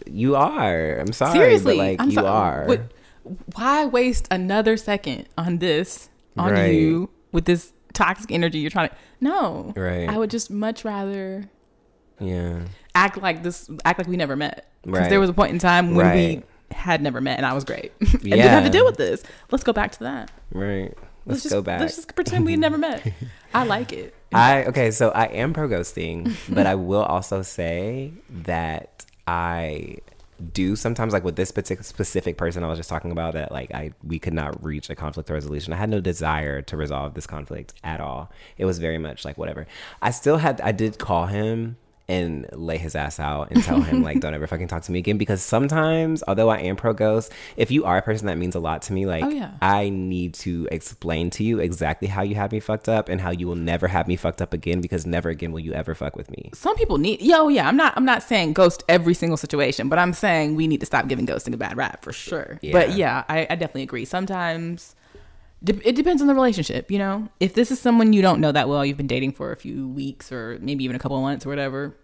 you 0.07 0.37
are. 0.37 0.97
I'm 0.99 1.13
sorry, 1.13 1.33
Seriously, 1.39 1.77
but 1.77 1.85
like 1.85 2.01
I'm 2.01 2.09
you 2.11 2.15
so- 2.17 2.27
are. 2.27 2.65
what- 2.67 2.93
why 3.55 3.85
waste 3.87 4.29
another 4.31 4.77
second 4.77 5.27
on 5.37 5.59
this 5.59 6.09
on 6.37 6.53
Right. 6.53 6.69
you 6.75 7.11
with 7.33 7.45
this 7.45 7.73
toxic 7.93 8.31
energy 8.31 8.59
you're 8.61 8.71
trying 8.71 8.89
to? 8.91 8.95
No, 9.21 9.73
Right. 9.77 10.09
I 10.09 10.17
would 10.17 10.31
just 10.31 10.49
much 10.51 10.85
rather 10.85 11.45
Yeah. 12.21 12.61
act 12.95 13.21
like 13.21 13.43
this, 13.43 13.69
act 13.85 13.99
like 13.99 14.07
we 14.09 14.17
never 14.17 14.37
met. 14.37 14.67
Because 14.83 15.01
Right. 15.01 15.11
there 15.11 15.19
was 15.21 15.29
a 15.31 15.33
point 15.33 15.51
in 15.53 15.59
time 15.59 15.95
when 15.97 16.07
Right. 16.07 16.15
we 16.39 16.77
had 16.77 17.03
never 17.03 17.21
met, 17.21 17.39
and 17.39 17.45
I 17.47 17.53
was 17.53 17.65
great, 17.65 17.93
and 18.01 18.11
didn't 18.23 18.39
have 18.41 18.61
to 18.63 18.67
Yeah. 18.67 18.69
deal 18.71 18.85
with 18.85 18.97
this. 18.97 19.25
Let's 19.51 19.65
go 19.65 19.73
back 19.73 19.91
to 19.93 19.99
that. 20.05 20.31
Right. 20.53 20.95
Let's, 21.25 21.43
just 21.43 21.53
go 21.53 21.61
back. 21.63 21.81
Let's 21.81 21.97
just 21.97 22.15
pretend 22.15 22.47
we 22.47 22.55
never 22.55 22.79
met. 22.79 23.03
I 23.53 23.65
like 23.65 23.93
it. 23.93 24.15
I 24.33 24.63
okay, 24.67 24.93
so 24.93 25.09
I 25.11 25.25
am 25.25 25.53
pro 25.53 25.69
ghosting, 25.69 26.33
but 26.49 26.67
I 26.67 26.77
will 26.77 27.03
also 27.03 27.43
say 27.43 28.13
that 28.45 29.05
I 29.27 29.99
do 30.53 30.77
sometimes 30.77 31.15
like 31.15 31.25
with 31.25 31.37
this 31.37 31.51
particular 31.51 31.83
specific 31.83 32.37
person 32.37 32.63
I 32.63 32.69
was 32.69 32.79
just 32.79 32.91
talking 32.91 33.11
about 33.11 33.33
that 33.33 33.51
like 33.51 33.73
I 33.75 33.93
we 34.05 34.19
could 34.19 34.35
not 34.35 34.63
reach 34.63 34.91
a 34.91 34.95
conflict 34.95 35.31
resolution. 35.31 35.73
I 35.73 35.77
had 35.77 35.89
no 35.89 36.01
desire 36.01 36.61
to 36.63 36.77
resolve 36.77 37.15
this 37.15 37.27
conflict 37.27 37.75
at 37.83 38.01
all. 38.01 38.31
It 38.59 38.67
was 38.67 38.79
very 38.79 38.99
much 38.99 39.25
like 39.25 39.39
whatever. 39.39 39.67
I 40.03 40.11
still 40.11 40.37
had 40.37 40.61
I 40.61 40.73
did 40.73 40.99
call 40.99 41.27
him 41.27 41.79
and 42.09 42.47
lay 42.53 42.79
his 42.79 42.95
ass 42.95 43.19
out 43.19 43.51
and 43.51 43.63
tell 43.65 43.81
him 43.81 44.03
like 44.03 44.21
don't 44.21 44.33
ever 44.35 44.47
fucking 44.47 44.69
talk 44.69 44.83
to 44.83 44.93
me 44.93 44.99
again 45.01 45.19
because 45.19 45.43
sometimes 45.43 46.23
although 46.29 46.49
I 46.49 46.59
am 46.59 46.77
pro 46.77 46.93
ghost 46.93 47.33
if 47.57 47.71
you 47.71 47.85
are 47.85 47.99
a 47.99 48.03
person 48.03 48.27
that 48.29 48.39
means 48.39 48.55
a 48.55 48.61
lot 48.61 48.83
to 48.83 48.93
me 48.93 49.07
like 49.07 49.25
Oh, 49.25 49.29
yeah. 49.29 49.51
I 49.61 49.89
need 49.89 50.35
to 50.35 50.69
explain 50.71 51.31
to 51.31 51.43
you 51.43 51.59
exactly 51.59 52.07
how 52.09 52.23
you 52.23 52.37
had 52.37 52.53
me 52.53 52.61
fucked 52.61 52.89
up 52.89 53.09
and 53.09 53.21
how 53.21 53.31
you 53.31 53.49
will 53.49 53.57
never 53.57 53.89
have 53.89 54.07
me 54.07 54.15
fucked 54.17 54.41
up 54.41 54.53
again 54.53 54.81
because 54.81 55.05
never 55.05 55.31
again 55.31 55.51
will 55.53 55.61
you 55.61 55.73
ever 55.73 55.95
fuck 55.95 56.15
with 56.17 56.31
me. 56.31 56.51
Some 56.55 56.77
people 56.77 56.99
need 56.99 57.21
yo, 57.23 57.49
yeah. 57.49 57.67
I'm 57.67 57.77
not 57.77 57.95
I'm 57.97 58.05
not 58.05 58.23
saying 58.23 58.53
ghost 58.53 58.85
every 58.89 59.15
single 59.15 59.37
situation, 59.37 59.89
but 59.89 59.99
I'm 59.99 60.13
saying 60.13 60.55
we 60.55 60.67
need 60.69 60.81
to 60.81 60.87
stop 60.87 61.09
giving 61.09 61.27
ghosting 61.27 61.55
a 61.55 61.57
bad 61.57 61.77
rap 61.77 62.03
for 62.05 62.13
sure. 62.13 62.59
But 62.63 62.91
Yeah. 62.91 62.95
yeah, 62.97 63.25
I, 63.29 63.39
I 63.51 63.55
definitely 63.57 63.83
agree. 63.83 64.05
Sometimes 64.05 64.95
it 65.65 65.97
depends 65.97 66.21
on 66.21 66.29
the 66.29 66.35
relationship, 66.35 66.91
you 66.91 66.99
know. 66.99 67.29
If 67.41 67.55
this 67.55 67.71
is 67.71 67.81
someone 67.81 68.13
you 68.13 68.23
don't 68.23 68.41
know 68.41 68.53
that 68.53 68.69
well, 68.69 68.85
you've 68.85 68.97
been 68.97 69.07
dating 69.07 69.33
for 69.33 69.53
a 69.53 69.57
few 69.57 69.89
weeks 69.89 70.31
or 70.31 70.59
maybe 70.61 70.85
even 70.85 70.97
a 70.97 70.99
couple 70.99 71.17
of 71.17 71.23
months 71.23 71.47
or 71.47 71.49
whatever, 71.49 71.97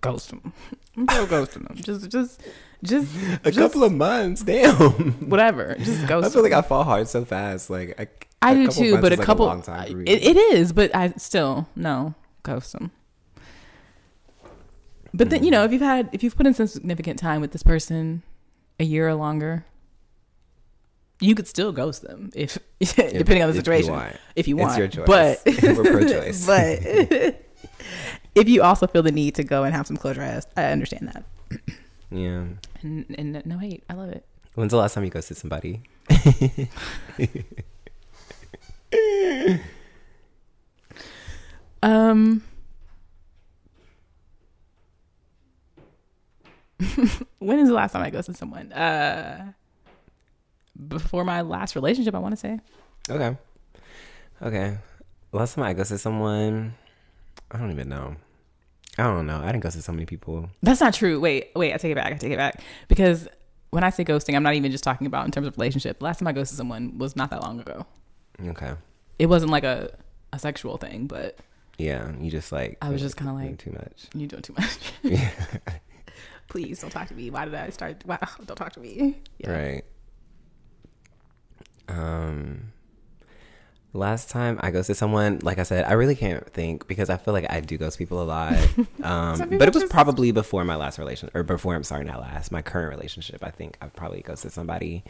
ghost 0.00 0.30
them. 0.30 0.52
Go 0.96 1.26
ghosting 1.26 1.66
them. 1.66 1.76
Just 1.76 2.08
just 2.10 2.42
just 2.82 3.14
A 3.44 3.50
just 3.50 3.58
couple 3.58 3.84
of 3.84 3.92
months, 3.92 4.42
damn. 4.42 4.74
whatever. 5.28 5.76
Just 5.78 6.06
ghost. 6.08 6.28
I 6.28 6.30
feel 6.30 6.42
like. 6.42 6.52
I 6.52 6.62
fall 6.62 6.84
hard 6.84 7.08
so 7.08 7.24
fast. 7.24 7.68
Like 7.68 8.00
I, 8.00 8.08
I 8.48 8.52
a 8.52 8.54
do 8.54 8.68
too, 8.68 9.00
but 9.00 9.12
a 9.12 9.16
like, 9.16 9.26
couple. 9.26 9.46
long 9.46 9.62
time 9.62 10.02
it, 10.06 10.22
it 10.22 10.36
is, 10.36 10.72
but 10.72 10.94
I 10.94 11.12
still 11.16 11.68
no 11.74 12.14
ghost 12.42 12.72
them. 12.72 12.92
But 15.12 15.30
then 15.30 15.42
you 15.42 15.50
mm-hmm. 15.50 15.60
know, 15.60 15.64
if 15.64 15.72
you've 15.72 15.82
had, 15.82 16.10
if 16.12 16.22
you've 16.22 16.36
put 16.36 16.46
in 16.46 16.54
some 16.54 16.66
significant 16.66 17.18
time 17.18 17.40
with 17.40 17.52
this 17.52 17.62
person, 17.62 18.22
a 18.78 18.84
year 18.84 19.08
or 19.08 19.14
longer, 19.14 19.64
you 21.20 21.34
could 21.34 21.46
still 21.48 21.72
ghost 21.72 22.02
them 22.02 22.30
if, 22.34 22.58
depending 22.78 23.42
on 23.42 23.50
the 23.50 23.52
if 23.52 23.54
you 23.56 23.60
situation, 23.60 23.92
want. 23.92 24.16
if 24.34 24.48
you 24.48 24.56
It's 24.58 24.62
want. 24.66 24.78
your 24.78 24.88
choice. 24.88 25.06
But 25.06 25.40
We're 25.62 25.84
pro-choice. 25.84 26.46
but 26.46 27.42
if 28.34 28.48
you 28.48 28.62
also 28.62 28.86
feel 28.86 29.02
the 29.02 29.12
need 29.12 29.34
to 29.36 29.44
go 29.44 29.64
and 29.64 29.74
have 29.74 29.86
some 29.86 29.96
closure, 29.96 30.22
I, 30.22 30.42
I 30.60 30.72
understand 30.72 31.08
that. 31.08 31.24
yeah. 32.10 32.44
And, 32.82 33.06
and 33.18 33.42
no 33.46 33.58
hate, 33.58 33.82
I 33.88 33.94
love 33.94 34.10
it. 34.10 34.26
When's 34.54 34.70
the 34.72 34.78
last 34.78 34.94
time 34.94 35.04
you 35.04 35.10
ghosted 35.10 35.36
somebody? 35.36 35.82
Um. 41.82 42.42
when 47.38 47.58
is 47.58 47.68
the 47.68 47.74
last 47.74 47.92
time 47.92 48.02
I 48.02 48.10
ghosted 48.10 48.36
someone? 48.36 48.72
Uh, 48.72 49.52
before 50.88 51.24
my 51.24 51.40
last 51.42 51.74
relationship, 51.74 52.14
I 52.14 52.18
want 52.18 52.32
to 52.32 52.36
say. 52.36 52.58
Okay. 53.10 53.36
Okay. 54.42 54.78
Last 55.32 55.54
time 55.54 55.64
I 55.64 55.72
ghosted 55.72 56.00
someone, 56.00 56.74
I 57.50 57.58
don't 57.58 57.70
even 57.70 57.88
know. 57.88 58.16
I 58.98 59.02
don't 59.04 59.26
know. 59.26 59.40
I 59.42 59.46
didn't 59.46 59.60
ghost 59.60 59.80
so 59.82 59.92
many 59.92 60.06
people. 60.06 60.48
That's 60.62 60.80
not 60.80 60.94
true. 60.94 61.20
Wait, 61.20 61.50
wait, 61.54 61.74
I 61.74 61.76
take 61.76 61.92
it 61.92 61.96
back. 61.96 62.12
I 62.12 62.16
take 62.16 62.32
it 62.32 62.38
back. 62.38 62.62
Because 62.88 63.28
when 63.70 63.84
I 63.84 63.90
say 63.90 64.04
ghosting, 64.04 64.34
I'm 64.34 64.42
not 64.42 64.54
even 64.54 64.70
just 64.70 64.84
talking 64.84 65.06
about 65.06 65.26
in 65.26 65.32
terms 65.32 65.46
of 65.46 65.56
relationship. 65.58 65.98
The 65.98 66.04
last 66.04 66.18
time 66.18 66.28
I 66.28 66.32
ghosted 66.32 66.56
someone 66.56 66.96
was 66.98 67.14
not 67.14 67.30
that 67.30 67.42
long 67.42 67.60
ago. 67.60 67.84
Okay. 68.46 68.72
It 69.18 69.26
wasn't 69.26 69.50
like 69.52 69.64
a, 69.64 69.90
a 70.32 70.38
sexual 70.38 70.78
thing, 70.78 71.06
but 71.06 71.38
Yeah. 71.76 72.10
You 72.18 72.30
just 72.30 72.52
like. 72.52 72.78
I 72.80 72.88
was 72.88 73.02
just 73.02 73.16
kinda 73.18 73.34
like- 73.34 73.58
too 73.58 73.72
much. 73.72 74.06
you 74.14 74.26
doing 74.26 74.42
too 74.42 74.54
much. 74.58 74.78
Yeah. 75.02 75.30
Please 76.48 76.80
don't 76.80 76.90
talk 76.90 77.08
to 77.08 77.14
me. 77.14 77.28
Why 77.28 77.44
did 77.44 77.54
I 77.54 77.68
start? 77.70 78.02
Why, 78.06 78.18
don't 78.46 78.56
talk 78.56 78.72
to 78.74 78.80
me. 78.80 79.18
Yeah. 79.38 79.50
Right. 79.50 79.84
Um. 81.88 82.72
Last 83.92 84.28
time 84.28 84.58
I 84.60 84.72
ghosted 84.72 84.98
someone, 84.98 85.38
like 85.42 85.58
I 85.58 85.62
said, 85.62 85.86
I 85.86 85.92
really 85.94 86.14
can't 86.16 86.46
think 86.50 86.86
because 86.86 87.08
I 87.08 87.16
feel 87.16 87.32
like 87.32 87.46
I 87.50 87.60
do 87.60 87.78
ghost 87.78 87.96
people 87.96 88.22
a 88.22 88.24
lot. 88.24 88.54
Um, 89.02 89.38
but 89.50 89.62
it 89.68 89.72
was 89.72 89.84
just- 89.84 89.90
probably 89.92 90.32
before 90.32 90.64
my 90.64 90.74
last 90.74 90.98
relation, 90.98 91.30
or 91.32 91.42
before 91.44 91.74
I'm 91.76 91.84
sorry, 91.84 92.04
not 92.04 92.20
last, 92.20 92.50
my 92.50 92.60
current 92.60 92.90
relationship. 92.90 93.42
I 93.44 93.50
think 93.50 93.78
I've 93.80 93.94
probably 93.94 94.20
ghosted 94.20 94.50
somebody 94.52 95.04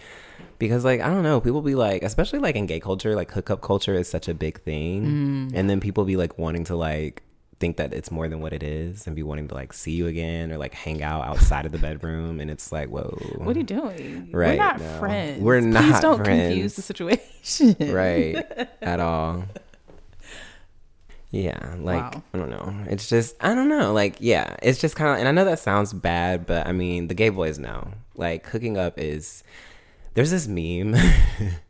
because, 0.58 0.84
like, 0.84 1.00
I 1.00 1.08
don't 1.08 1.22
know, 1.22 1.40
people 1.40 1.62
be 1.62 1.74
like, 1.74 2.02
especially 2.02 2.38
like 2.40 2.54
in 2.56 2.66
gay 2.66 2.78
culture, 2.78 3.16
like 3.16 3.30
hookup 3.32 3.62
culture 3.62 3.94
is 3.94 4.06
such 4.08 4.28
a 4.28 4.34
big 4.34 4.60
thing, 4.60 5.06
Mm. 5.50 5.52
and 5.54 5.68
then 5.70 5.80
people 5.80 6.04
be 6.04 6.16
like 6.16 6.36
wanting 6.38 6.62
to 6.64 6.76
like 6.76 7.22
think 7.58 7.78
that 7.78 7.94
it's 7.94 8.10
more 8.10 8.28
than 8.28 8.40
what 8.40 8.52
it 8.52 8.62
is 8.62 9.06
and 9.06 9.16
be 9.16 9.22
wanting 9.22 9.48
to 9.48 9.54
like 9.54 9.72
see 9.72 9.92
you 9.92 10.06
again 10.06 10.52
or 10.52 10.58
like 10.58 10.74
hang 10.74 11.02
out 11.02 11.24
outside 11.24 11.64
of 11.66 11.72
the 11.72 11.78
bedroom, 11.78 12.38
and 12.40 12.50
it's 12.50 12.70
like, 12.72 12.88
whoa, 12.88 13.16
What 13.38 13.56
are 13.56 13.58
you 13.58 13.64
doing? 13.64 14.28
Right, 14.32 14.50
We're 14.50 14.56
not 14.56 14.80
no. 14.80 14.98
friends. 14.98 15.42
We're 15.42 15.60
not. 15.60 15.82
Please 15.84 16.00
don't 16.00 16.22
friends. 16.24 16.42
confuse 16.48 16.76
the 16.76 16.82
situation. 16.82 17.76
right 17.94 18.36
at 18.82 19.00
all 19.08 19.44
yeah 21.30 21.74
like 21.80 22.14
Wow. 22.14 22.22
i 22.32 22.38
don't 22.38 22.50
know 22.50 22.72
it's 22.88 23.08
just 23.08 23.34
i 23.40 23.52
don't 23.54 23.68
know 23.68 23.92
like 23.92 24.16
yeah 24.20 24.54
it's 24.62 24.80
just 24.80 24.94
kind 24.96 25.10
of 25.10 25.18
and 25.18 25.28
i 25.28 25.32
know 25.32 25.44
that 25.44 25.58
sounds 25.58 25.92
bad 25.92 26.46
but 26.46 26.66
i 26.68 26.72
mean 26.72 27.08
the 27.08 27.14
gay 27.14 27.30
boys 27.30 27.58
know 27.58 27.92
like 28.14 28.46
hooking 28.46 28.78
up 28.78 28.94
is 28.98 29.42
there's 30.14 30.30
this 30.30 30.46
meme 30.46 30.94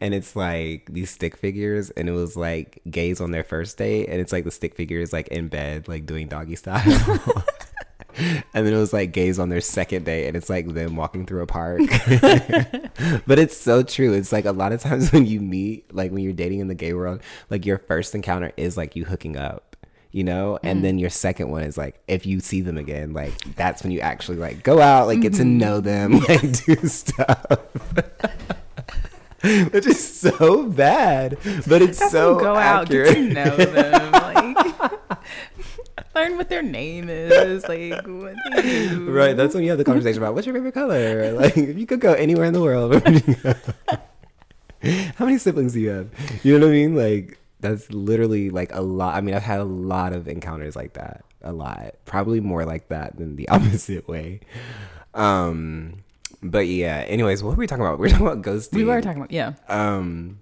and 0.00 0.14
it's 0.14 0.36
like 0.36 0.88
these 0.92 1.10
stick 1.10 1.36
figures 1.36 1.90
and 1.90 2.08
it 2.08 2.12
was 2.12 2.36
like 2.36 2.80
gays 2.90 3.20
on 3.20 3.30
their 3.30 3.44
first 3.44 3.78
date 3.78 4.08
and 4.08 4.20
it's 4.20 4.32
like 4.32 4.44
the 4.44 4.50
stick 4.50 4.74
figures 4.74 5.12
like 5.12 5.28
in 5.28 5.48
bed 5.48 5.88
like 5.88 6.06
doing 6.06 6.28
doggy 6.28 6.56
style. 6.56 6.82
And 8.16 8.64
then 8.64 8.72
it 8.72 8.78
was 8.78 8.92
like 8.92 9.12
gays 9.12 9.40
on 9.40 9.48
their 9.48 9.60
second 9.60 10.04
date 10.04 10.28
and 10.28 10.36
it's 10.36 10.48
like 10.48 10.72
them 10.72 10.94
walking 10.94 11.26
through 11.26 11.42
a 11.42 11.46
park. 11.46 11.80
But 13.26 13.38
it's 13.40 13.56
so 13.56 13.82
true. 13.82 14.12
It's 14.12 14.32
like 14.32 14.44
a 14.44 14.52
lot 14.52 14.72
of 14.72 14.80
times 14.80 15.10
when 15.10 15.26
you 15.26 15.40
meet 15.40 15.92
like 15.92 16.12
when 16.12 16.22
you're 16.22 16.32
dating 16.32 16.60
in 16.60 16.68
the 16.68 16.74
gay 16.74 16.92
world 16.92 17.20
like 17.50 17.66
your 17.66 17.78
first 17.78 18.14
encounter 18.14 18.52
is 18.56 18.76
like 18.76 18.94
you 18.94 19.04
hooking 19.04 19.36
up 19.36 19.74
you 20.12 20.22
know? 20.22 20.60
And 20.62 20.76
mm-hmm. 20.76 20.82
then 20.82 20.98
your 21.00 21.10
second 21.10 21.50
one 21.50 21.64
is 21.64 21.76
like 21.76 22.00
if 22.06 22.24
you 22.24 22.38
see 22.38 22.60
them 22.60 22.78
again 22.78 23.12
like 23.12 23.36
that's 23.56 23.82
when 23.82 23.90
you 23.90 23.98
actually 23.98 24.36
like 24.36 24.62
go 24.62 24.80
out 24.80 25.08
like 25.08 25.20
get 25.20 25.34
to 25.34 25.42
mm-hmm. 25.42 25.58
know 25.58 25.80
them 25.80 26.12
like 26.28 26.64
do 26.64 26.76
stuff 26.86 27.58
which 29.72 29.86
is 29.86 30.02
so 30.02 30.64
bad 30.64 31.36
but 31.66 31.82
it's 31.82 31.98
Have 32.00 32.10
so 32.10 32.38
go 32.40 32.56
out, 32.56 32.84
accurate. 32.86 33.14
get 33.14 33.14
to 33.14 33.32
know 33.34 33.56
them, 33.56 34.12
like 34.12 35.20
learn 36.14 36.36
what 36.36 36.48
their 36.48 36.62
name 36.62 37.08
is, 37.08 37.66
like 37.68 38.06
what 38.06 38.34
they 38.54 38.88
do. 38.88 39.10
Right, 39.10 39.36
that's 39.36 39.54
when 39.54 39.64
you 39.64 39.70
have 39.70 39.78
the 39.78 39.84
conversation 39.84 40.22
about 40.22 40.34
what's 40.34 40.46
your 40.46 40.54
favorite 40.54 40.72
color. 40.74 41.32
Like, 41.32 41.56
if 41.56 41.76
you 41.76 41.86
could 41.86 42.00
go 42.00 42.12
anywhere 42.14 42.44
in 42.46 42.52
the 42.52 42.60
world, 42.62 42.90
where 42.92 43.00
would 43.00 43.26
you 43.26 43.34
go? 43.34 43.54
how 45.16 45.24
many 45.24 45.38
siblings 45.38 45.72
do 45.72 45.80
you 45.80 45.90
have? 45.90 46.10
You 46.44 46.58
know 46.58 46.66
what 46.66 46.72
I 46.72 46.76
mean? 46.76 46.94
Like, 46.94 47.38
that's 47.60 47.90
literally 47.90 48.50
like 48.50 48.72
a 48.74 48.80
lot. 48.80 49.16
I 49.16 49.20
mean, 49.20 49.34
I've 49.34 49.42
had 49.42 49.60
a 49.60 49.64
lot 49.64 50.12
of 50.12 50.28
encounters 50.28 50.76
like 50.76 50.94
that. 50.94 51.24
A 51.42 51.52
lot, 51.52 51.94
probably 52.04 52.40
more 52.40 52.64
like 52.64 52.88
that 52.88 53.16
than 53.16 53.36
the 53.36 53.48
opposite 53.48 54.06
way. 54.08 54.40
Um, 55.14 55.96
but 56.44 56.66
yeah. 56.68 56.98
Anyways, 57.08 57.42
what 57.42 57.50
were 57.50 57.56
we 57.56 57.66
talking 57.66 57.84
about? 57.84 57.98
We 57.98 58.02
were 58.06 58.08
talking 58.10 58.26
about 58.26 58.42
ghosting. 58.42 58.74
We 58.74 58.84
were 58.84 59.00
talking 59.00 59.18
about 59.18 59.32
yeah. 59.32 59.54
Um. 59.68 60.38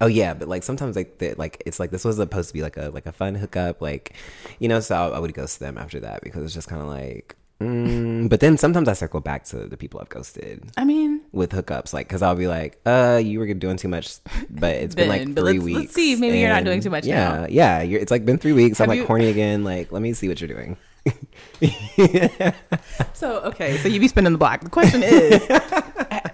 Oh 0.00 0.06
yeah, 0.08 0.34
but 0.34 0.48
like 0.48 0.62
sometimes 0.62 0.94
like 0.96 1.18
the, 1.18 1.34
like 1.38 1.62
it's 1.64 1.80
like 1.80 1.90
this 1.90 2.04
was 2.04 2.16
supposed 2.16 2.48
to 2.48 2.54
be 2.54 2.62
like 2.62 2.76
a 2.76 2.90
like 2.90 3.06
a 3.06 3.12
fun 3.12 3.34
hookup, 3.34 3.80
like 3.80 4.14
you 4.58 4.68
know. 4.68 4.80
So 4.80 4.94
I, 4.94 5.16
I 5.16 5.18
would 5.18 5.32
ghost 5.34 5.58
them 5.60 5.78
after 5.78 6.00
that 6.00 6.22
because 6.22 6.44
it's 6.44 6.54
just 6.54 6.68
kind 6.68 6.82
of 6.82 6.88
like. 6.88 7.34
Mm, 7.58 8.28
but 8.28 8.40
then 8.40 8.58
sometimes 8.58 8.86
I 8.86 8.92
circle 8.92 9.20
back 9.20 9.44
to 9.44 9.66
the 9.66 9.78
people 9.78 9.98
I've 9.98 10.10
ghosted 10.10 10.70
I 10.76 10.84
mean, 10.84 11.22
with 11.32 11.52
hookups, 11.52 11.94
like 11.94 12.06
because 12.06 12.20
I'll 12.20 12.34
be 12.36 12.48
like, 12.48 12.78
"Uh, 12.84 13.18
you 13.24 13.38
were 13.38 13.54
doing 13.54 13.78
too 13.78 13.88
much," 13.88 14.18
but 14.50 14.74
it's 14.76 14.94
been 14.94 15.08
like 15.08 15.22
three 15.22 15.32
but 15.32 15.44
let's- 15.44 15.64
weeks. 15.64 15.78
let's 15.78 15.94
see, 15.94 16.16
maybe 16.16 16.40
you're 16.40 16.50
not 16.50 16.64
doing 16.64 16.82
too 16.82 16.90
much 16.90 17.06
Yeah, 17.06 17.30
now. 17.30 17.46
yeah. 17.48 17.80
You're, 17.80 18.00
it's 18.00 18.10
like 18.10 18.26
been 18.26 18.36
three 18.36 18.52
weeks. 18.52 18.78
I'm 18.78 18.88
like 18.88 18.98
you- 18.98 19.06
horny 19.06 19.28
again. 19.28 19.64
Like, 19.64 19.90
let 19.90 20.02
me 20.02 20.12
see 20.12 20.28
what 20.28 20.38
you're 20.38 20.48
doing. 20.48 20.76
so 23.14 23.40
okay, 23.40 23.76
so 23.78 23.88
you 23.88 24.00
be 24.00 24.08
spinning 24.08 24.32
the 24.32 24.38
block. 24.38 24.62
The 24.62 24.70
question 24.70 25.02
is, 25.02 25.46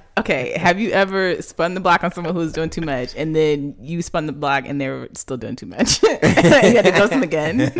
okay, 0.18 0.58
have 0.58 0.80
you 0.80 0.90
ever 0.90 1.40
spun 1.42 1.74
the 1.74 1.80
block 1.80 2.02
on 2.04 2.12
someone 2.12 2.34
who's 2.34 2.52
doing 2.52 2.70
too 2.70 2.80
much, 2.80 3.14
and 3.16 3.34
then 3.34 3.76
you 3.80 4.02
spun 4.02 4.26
the 4.26 4.32
block 4.32 4.64
and 4.66 4.80
they're 4.80 5.08
still 5.14 5.36
doing 5.36 5.56
too 5.56 5.66
much? 5.66 6.02
you 6.02 6.08
had 6.10 6.84
to 6.84 6.92
ghost 6.92 7.10
them 7.10 7.22
again. 7.22 7.72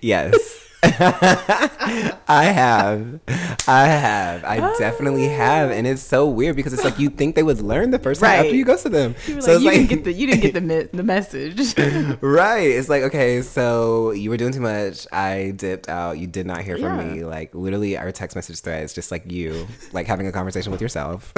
Yes. 0.00 0.67
I 0.82 2.44
have. 2.54 3.20
I 3.66 3.86
have. 3.86 4.44
I 4.44 4.58
definitely 4.78 5.28
have. 5.28 5.70
And 5.70 5.86
it's 5.86 6.02
so 6.02 6.28
weird 6.28 6.56
because 6.56 6.72
it's 6.72 6.84
like 6.84 6.98
you 6.98 7.10
think 7.10 7.34
they 7.34 7.42
would 7.42 7.60
learn 7.60 7.90
the 7.90 7.98
first 7.98 8.20
time 8.20 8.30
Right. 8.30 8.38
after 8.46 8.54
you 8.54 8.64
go 8.64 8.76
to 8.76 8.88
them. 8.88 9.14
You 9.26 9.40
so 9.40 9.52
like, 9.54 9.60
you 9.60 9.66
like 9.66 9.74
didn't 9.76 9.88
get 9.88 10.04
the 10.04 10.12
you 10.12 10.26
didn't 10.26 10.40
get 10.42 10.54
the 10.54 10.60
me- 10.60 10.82
the 10.92 11.02
message. 11.02 11.74
Right. 12.20 12.68
It's 12.70 12.88
like, 12.88 13.02
okay, 13.04 13.42
so 13.42 14.12
you 14.12 14.30
were 14.30 14.36
doing 14.36 14.52
too 14.52 14.60
much. 14.60 15.06
I 15.12 15.52
dipped 15.56 15.88
out. 15.88 16.18
You 16.18 16.26
did 16.26 16.46
not 16.46 16.62
hear 16.62 16.76
from 16.78 16.98
Yeah. 16.98 17.04
me. 17.14 17.24
Like 17.24 17.54
literally 17.54 17.96
our 17.96 18.12
text 18.12 18.36
message 18.36 18.60
thread 18.60 18.84
is 18.84 18.92
just 18.92 19.10
like 19.10 19.30
you, 19.30 19.66
like 19.92 20.06
having 20.06 20.26
a 20.26 20.32
conversation 20.32 20.70
with 20.72 20.80
yourself. 20.80 21.32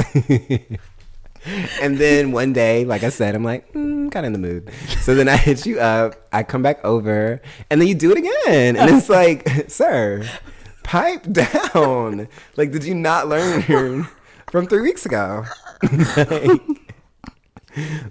and 1.81 1.99
then 1.99 2.33
one 2.33 2.53
day, 2.53 2.85
like 2.85 3.03
I 3.03 3.09
said, 3.09 3.35
I'm 3.35 3.45
like, 3.45 3.73
mm, 3.73 4.11
kind 4.13 4.27
of 4.27 4.33
in 4.35 4.41
the 4.41 4.49
mood. 4.49 4.71
So 5.03 5.15
then 5.15 5.29
I 5.29 5.37
hit 5.37 5.67
you 5.67 5.81
up. 5.81 6.15
I 6.33 6.43
come 6.43 6.63
back 6.63 6.85
over, 6.85 7.41
and 7.71 7.81
then 7.81 7.89
you 7.89 7.95
do 7.95 8.11
it 8.13 8.19
again, 8.19 8.77
and 8.77 8.91
it's 8.91 9.09
like, 9.09 9.49
sir, 9.69 10.29
Pipe 10.83 11.25
down. 11.31 12.29
like, 12.57 12.73
did 12.73 12.85
you 12.85 12.95
not 12.95 13.29
learn 13.29 14.09
from 14.51 14.67
three 14.67 14.83
weeks 14.83 15.07
ago? 15.07 15.45
like, 15.83 16.61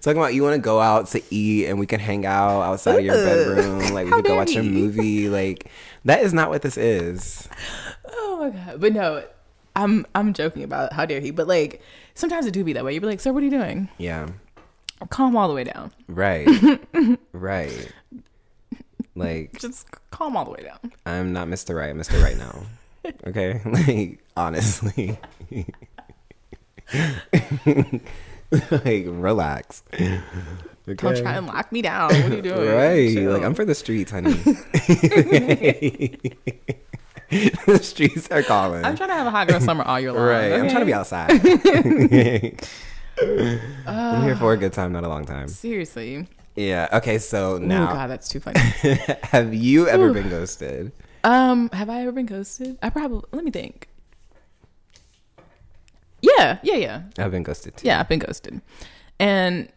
talking 0.02 0.18
about 0.18 0.34
you 0.34 0.44
want 0.44 0.56
to 0.56 0.62
go 0.62 0.80
out 0.80 1.08
to 1.08 1.22
eat 1.30 1.68
and 1.68 1.78
we 1.78 1.86
can 1.86 2.00
hang 2.00 2.26
out 2.26 2.62
outside 2.62 3.00
of 3.00 3.06
your 3.06 3.15
bedroom. 3.15 3.94
Like, 3.94 4.06
we 4.06 4.12
could 4.12 4.26
go 4.26 4.36
watch 4.38 4.56
a 4.56 4.63
movie. 4.63 5.28
Like, 5.28 5.70
that 6.06 6.24
is 6.24 6.34
not 6.34 6.50
what 6.50 6.62
this 6.62 6.78
is. 6.78 7.50
Oh 8.12 8.38
my 8.39 8.50
god! 8.52 8.80
But 8.80 8.94
no, 8.94 9.26
I'm 9.76 10.06
I'm 10.15 10.34
joking 10.34 10.63
about 10.63 10.94
how 10.94 11.06
dare 11.06 11.20
he. 11.20 11.32
But 11.32 11.48
like 11.48 11.82
sometimes 12.20 12.46
it 12.46 12.52
do 12.52 12.64
be 12.64 12.74
that 12.74 12.84
way. 12.86 12.94
You 12.94 13.02
be 13.02 13.08
like, 13.08 13.20
sir, 13.20 13.32
what 13.32 13.42
are 13.42 13.46
you 13.46 13.52
doing? 13.52 13.90
Yeah. 13.98 14.28
Calm 15.10 15.36
all 15.38 15.48
the 15.48 15.54
way 15.54 15.64
down. 15.64 15.92
Right. 16.08 16.48
right. 17.32 17.92
Like, 19.16 19.58
Just 19.60 19.88
calm 20.12 20.36
all 20.36 20.46
the 20.46 20.52
way 20.52 20.64
down. 20.64 20.80
I'm 21.06 21.34
not 21.34 21.48
Mr. 21.48 21.76
Right, 21.76 21.90
I'm 21.90 21.98
Mr. 21.98 22.22
Right 22.22 22.38
now. 22.38 22.64
Okay? 23.26 23.62
Like, 23.66 24.20
honestly. 24.36 25.18
like, 28.52 29.06
relax. 29.08 29.84
Okay. 29.94 30.22
Don't 30.86 31.18
try 31.18 31.36
and 31.36 31.48
lock 31.48 31.72
me 31.72 31.82
down. 31.82 32.10
What 32.10 32.32
are 32.32 32.36
you 32.36 32.42
doing? 32.42 32.70
Right. 32.70 33.14
Chill. 33.14 33.32
Like, 33.32 33.44
I'm 33.44 33.54
for 33.54 33.64
the 33.66 33.76
streets, 33.76 34.12
honey. 34.12 34.38
the 37.65 37.80
streets 37.82 38.30
are 38.32 38.44
calling. 38.44 38.84
I'm 38.84 38.96
trying 38.98 39.10
to 39.10 39.15
have 39.15 39.28
a 39.28 39.32
hot 39.32 39.48
girl 39.48 39.60
summer 39.60 39.84
all 39.84 40.00
year 40.00 40.12
long. 40.18 40.24
right. 40.26 40.54
I'm 40.54 40.70
trying 40.70 40.82
to 40.82 40.86
be 40.86 40.94
okay? 40.94 40.94
outside. 40.94 41.32
I'm 43.88 44.24
here 44.24 44.36
for 44.36 44.54
a 44.54 44.58
good 44.58 44.74
time, 44.74 44.92
not 44.94 45.04
a 45.04 45.10
long 45.10 45.26
time. 45.26 45.48
Seriously. 45.48 46.28
Yeah. 46.56 46.88
Okay. 46.94 47.18
So 47.20 47.56
Oh 47.56 47.58
now, 47.60 47.94
god, 47.94 48.10
that's 48.10 48.30
too 48.30 48.39
funny. 48.39 48.60
have 49.24 49.54
you 49.54 49.88
ever 49.88 50.10
Ooh. 50.10 50.13
been 50.13 50.30
ghosted? 50.30 50.92
um, 51.24 51.70
have 51.74 51.89
I 51.89 52.02
ever 52.02 52.12
been 52.12 52.26
ghosted? 52.26 52.78
I 52.82 52.89
probably 52.89 53.22
let 53.32 53.44
me 53.44 53.52
think. 53.52 53.88
Yeah, 56.22 56.60
yeah, 56.63 56.76
yeah. 56.76 57.02
I've 57.18 57.32
been 57.32 57.44
ghosted 57.44 57.78
too. 57.78 57.88
Yeah, 57.88 58.00
I've 58.00 58.10
been 58.10 58.20
ghosted. 58.20 58.62
And 59.20 59.70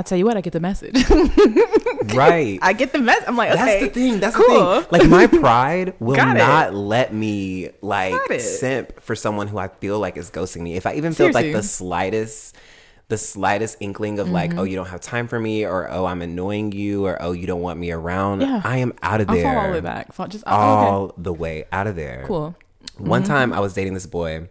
I'll 0.00 0.04
tell 0.04 0.16
you 0.16 0.24
what, 0.24 0.38
I 0.38 0.40
get 0.40 0.54
the 0.54 0.60
message. 0.60 0.96
Right. 2.14 2.58
I 2.62 2.72
get 2.72 2.92
the 2.92 2.98
message. 2.98 3.24
I'm 3.28 3.36
like, 3.36 3.52
That's 3.52 3.82
the 3.82 3.88
thing. 3.90 4.18
That's 4.20 4.34
cool. 4.34 4.46
the 4.48 4.80
thing. 4.82 4.88
Like 4.90 5.08
my 5.08 5.26
pride 5.40 5.94
will 6.00 6.14
it. 6.14 6.34
not 6.34 6.74
let 6.74 7.12
me 7.14 7.68
like 7.82 8.14
simp 8.40 9.00
for 9.02 9.14
someone 9.14 9.46
who 9.46 9.58
I 9.58 9.68
feel 9.68 9.98
like 10.00 10.16
is 10.16 10.30
ghosting 10.30 10.62
me. 10.62 10.74
If 10.76 10.86
I 10.86 10.94
even 10.94 11.12
feel 11.12 11.30
like 11.32 11.52
the 11.52 11.62
slightest 11.62 12.56
the 13.08 13.18
slightest 13.18 13.76
inkling 13.80 14.18
of 14.18 14.30
like, 14.30 14.50
Mm-hmm. 14.50 14.58
oh, 14.60 14.62
you 14.62 14.76
don't 14.76 14.88
have 14.88 15.00
time 15.02 15.28
for 15.28 15.38
me, 15.38 15.66
or 15.66 15.90
oh, 15.90 16.06
I'm 16.06 16.22
annoying 16.22 16.72
you, 16.72 17.04
or 17.06 17.20
oh, 17.20 17.32
you 17.32 17.46
don't 17.46 17.60
want 17.60 17.78
me 17.78 17.90
around, 17.90 18.40
Yeah. 18.40 18.62
I 18.64 18.78
am 18.78 18.92
out 19.02 19.20
of 19.20 19.28
I'll 19.28 19.34
there. 19.36 19.44
fall 19.44 19.58
all 19.58 19.66
the 19.66 19.72
way 19.74 19.80
back. 19.80 20.12
Fall, 20.14 20.28
just 20.28 20.44
oh, 20.46 20.50
All 20.50 21.02
okay. 21.04 21.14
the 21.18 21.32
way 21.34 21.64
out 21.72 21.86
of 21.86 21.96
there. 21.96 22.24
Cool. 22.26 22.54
One 22.96 23.22
Mm-hmm. 23.22 23.28
time 23.30 23.52
I 23.52 23.60
was 23.60 23.74
dating 23.74 23.94
this 23.94 24.06
boy 24.06 24.48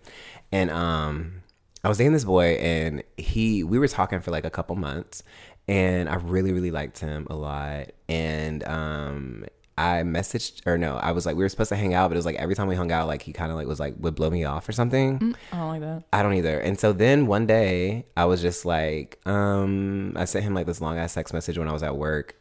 and 0.52 0.70
um 0.70 1.39
I 1.84 1.90
was 1.90 1.98
dating 1.98 2.14
this 2.14 2.26
boy 2.26 2.56
and 2.56 3.04
he 3.18 3.64
we 3.64 3.80
were 3.80 3.88
talking 3.88 4.20
for 4.20 4.32
like 4.32 4.46
a 4.46 4.50
couple 4.50 4.76
months 4.76 5.24
and 5.68 6.10
I 6.10 6.16
really 6.16 6.52
really 6.52 6.72
liked 6.72 7.00
him 7.00 7.28
a 7.30 7.36
lot 7.36 7.92
and 8.08 8.64
um 8.68 9.46
I 9.78 10.02
messaged 10.04 10.68
or 10.68 10.78
no, 10.78 10.98
I 10.98 11.12
was 11.14 11.26
like 11.26 11.38
we 11.38 11.44
were 11.44 11.48
supposed 11.48 11.70
to 11.70 11.78
hang 11.78 11.94
out 11.94 12.10
but 12.10 12.16
it 12.16 12.18
was 12.18 12.26
like 12.26 12.36
every 12.36 12.54
time 12.54 12.68
we 12.68 12.76
hung 12.76 12.92
out 12.92 13.08
like 13.08 13.22
he 13.22 13.32
kind 13.32 13.50
of 13.50 13.56
like 13.56 13.66
was 13.66 13.80
like 13.80 13.96
would 14.00 14.14
blow 14.14 14.30
me 14.30 14.44
off 14.44 14.68
or 14.68 14.74
something. 14.74 15.36
I 15.54 15.56
don't 15.58 15.68
like 15.70 15.82
that. 15.82 16.04
I 16.12 16.22
don't 16.22 16.34
either. 16.34 16.60
And 16.60 16.78
so 16.78 16.92
then 16.92 17.28
one 17.28 17.46
day 17.48 18.06
I 18.18 18.26
was 18.26 18.42
just 18.42 18.66
like, 18.66 19.20
um, 19.26 20.14
I 20.18 20.26
sent 20.26 20.44
him 20.44 20.54
like 20.54 20.66
this 20.66 20.82
long 20.82 20.98
ass 20.98 21.14
text 21.14 21.34
message 21.34 21.58
when 21.58 21.70
I 21.70 21.72
was 21.72 21.82
at 21.82 21.96
work, 21.96 22.36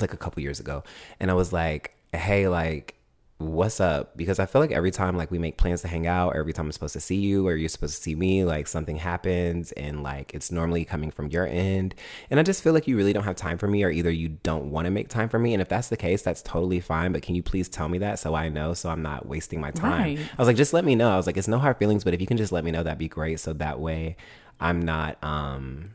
like 0.00 0.14
a 0.14 0.16
couple 0.16 0.42
years 0.42 0.58
ago. 0.58 0.82
And 1.20 1.30
I 1.30 1.34
was 1.34 1.52
like, 1.52 1.94
hey, 2.14 2.48
like, 2.48 2.94
what's 3.38 3.80
up? 3.80 4.16
Because 4.16 4.38
I 4.38 4.46
feel 4.46 4.62
like 4.62 4.72
every 4.72 4.90
time 4.90 5.16
like 5.16 5.30
we 5.30 5.38
make 5.38 5.58
plans 5.58 5.82
to 5.82 5.88
hang 5.88 6.06
out, 6.06 6.34
or 6.34 6.40
every 6.40 6.52
time 6.52 6.66
I'm 6.66 6.72
supposed 6.72 6.94
to 6.94 7.00
see 7.00 7.16
you 7.16 7.46
or 7.46 7.54
you're 7.54 7.68
supposed 7.68 7.96
to 7.96 8.02
see 8.02 8.14
me, 8.14 8.44
like 8.44 8.66
something 8.66 8.96
happens 8.96 9.72
and 9.72 10.02
like 10.02 10.34
it's 10.34 10.50
normally 10.50 10.84
coming 10.84 11.10
from 11.10 11.28
your 11.28 11.46
end. 11.46 11.94
And 12.30 12.40
I 12.40 12.42
just 12.42 12.62
feel 12.62 12.72
like 12.72 12.88
you 12.88 12.96
really 12.96 13.12
don't 13.12 13.24
have 13.24 13.36
time 13.36 13.58
for 13.58 13.68
me, 13.68 13.84
or 13.84 13.90
either 13.90 14.10
you 14.10 14.28
don't 14.28 14.70
want 14.70 14.86
to 14.86 14.90
make 14.90 15.08
time 15.08 15.28
for 15.28 15.38
me. 15.38 15.52
And 15.52 15.60
if 15.60 15.68
that's 15.68 15.88
the 15.88 15.96
case, 15.96 16.22
that's 16.22 16.42
totally 16.42 16.80
fine. 16.80 17.12
But 17.12 17.22
can 17.22 17.34
you 17.34 17.42
please 17.42 17.68
tell 17.68 17.88
me 17.88 17.98
that 17.98 18.18
so 18.18 18.34
I 18.34 18.48
know 18.48 18.72
so 18.74 18.88
I'm 18.88 19.02
not 19.02 19.26
wasting 19.26 19.60
my 19.60 19.70
time? 19.70 20.00
Right. 20.00 20.18
I 20.18 20.36
was 20.38 20.46
like, 20.46 20.56
just 20.56 20.72
let 20.72 20.84
me 20.84 20.94
know. 20.94 21.10
I 21.10 21.16
was 21.16 21.26
like, 21.26 21.36
it's 21.36 21.48
no 21.48 21.58
hard 21.58 21.76
feelings, 21.76 22.04
but 22.04 22.14
if 22.14 22.20
you 22.20 22.26
can 22.26 22.38
just 22.38 22.52
let 22.52 22.64
me 22.64 22.70
know, 22.70 22.82
that'd 22.82 22.98
be 22.98 23.08
great. 23.08 23.40
So 23.40 23.52
that 23.54 23.80
way 23.80 24.16
I'm 24.60 24.80
not 24.80 25.22
um 25.22 25.90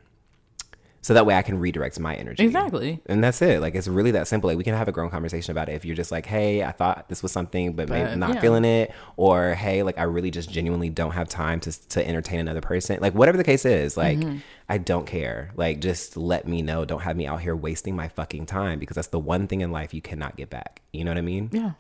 so 1.04 1.16
that 1.16 1.26
way 1.26 1.36
I 1.36 1.42
can 1.42 1.60
redirect 1.60 2.00
my 2.00 2.16
energy. 2.16 2.44
Exactly. 2.44 3.02
And 3.08 3.24
that's 3.24 3.42
it. 3.42 3.60
Like 3.60 3.74
it's 3.74 3.88
really 3.88 4.12
that 4.12 4.28
simple. 4.28 4.50
Like 4.50 4.58
we 4.58 4.64
can 4.64 4.76
have 4.76 4.88
a 4.88 4.92
grown 4.92 5.10
conversation 5.10 5.52
about 5.52 5.68
it 5.68 5.74
if 5.74 5.84
you're 5.84 5.96
just 5.96 6.12
like, 6.12 6.28
hey, 6.28 6.64
I 6.64 6.72
thought 6.72 7.10
this 7.10 7.24
was 7.24 7.32
something, 7.32 7.74
but, 7.74 7.90
maybe 7.90 8.10
But, 8.10 8.18
not 8.20 8.36
yeah. 8.36 8.42
feeling 8.42 8.66
it, 8.66 8.94
or 9.18 9.56
hey, 9.56 9.82
like 9.82 9.98
I 9.98 10.04
really 10.04 10.30
just 10.30 10.52
genuinely 10.52 10.90
don't 10.90 11.12
have 11.12 11.28
time 11.28 11.60
to 11.62 11.90
to 11.90 12.08
entertain 12.08 12.40
another 12.40 12.62
person. 12.62 13.00
Like 13.02 13.14
whatever 13.16 13.38
the 13.38 13.44
case 13.44 13.66
is, 13.66 13.98
like 13.98 14.20
Mm-hmm. 14.20 14.38
I 14.70 14.78
don't 14.78 15.06
care. 15.06 15.52
Like 15.56 15.82
just 15.82 16.16
let 16.16 16.48
me 16.48 16.62
know. 16.62 16.86
Don't 16.86 17.02
have 17.02 17.18
me 17.18 17.28
out 17.28 17.42
here 17.42 17.56
wasting 17.56 17.96
my 17.96 18.08
fucking 18.08 18.46
time 18.46 18.80
because 18.80 18.96
that's 18.96 19.10
the 19.10 19.20
one 19.20 19.48
thing 19.48 19.60
in 19.62 19.72
life 19.72 19.94
you 19.94 20.02
cannot 20.02 20.38
get 20.38 20.50
back. 20.50 20.82
You 20.94 21.04
know 21.04 21.12
what 21.12 21.18
I 21.18 21.22
mean? 21.22 21.50
Yeah. 21.52 21.72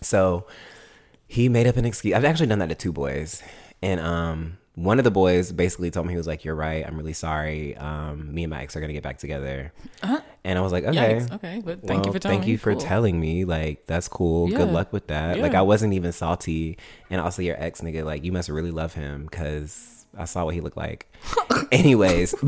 So 0.00 0.46
he 1.26 1.48
made 1.50 1.66
up 1.66 1.76
an 1.76 1.84
excuse. 1.84 2.14
I've 2.14 2.24
actually 2.24 2.46
done 2.46 2.60
that 2.60 2.68
to 2.70 2.74
two 2.74 2.92
boys. 2.92 3.42
And 3.82 4.00
um 4.00 4.58
one 4.78 4.98
of 4.98 5.04
the 5.04 5.10
boys 5.10 5.50
basically 5.50 5.90
told 5.90 6.06
me 6.06 6.12
he 6.12 6.16
was 6.16 6.26
like, 6.28 6.44
You're 6.44 6.54
right, 6.54 6.86
I'm 6.86 6.96
really 6.96 7.12
sorry. 7.12 7.76
Um, 7.76 8.32
me 8.34 8.44
and 8.44 8.50
my 8.50 8.62
ex 8.62 8.76
are 8.76 8.80
gonna 8.80 8.92
get 8.92 9.02
back 9.02 9.18
together. 9.18 9.72
And 10.44 10.58
I 10.58 10.62
was 10.62 10.72
like, 10.72 10.84
Okay. 10.84 11.16
Yikes. 11.16 11.32
Okay, 11.32 11.60
but 11.64 11.82
thank 11.86 12.06
you 12.06 12.12
for 12.12 12.18
telling 12.18 12.38
thank 12.38 12.46
me. 12.46 12.52
you 12.52 12.58
for 12.58 12.72
Cool. 12.72 12.80
telling 12.80 13.20
me. 13.20 13.44
Like, 13.44 13.86
that's 13.86 14.08
cool. 14.08 14.48
Good 14.48 14.70
luck 14.70 14.92
with 14.92 15.08
that. 15.08 15.38
Like 15.38 15.54
I 15.54 15.62
wasn't 15.62 15.94
even 15.94 16.12
salty. 16.12 16.78
And 17.10 17.20
also 17.20 17.42
your 17.42 17.56
ex 17.60 17.80
nigga, 17.80 18.04
like 18.04 18.24
you 18.24 18.32
must 18.32 18.48
really 18.48 18.70
love 18.70 18.94
him 18.94 19.24
because 19.24 20.06
I 20.16 20.24
saw 20.26 20.44
what 20.44 20.54
he 20.54 20.60
looked 20.60 20.76
like. 20.76 21.12
Anyways, 21.72 22.34
Oh 22.40 22.44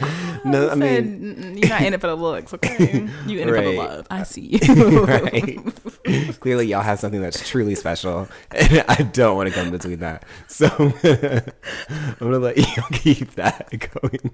no, 0.44 0.70
I 0.70 0.74
mean 0.74 1.36
"Mm, 1.36 1.60
you're 1.60 1.68
not 1.68 1.82
in 1.82 1.92
it 1.92 2.00
for 2.00 2.06
the 2.06 2.14
looks, 2.16 2.54
okay? 2.54 3.06
You 3.26 3.40
in 3.40 3.48
it 3.48 3.54
for 3.54 3.60
the 3.62 3.76
love. 3.76 4.06
I 4.10 4.22
see 4.22 4.58
you. 4.62 5.04
right. 5.04 5.58
Clearly, 6.40 6.66
y'all 6.66 6.82
have 6.82 6.98
something 6.98 7.20
that's 7.20 7.48
truly 7.48 7.74
special, 7.74 8.28
and 8.50 8.84
I 8.88 9.02
don't 9.02 9.36
want 9.36 9.48
to 9.48 9.54
come 9.54 9.70
between 9.70 9.98
that. 10.00 10.24
So 10.48 10.66
I'm 11.02 12.16
gonna 12.18 12.38
let 12.38 12.56
you 12.56 12.82
keep 12.92 13.34
that 13.34 13.68
going 13.92 14.30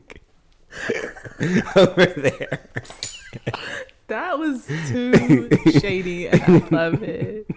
over 1.76 2.06
there. 2.06 2.68
That 4.08 4.38
was 4.38 4.66
too 4.88 5.48
shady, 5.80 6.28
and 6.28 6.42
I 6.42 6.68
love 6.70 7.02
it. 7.02 7.48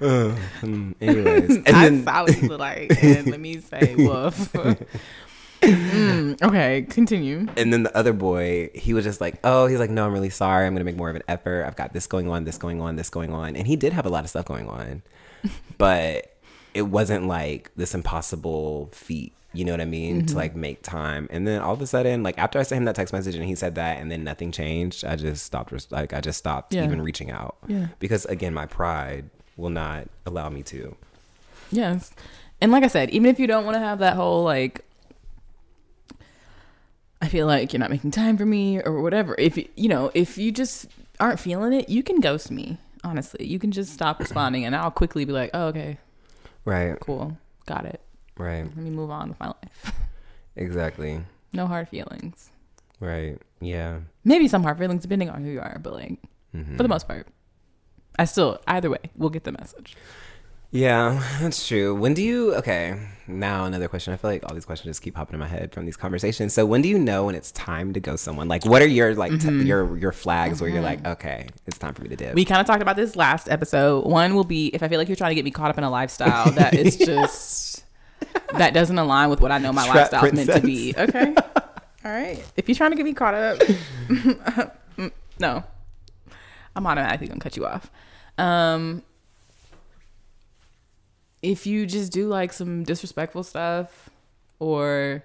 Mm, 0.00 0.94
anyways, 1.00 1.56
and 1.58 1.68
I 1.68 1.88
then 1.88 2.04
what 2.48 2.58
like, 2.58 3.02
and 3.02 3.28
let 3.28 3.38
me 3.38 3.60
say, 3.60 3.94
woof. 3.96 4.52
Mm, 5.62 6.42
okay, 6.42 6.82
continue. 6.90 7.46
and 7.56 7.72
then 7.72 7.84
the 7.84 7.96
other 7.96 8.12
boy, 8.12 8.70
he 8.74 8.94
was 8.94 9.04
just 9.04 9.20
like, 9.20 9.38
"Oh, 9.44 9.66
he's 9.66 9.78
like, 9.78 9.90
no, 9.90 10.04
I'm 10.06 10.12
really 10.12 10.30
sorry. 10.30 10.66
I'm 10.66 10.74
gonna 10.74 10.84
make 10.84 10.96
more 10.96 11.08
of 11.10 11.16
an 11.16 11.22
effort. 11.28 11.64
I've 11.66 11.76
got 11.76 11.92
this 11.92 12.06
going 12.06 12.28
on, 12.28 12.44
this 12.44 12.58
going 12.58 12.80
on, 12.80 12.96
this 12.96 13.10
going 13.10 13.32
on." 13.32 13.54
And 13.56 13.66
he 13.66 13.76
did 13.76 13.92
have 13.92 14.04
a 14.06 14.08
lot 14.08 14.24
of 14.24 14.30
stuff 14.30 14.44
going 14.44 14.68
on, 14.68 15.02
but 15.78 16.36
it 16.74 16.82
wasn't 16.82 17.26
like 17.26 17.70
this 17.76 17.94
impossible 17.94 18.88
feat. 18.92 19.32
You 19.54 19.66
know 19.66 19.72
what 19.72 19.82
I 19.82 19.84
mean? 19.84 20.24
To 20.26 20.34
like 20.36 20.56
make 20.56 20.82
time. 20.82 21.28
And 21.30 21.46
then 21.46 21.60
all 21.60 21.74
of 21.74 21.82
a 21.82 21.86
sudden, 21.86 22.22
like 22.22 22.38
after 22.38 22.58
I 22.58 22.62
sent 22.62 22.78
him 22.78 22.84
that 22.86 22.94
text 22.94 23.12
message 23.12 23.34
and 23.34 23.44
he 23.44 23.54
said 23.54 23.74
that, 23.74 23.98
and 23.98 24.10
then 24.10 24.24
nothing 24.24 24.50
changed, 24.50 25.04
I 25.04 25.14
just 25.16 25.44
stopped. 25.44 25.92
Like 25.92 26.14
I 26.14 26.20
just 26.22 26.38
stopped 26.38 26.72
Yeah. 26.74 26.84
even 26.84 27.02
reaching 27.02 27.30
out. 27.30 27.56
Yeah. 27.68 27.88
Because 27.98 28.24
again, 28.24 28.54
my 28.54 28.64
pride 28.66 29.28
will 29.58 29.68
not 29.70 30.08
allow 30.24 30.48
me 30.48 30.62
to. 30.64 30.96
Yes. 31.70 32.10
And 32.62 32.72
like 32.72 32.82
I 32.82 32.86
said, 32.86 33.10
even 33.10 33.26
if 33.26 33.38
you 33.38 33.46
don't 33.46 33.64
want 33.66 33.74
to 33.74 33.80
have 33.80 33.98
that 33.98 34.14
whole 34.16 34.42
like 34.42 34.84
I 37.22 37.28
feel 37.28 37.46
like 37.46 37.72
you're 37.72 37.80
not 37.80 37.90
making 37.90 38.10
time 38.10 38.36
for 38.36 38.44
me 38.44 38.82
or 38.82 39.00
whatever. 39.00 39.34
If 39.38 39.56
you 39.56 39.68
you 39.76 39.88
know, 39.88 40.10
if 40.12 40.36
you 40.36 40.50
just 40.52 40.88
aren't 41.20 41.38
feeling 41.40 41.72
it, 41.72 41.88
you 41.88 42.02
can 42.02 42.20
ghost 42.20 42.50
me. 42.50 42.78
Honestly, 43.04 43.46
you 43.46 43.58
can 43.58 43.70
just 43.70 43.92
stop 43.94 44.18
responding 44.24 44.64
and 44.64 44.74
I'll 44.76 44.90
quickly 44.90 45.24
be 45.24 45.32
like, 45.32 45.50
"Oh, 45.54 45.66
okay. 45.68 45.98
Right. 46.64 46.98
Cool. 47.00 47.38
Got 47.66 47.86
it. 47.86 48.00
Right. 48.36 48.64
Let 48.64 48.76
me 48.76 48.90
move 48.90 49.10
on 49.10 49.28
with 49.30 49.40
my 49.40 49.46
life." 49.46 49.92
Exactly. 50.56 51.18
no 51.54 51.66
hard 51.66 51.88
feelings. 51.88 52.50
Right. 53.00 53.38
Yeah. 53.62 54.00
Maybe 54.24 54.48
some 54.48 54.62
hard 54.62 54.76
feelings 54.78 55.00
depending 55.00 55.30
on 55.30 55.42
who 55.44 55.50
you 55.50 55.60
are, 55.60 55.78
but 55.82 55.94
like 55.94 56.18
Mm-hmm. 56.54 56.76
for 56.76 56.82
the 56.82 56.88
most 56.90 57.08
part, 57.08 57.26
I 58.18 58.26
still 58.26 58.60
either 58.66 58.90
way, 58.90 58.98
we'll 59.16 59.30
get 59.30 59.44
the 59.44 59.52
message. 59.52 59.96
Yeah, 60.72 61.22
that's 61.38 61.68
true. 61.68 61.94
When 61.94 62.14
do 62.14 62.22
you? 62.22 62.54
Okay, 62.54 62.98
now 63.26 63.66
another 63.66 63.88
question. 63.88 64.14
I 64.14 64.16
feel 64.16 64.30
like 64.30 64.42
all 64.48 64.54
these 64.54 64.64
questions 64.64 64.88
just 64.88 65.02
keep 65.02 65.14
popping 65.14 65.34
in 65.34 65.40
my 65.40 65.46
head 65.46 65.74
from 65.74 65.84
these 65.84 65.98
conversations. 65.98 66.54
So 66.54 66.64
when 66.64 66.80
do 66.80 66.88
you 66.88 66.98
know 66.98 67.26
when 67.26 67.34
it's 67.34 67.52
time 67.52 67.92
to 67.92 68.00
go 68.00 68.16
someone? 68.16 68.48
Like, 68.48 68.64
what 68.64 68.80
are 68.80 68.86
your 68.86 69.14
like 69.14 69.38
t- 69.38 69.64
your 69.64 69.98
your 69.98 70.12
flags 70.12 70.62
where 70.62 70.70
you're 70.70 70.80
like, 70.82 71.06
okay, 71.06 71.46
it's 71.66 71.76
time 71.76 71.92
for 71.92 72.02
me 72.02 72.08
to 72.08 72.16
dip? 72.16 72.28
Mm-hmm. 72.28 72.36
We 72.36 72.46
kind 72.46 72.62
of 72.62 72.66
talked 72.66 72.80
about 72.80 72.96
this 72.96 73.16
last 73.16 73.50
episode. 73.50 74.06
One 74.06 74.34
will 74.34 74.44
be 74.44 74.68
if 74.68 74.82
I 74.82 74.88
feel 74.88 74.98
like 74.98 75.08
you're 75.08 75.16
trying 75.16 75.32
to 75.32 75.34
get 75.34 75.44
me 75.44 75.50
caught 75.50 75.68
up 75.68 75.76
in 75.76 75.84
a 75.84 75.90
lifestyle 75.90 76.50
that 76.52 76.72
is 76.78 76.96
just 76.96 77.84
that 78.54 78.72
doesn't 78.72 78.98
align 78.98 79.28
with 79.28 79.42
what 79.42 79.52
I 79.52 79.58
know 79.58 79.74
my 79.74 79.86
lifestyle 79.86 80.24
is 80.24 80.32
meant 80.32 80.50
to 80.52 80.60
be. 80.60 80.94
Okay. 80.96 81.34
All 82.04 82.10
right. 82.10 82.42
If 82.56 82.66
you're 82.68 82.76
trying 82.76 82.92
to 82.92 82.96
get 82.96 83.04
me 83.04 83.12
caught 83.12 83.34
up, 83.34 83.60
no. 85.38 85.64
I'm 86.74 86.86
automatically 86.86 87.28
gonna 87.28 87.40
cut 87.40 87.58
you 87.58 87.66
off. 87.66 87.90
Um, 88.38 89.02
if 91.42 91.66
you 91.66 91.86
just 91.86 92.12
do 92.12 92.28
like 92.28 92.52
some 92.52 92.84
disrespectful 92.84 93.42
stuff, 93.42 94.08
or 94.58 95.24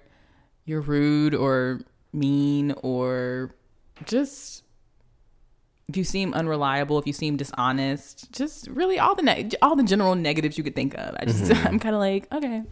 you're 0.64 0.80
rude 0.80 1.34
or 1.34 1.80
mean, 2.12 2.72
or 2.82 3.54
just 4.04 4.64
if 5.88 5.96
you 5.96 6.04
seem 6.04 6.34
unreliable, 6.34 6.98
if 6.98 7.06
you 7.06 7.12
seem 7.12 7.36
dishonest, 7.36 8.30
just 8.32 8.66
really 8.68 8.98
all 8.98 9.14
the 9.14 9.22
ne- 9.22 9.48
all 9.62 9.74
the 9.76 9.82
general 9.82 10.14
negatives 10.14 10.58
you 10.58 10.64
could 10.64 10.74
think 10.74 10.94
of. 10.98 11.14
I 11.18 11.24
just 11.24 11.44
Mm-hmm. 11.44 11.66
I'm 11.66 11.78
kind 11.78 11.94
of 11.94 12.00
like, 12.00 12.30
okay, 12.32 12.62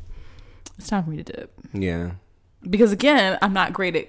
it's 0.78 0.88
time 0.88 1.05
for 1.05 1.11
me 1.11 1.16
to 1.18 1.22
dip 1.24 1.53
Yeah. 1.72 2.11
because 2.68 2.92
again, 2.92 3.38
I'm 3.40 3.53
not 3.53 3.72
great 3.72 3.97
at 3.97 4.09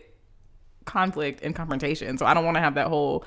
conflict 0.85 1.41
and 1.43 1.55
confrontation, 1.55 2.17
so 2.17 2.25
I 2.25 2.33
don't 2.33 2.43
want 2.45 2.55
to 2.55 2.61
have 2.61 2.75
that 2.75 2.87
whole. 2.87 3.23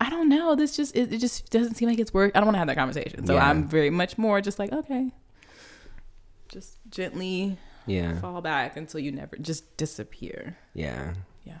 I 0.00 0.08
don't 0.08 0.28
know. 0.30 0.54
This 0.54 0.74
just 0.76 0.96
it, 0.96 1.12
it 1.12 1.18
just 1.18 1.50
doesn't 1.50 1.74
seem 1.74 1.88
like 1.88 1.98
it's 1.98 2.14
work. 2.14 2.32
I 2.34 2.38
don't 2.40 2.46
want 2.46 2.54
to 2.54 2.58
have 2.60 2.68
that 2.68 2.76
conversation. 2.76 3.26
So 3.26 3.34
Yeah. 3.34 3.46
I'm 3.48 3.68
very 3.68 3.90
much 3.90 4.16
more 4.16 4.40
just 4.40 4.58
like 4.58 4.72
okay, 4.72 5.12
just 6.52 6.78
gently 6.90 7.56
Yeah. 7.86 8.18
fall 8.20 8.40
back 8.40 8.76
until 8.76 9.00
you 9.00 9.12
never 9.12 9.36
just 9.36 9.76
disappear. 9.76 10.56
Yeah. 10.74 11.14
Yeah. 11.44 11.58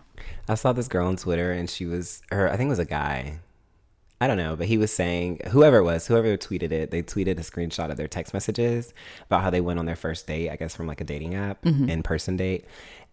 I 0.48 0.54
saw 0.54 0.72
this 0.72 0.88
girl 0.88 1.06
on 1.06 1.16
Twitter 1.16 1.52
and 1.52 1.68
she 1.70 1.86
was 1.86 2.22
her 2.30 2.48
I 2.48 2.56
think 2.56 2.66
it 2.68 2.70
was 2.70 2.78
a 2.78 2.84
guy. 2.84 3.38
I 4.20 4.26
don't 4.26 4.36
know, 4.36 4.54
but 4.54 4.66
he 4.66 4.76
was 4.76 4.92
saying 4.92 5.40
whoever 5.48 5.78
it 5.78 5.84
was, 5.84 6.06
whoever 6.06 6.36
tweeted 6.36 6.72
it, 6.72 6.90
they 6.90 7.02
tweeted 7.02 7.38
a 7.38 7.42
screenshot 7.42 7.90
of 7.90 7.96
their 7.96 8.08
text 8.08 8.34
messages 8.34 8.92
about 9.26 9.42
how 9.42 9.48
they 9.48 9.62
went 9.62 9.78
on 9.78 9.86
their 9.86 9.96
first 9.96 10.26
date, 10.26 10.50
I 10.50 10.56
guess 10.56 10.74
from 10.76 10.86
like 10.86 11.00
a 11.00 11.04
dating 11.04 11.34
app, 11.34 11.64
in 11.88 12.02
person 12.02 12.36
date. 12.36 12.66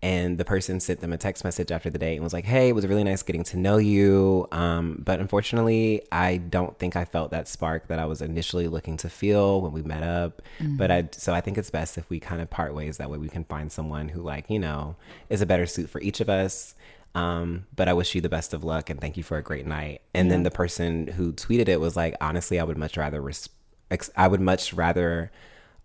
And 0.04 0.38
the 0.38 0.46
person 0.46 0.80
sent 0.80 1.00
them 1.00 1.12
a 1.12 1.18
text 1.18 1.44
message 1.44 1.72
after 1.72 1.90
the 1.90 1.98
date 1.98 2.16
and 2.16 2.24
was 2.24 2.32
like, 2.34 2.46
Hey, 2.46 2.70
it 2.70 2.74
was 2.74 2.86
really 2.86 3.04
nice 3.04 3.24
getting 3.24 3.42
to 3.46 3.58
know 3.58 3.78
you. 3.78 4.48
Um, 4.52 5.02
but 5.04 5.20
unfortunately, 5.20 6.04
I 6.12 6.38
don't 6.38 6.78
think 6.78 6.96
I 6.96 7.04
felt 7.04 7.32
that 7.32 7.48
spark 7.48 7.88
that 7.88 7.98
I 7.98 8.06
was 8.06 8.22
initially 8.22 8.68
looking 8.68 8.98
to 8.98 9.10
feel 9.10 9.60
when 9.60 9.72
we 9.72 9.82
met 9.82 10.04
up. 10.04 10.44
But 10.78 10.92
I, 10.92 11.10
so 11.14 11.34
I 11.34 11.42
think 11.42 11.58
it's 11.58 11.72
best 11.72 11.98
if 11.98 12.08
we 12.12 12.20
kind 12.20 12.42
of 12.42 12.50
part 12.52 12.76
ways. 12.76 12.98
That 12.98 13.10
way 13.10 13.18
we 13.18 13.28
can 13.30 13.44
find 13.46 13.72
someone 13.72 14.10
who, 14.10 14.22
like, 14.22 14.52
you 14.52 14.60
know, 14.60 14.98
is 15.30 15.42
a 15.42 15.48
better 15.48 15.66
suit 15.66 15.90
for 15.90 16.00
each 16.02 16.22
of 16.22 16.30
us. 16.30 16.76
Um, 17.18 17.66
but 17.76 17.88
I 17.88 17.94
wish 17.94 18.14
you 18.14 18.22
the 18.22 18.30
best 18.30 18.54
of 18.54 18.64
luck 18.64 18.90
and 18.92 19.02
thank 19.02 19.18
you 19.18 19.24
for 19.24 19.38
a 19.38 19.42
great 19.42 19.66
night. 19.66 20.02
And 20.14 20.30
then 20.30 20.44
the 20.44 20.52
person 20.52 21.08
who 21.08 21.34
tweeted 21.34 21.68
it 21.68 21.80
was 21.80 21.96
like, 21.96 22.16
honestly, 22.22 22.60
I 22.60 22.64
would 22.64 22.78
much 22.78 22.96
rather, 22.96 23.20
res- 23.22 23.50
ex- 23.90 24.12
I 24.16 24.28
would 24.28 24.40
much 24.42 24.72
rather 24.74 25.32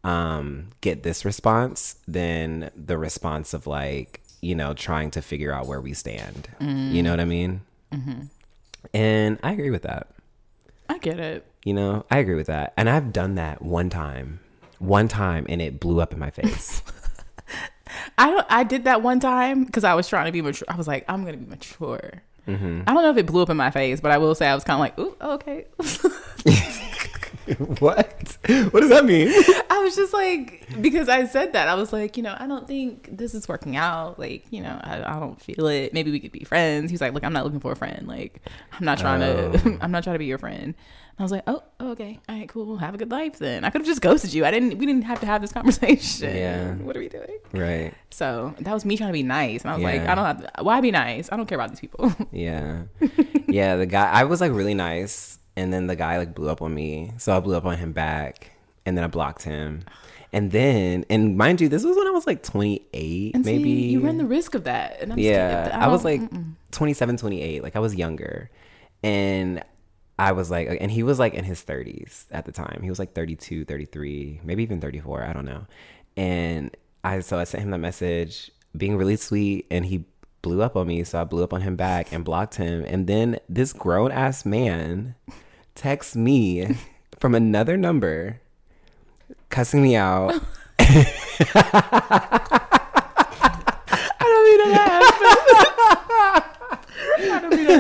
um, 0.05 0.69
get 0.83 1.05
this 1.05 1.25
response 1.25 1.97
than 2.07 2.71
the 2.77 2.99
response 2.99 3.55
of 3.55 3.67
like, 3.67 4.21
you 4.43 4.55
know, 4.55 4.75
trying 4.75 5.11
to 5.13 5.23
figure 5.23 5.53
out 5.53 5.67
where 5.67 5.81
we 5.81 5.95
stand. 5.95 6.49
You 6.61 7.03
know 7.03 7.11
what 7.11 7.21
I 7.21 7.25
mean? 7.25 7.63
And 8.93 9.39
I 9.43 9.53
agree 9.53 9.71
with 9.71 9.83
that. 9.83 10.09
I 10.91 10.99
get 10.99 11.19
it. 11.19 11.47
You 11.65 11.73
know, 11.73 12.05
I 12.11 12.19
agree 12.19 12.35
with 12.35 12.49
that. 12.49 12.75
And 12.77 12.91
I've 12.91 13.13
done 13.13 13.37
that 13.37 13.63
one 13.63 13.89
time, 13.89 14.41
one 14.81 15.09
time, 15.09 15.47
and 15.49 15.63
it 15.63 15.81
blew 15.81 16.01
up 16.01 16.13
in 16.13 16.19
my 16.19 16.31
face. 16.31 16.83
I 18.19 18.31
don't. 18.31 18.47
I 18.51 18.65
did 18.65 18.85
that 18.85 19.03
one 19.03 19.21
time 19.21 19.65
because 19.65 19.85
I 19.85 19.95
was 19.95 20.09
trying 20.09 20.27
to 20.27 20.33
be 20.33 20.43
mature. 20.43 20.67
I 20.69 20.77
was 20.77 20.89
like, 20.89 21.05
I'm 21.09 21.25
gonna 21.25 21.37
be 21.37 21.47
mature. 21.49 22.23
Mm-hmm. 22.49 22.83
I 22.87 22.93
don't 22.95 23.03
know 23.03 23.11
if 23.11 23.17
it 23.17 23.27
blew 23.27 23.43
up 23.43 23.51
in 23.51 23.57
my 23.57 23.71
face, 23.71 24.01
but 24.01 24.11
I 24.11 24.19
will 24.19 24.35
say 24.35 24.49
I 24.49 24.55
was 24.55 24.65
kind 24.65 24.75
of 24.75 24.81
like, 24.81 24.99
ooh, 24.99 25.17
okay. 25.35 25.67
what? 27.79 28.37
What 28.71 28.81
does 28.81 28.91
that 28.91 29.05
mean? 29.05 29.29
I 29.71 29.83
was 29.83 29.97
just 29.97 30.13
like, 30.13 30.67
because 30.81 31.09
I 31.09 31.27
said 31.27 31.53
that, 31.53 31.69
I 31.69 31.75
was 31.75 31.93
like, 31.93 32.17
you 32.17 32.23
know, 32.23 32.37
I 32.39 32.47
don't 32.47 32.67
think 32.67 33.17
this 33.17 33.35
is 33.35 33.49
working 33.49 33.77
out. 33.77 34.19
Like, 34.19 34.45
you 34.51 34.63
know, 34.63 34.79
I, 34.83 35.17
I 35.17 35.21
don't 35.21 35.41
feel 35.41 35.67
it. 35.67 35.93
Maybe 35.93 36.11
we 36.11 36.21
could 36.21 36.33
be 36.33 36.45
friends. 36.45 36.91
He's 36.91 37.01
like, 37.01 37.13
look, 37.15 37.25
I'm 37.25 37.33
not 37.33 37.45
looking 37.45 37.61
for 37.61 37.73
a 37.73 37.77
friend. 37.77 38.07
Like, 38.09 38.41
I'm 38.73 38.85
not 38.85 38.99
trying 38.99 39.23
Oh. 39.23 39.53
to, 39.53 39.79
I'm 39.81 39.91
not 39.91 40.05
trying 40.05 40.15
to 40.15 40.19
be 40.19 40.27
your 40.27 40.39
friend. 40.39 40.75
I 41.23 41.25
was 41.25 41.33
like, 41.33 41.45
oh, 41.47 41.63
oh, 41.81 41.91
okay, 41.93 42.19
all 42.29 42.37
right, 42.37 42.49
cool. 42.49 42.77
Have 42.77 42.95
a 42.95 42.99
good 42.99 43.11
life 43.11 43.39
then. 43.39 43.65
I 43.65 43.71
could 43.71 43.81
have 43.81 43.87
just 43.87 44.01
ghosted 44.01 44.35
you. 44.35 44.45
I 44.45 44.51
didn't. 44.51 44.79
We 44.79 44.87
didn't 44.87 45.05
have 45.05 45.21
to 45.21 45.27
have 45.27 45.41
this 45.41 45.53
conversation. 45.53 46.35
Yeah. 46.37 46.75
What 46.75 46.97
are 46.97 47.01
we 47.01 47.09
doing? 47.09 47.39
Right. 47.53 47.95
So 48.11 48.55
that 48.61 48.73
was 48.73 48.85
me 48.85 48.97
trying 48.97 49.11
to 49.11 49.15
be 49.15 49.23
nice, 49.23 49.63
and 49.63 49.71
I 49.71 49.75
was 49.75 49.83
like, 49.85 50.03
I 50.03 50.15
don't 50.15 50.25
have. 50.25 50.43
To, 50.43 50.65
why 50.65 50.81
be 50.81 50.91
nice? 50.91 51.31
I 51.31 51.37
don't 51.37 51.47
care 51.47 51.59
about 51.59 51.71
these 51.71 51.81
people. 51.81 52.13
Yeah. 52.33 52.85
yeah, 53.47 53.77
the 53.77 53.87
guy 53.87 54.11
I 54.11 54.25
was 54.25 54.41
like 54.41 54.53
really 54.53 54.75
nice 54.75 55.39
and 55.57 55.73
then 55.73 55.87
the 55.87 55.97
guy 55.97 56.19
like 56.19 56.35
blew 56.35 56.49
up 56.49 56.63
on 56.63 56.75
me. 56.75 57.13
So 57.19 57.37
I 57.37 57.41
blew 57.41 57.57
up 57.57 57.65
on 57.65 57.77
him 57.77 57.93
back 57.93 58.53
and 58.87 58.97
then 58.97 59.05
I 59.05 59.09
blocked 59.09 59.43
him. 59.43 59.85
And 60.33 60.51
then 60.51 61.05
and 61.11 61.37
mind 61.37 61.61
you, 61.61 61.69
this 61.69 61.85
was 61.85 61.97
when 61.97 62.07
I 62.07 62.11
was 62.11 62.27
like 62.27 62.43
28 62.43 63.35
And 63.35 63.45
maybe. 63.45 63.65
see, 63.65 63.91
you 63.91 64.01
run 64.01 64.17
the 64.17 64.25
risk 64.25 64.55
of 64.55 64.65
that. 64.65 65.01
And 65.01 65.13
I'm 65.13 65.19
yeah, 65.19 65.67
scared. 65.67 65.83
I, 65.83 65.89
was 65.89 66.05
like 66.05 66.23
27, 66.71 67.17
28. 67.19 67.63
Like 67.63 67.77
I 67.77 67.81
was 67.81 67.95
younger. 67.95 68.51
And 69.03 69.63
I 70.19 70.33
was 70.33 70.51
like 70.51 70.69
and 70.81 70.91
he 70.91 71.03
was 71.03 71.19
like 71.19 71.35
in 71.35 71.45
his 71.45 71.63
30s 71.63 72.27
at 72.31 72.45
the 72.45 72.53
time. 72.53 72.81
He 72.83 72.91
was 72.91 72.99
like 72.99 73.15
32, 73.15 73.65
33, 73.65 74.41
maybe 74.45 74.63
even 74.63 74.81
34, 74.81 75.25
I 75.25 75.33
don't 75.33 75.45
know. 75.45 75.67
And 76.17 76.77
I 77.05 77.21
so 77.21 77.39
I 77.39 77.45
sent 77.45 77.65
him 77.65 77.71
that 77.71 77.79
message 77.79 78.51
being 78.77 78.97
really 78.97 79.17
sweet 79.17 79.67
and 79.71 79.87
he 79.87 80.05
blew 80.43 80.61
up 80.61 80.77
on 80.77 80.89
me, 80.89 81.05
so 81.05 81.21
I 81.21 81.25
blew 81.25 81.43
up 81.45 81.55
on 81.55 81.63
him 81.63 81.77
back 81.77 82.13
and 82.13 82.25
blocked 82.25 82.57
him. 82.57 82.85
And 82.87 83.07
then 83.07 83.39
this 83.49 83.73
grown 83.73 84.11
ass 84.11 84.45
man 84.45 85.15
texts 85.75 86.17
me 86.17 86.77
from 87.19 87.35
another 87.35 87.77
number 87.77 88.41
cussing 89.49 89.83
me 89.83 89.97
out. 89.97 90.35
I 90.79 91.79
don't 94.21 94.45
mean 94.45 94.59
to 94.59 94.71
laugh. 94.73 95.03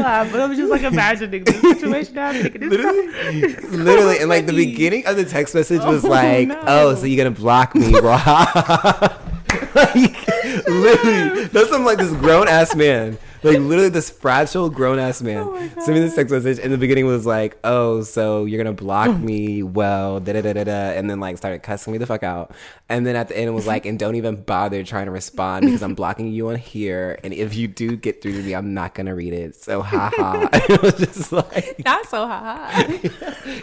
I 0.04 0.11
don't 0.30 0.32
mean 0.32 0.32
to 0.32 0.32
laugh, 0.32 0.32
but 0.32 0.40
I'm 0.40 0.56
just 0.56 0.70
like 0.70 0.82
imagining 0.82 1.44
the 1.44 1.52
situation 1.52 2.14
happening. 2.14 2.52
and 2.62 2.72
it's 2.72 2.82
so- 2.82 2.90
literally, 2.92 3.84
literally, 3.84 4.18
and 4.18 4.28
like 4.28 4.46
the 4.46 4.52
beginning 4.52 5.06
of 5.06 5.16
the 5.16 5.24
text 5.24 5.54
message 5.54 5.82
was 5.82 6.04
Oh, 6.04 6.08
like, 6.08 6.48
no. 6.48 6.60
"Oh, 6.66 6.94
so 6.94 7.06
you're 7.06 7.22
gonna 7.24 7.34
block 7.34 7.74
me, 7.74 7.92
Rob?" 7.98 8.20
like, 9.74 10.26
literally, 10.68 11.44
that's 11.46 11.70
some 11.70 11.84
like 11.84 11.98
this 11.98 12.12
grown 12.14 12.48
ass 12.48 12.74
man, 12.74 13.18
like 13.42 13.58
literally 13.58 13.88
this 13.88 14.10
fragile 14.10 14.70
grown 14.70 14.98
ass 14.98 15.22
man. 15.22 15.44
Oh 15.46 15.68
Sent 15.80 15.94
me 15.94 16.00
this 16.00 16.14
text 16.14 16.32
message, 16.32 16.58
in 16.58 16.70
the 16.70 16.78
beginning 16.78 17.06
was 17.06 17.26
like, 17.26 17.58
"Oh, 17.64 18.02
so 18.02 18.44
you're 18.44 18.62
gonna 18.62 18.74
block 18.74 19.16
me? 19.18 19.62
Well, 19.62 20.20
da 20.20 20.32
da 20.34 20.42
da 20.42 20.52
da 20.52 20.64
da," 20.64 20.90
and 20.92 21.10
then 21.10 21.20
like 21.20 21.36
started 21.38 21.62
cussing 21.62 21.92
me 21.92 21.98
the 21.98 22.06
fuck 22.06 22.22
out, 22.22 22.52
and 22.88 23.06
then 23.06 23.16
at 23.16 23.28
the 23.28 23.36
end 23.36 23.48
it 23.48 23.52
was 23.52 23.66
like, 23.66 23.86
"And 23.86 23.98
don't 23.98 24.14
even 24.14 24.36
bother 24.42 24.84
trying 24.84 25.06
to 25.06 25.12
respond 25.12 25.64
because 25.64 25.82
I'm 25.82 25.94
blocking 25.94 26.32
you 26.32 26.48
on 26.50 26.56
here, 26.56 27.18
and 27.24 27.32
if 27.32 27.54
you 27.54 27.68
do 27.68 27.96
get 27.96 28.22
through 28.22 28.32
to 28.32 28.42
me, 28.42 28.54
I'm 28.54 28.74
not 28.74 28.94
gonna 28.94 29.14
read 29.14 29.32
it." 29.32 29.54
So 29.56 29.82
haha. 29.82 30.48
it 30.52 30.82
was 30.82 30.94
just 30.94 31.32
like. 31.32 31.82
Not 31.84 32.06
so 32.06 32.26
high. 32.26 33.00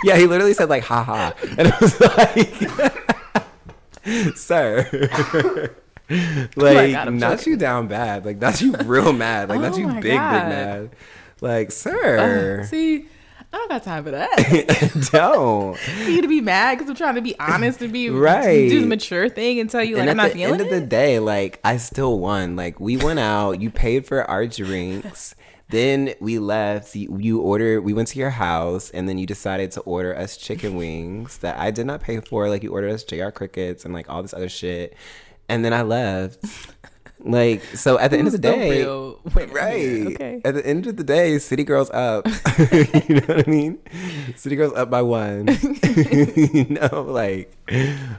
Yeah, 0.03 0.17
he 0.17 0.27
literally 0.27 0.53
said 0.53 0.69
like 0.69 0.83
haha. 0.83 1.31
And 1.57 1.67
it 1.67 1.81
was 1.81 1.99
like 1.99 2.53
Sir. 4.35 5.75
like 6.55 6.93
God, 6.93 7.13
not 7.13 7.45
you 7.45 7.55
down 7.55 7.87
bad. 7.87 8.25
Like 8.25 8.37
not 8.37 8.61
you 8.61 8.73
real 8.85 9.13
mad. 9.13 9.49
Like 9.49 9.61
not 9.61 9.73
Oh 9.73 9.77
you 9.77 9.87
my 9.87 9.93
big, 9.95 10.03
big 10.03 10.17
mad. 10.17 10.89
Like, 11.41 11.71
sir. 11.71 12.61
Uh, 12.61 12.65
see, 12.65 13.07
I 13.51 13.57
don't 13.57 13.69
got 13.69 13.83
time 13.83 14.03
for 14.03 14.11
that. 14.11 15.09
don't. 15.11 15.77
for 15.77 16.09
you 16.09 16.21
to 16.21 16.27
be 16.27 16.41
mad 16.41 16.75
because 16.75 16.89
I'm 16.89 16.95
trying 16.95 17.15
to 17.15 17.21
be 17.21 17.37
honest 17.39 17.81
and 17.81 17.91
be 17.91 18.09
Right. 18.09 18.69
do 18.69 18.81
the 18.81 18.87
mature 18.87 19.29
thing 19.29 19.59
and 19.59 19.69
tell 19.69 19.83
you 19.83 19.95
like 19.95 20.01
and 20.01 20.09
I'm 20.11 20.19
at 20.19 20.23
not 20.23 20.33
the 20.33 20.39
feeling 20.39 20.53
end 20.53 20.61
of 20.61 20.69
the 20.69 20.85
day, 20.85 21.19
like 21.19 21.59
I 21.63 21.77
still 21.77 22.19
won. 22.19 22.55
Like 22.55 22.79
we 22.79 22.97
went 22.97 23.19
out, 23.19 23.61
you 23.61 23.71
paid 23.71 24.05
for 24.05 24.23
our 24.29 24.45
drinks. 24.45 25.35
Then 25.69 26.15
we 26.19 26.39
left. 26.39 26.95
You, 26.95 27.15
you 27.19 27.41
ordered. 27.41 27.81
We 27.81 27.93
went 27.93 28.07
to 28.09 28.19
your 28.19 28.31
house, 28.31 28.89
and 28.89 29.07
then 29.07 29.19
you 29.19 29.27
decided 29.27 29.71
to 29.73 29.81
order 29.81 30.15
us 30.17 30.35
chicken 30.35 30.75
wings 30.75 31.37
that 31.39 31.59
I 31.59 31.69
did 31.69 31.85
not 31.85 32.01
pay 32.01 32.19
for. 32.21 32.49
Like 32.49 32.63
you 32.63 32.71
ordered 32.71 32.89
us 32.91 33.03
JR 33.03 33.29
crickets 33.29 33.85
and 33.85 33.93
like 33.93 34.09
all 34.09 34.23
this 34.23 34.33
other 34.33 34.49
shit. 34.49 34.95
And 35.49 35.65
then 35.65 35.73
I 35.73 35.81
left. 35.81 36.39
Like 37.19 37.63
so, 37.75 37.99
at 37.99 38.11
the 38.11 38.17
end 38.17 38.27
of 38.27 38.31
the 38.31 38.47
Who's 38.47 38.55
day, 38.55 38.79
real 38.79 39.19
winner 39.35 39.53
right? 39.53 39.75
here? 39.75 40.07
Okay. 40.07 40.41
At 40.45 40.55
the 40.55 40.65
end 40.65 40.87
of 40.87 40.95
the 40.95 41.03
day, 41.03 41.37
City 41.37 41.65
Girls 41.65 41.89
up. 41.89 42.25
you 42.71 43.15
know 43.19 43.27
what 43.27 43.45
I 43.45 43.51
mean? 43.51 43.79
City 44.37 44.55
Girls 44.55 44.71
up 44.73 44.89
by 44.89 45.01
one. 45.01 45.47
you 45.83 46.65
know, 46.69 47.03
like 47.03 47.51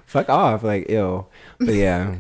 fuck 0.05 0.29
off, 0.29 0.63
like 0.63 0.91
ew. 0.91 1.25
But 1.59 1.75
yeah, 1.75 2.17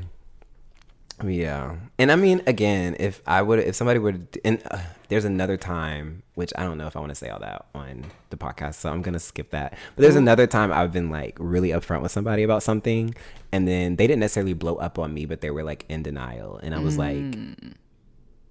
yeah. 1.22 1.76
And 1.98 2.10
I 2.10 2.16
mean, 2.16 2.40
again, 2.46 2.96
if 2.98 3.20
I 3.26 3.42
would, 3.42 3.58
if 3.58 3.74
somebody 3.76 3.98
would, 3.98 4.40
and 4.42 4.62
uh, 4.70 4.78
there's 5.10 5.24
another 5.24 5.56
time, 5.56 6.22
which 6.34 6.52
I 6.56 6.62
don't 6.62 6.78
know 6.78 6.86
if 6.86 6.96
I 6.96 7.00
want 7.00 7.10
to 7.10 7.16
say 7.16 7.28
all 7.28 7.40
that 7.40 7.66
on 7.74 8.06
the 8.30 8.36
podcast, 8.36 8.76
so 8.76 8.90
I'm 8.90 9.02
gonna 9.02 9.18
skip 9.18 9.50
that. 9.50 9.76
But 9.96 10.02
there's 10.02 10.16
another 10.16 10.46
time 10.46 10.72
I've 10.72 10.92
been 10.92 11.10
like 11.10 11.36
really 11.38 11.70
upfront 11.70 12.00
with 12.00 12.12
somebody 12.12 12.44
about 12.44 12.62
something, 12.62 13.14
and 13.52 13.66
then 13.66 13.96
they 13.96 14.06
didn't 14.06 14.20
necessarily 14.20 14.54
blow 14.54 14.76
up 14.76 14.98
on 14.98 15.12
me, 15.12 15.26
but 15.26 15.40
they 15.40 15.50
were 15.50 15.64
like 15.64 15.84
in 15.88 16.04
denial, 16.04 16.58
and 16.62 16.74
I 16.74 16.78
was 16.78 16.96
like, 16.96 17.16
mm. 17.16 17.74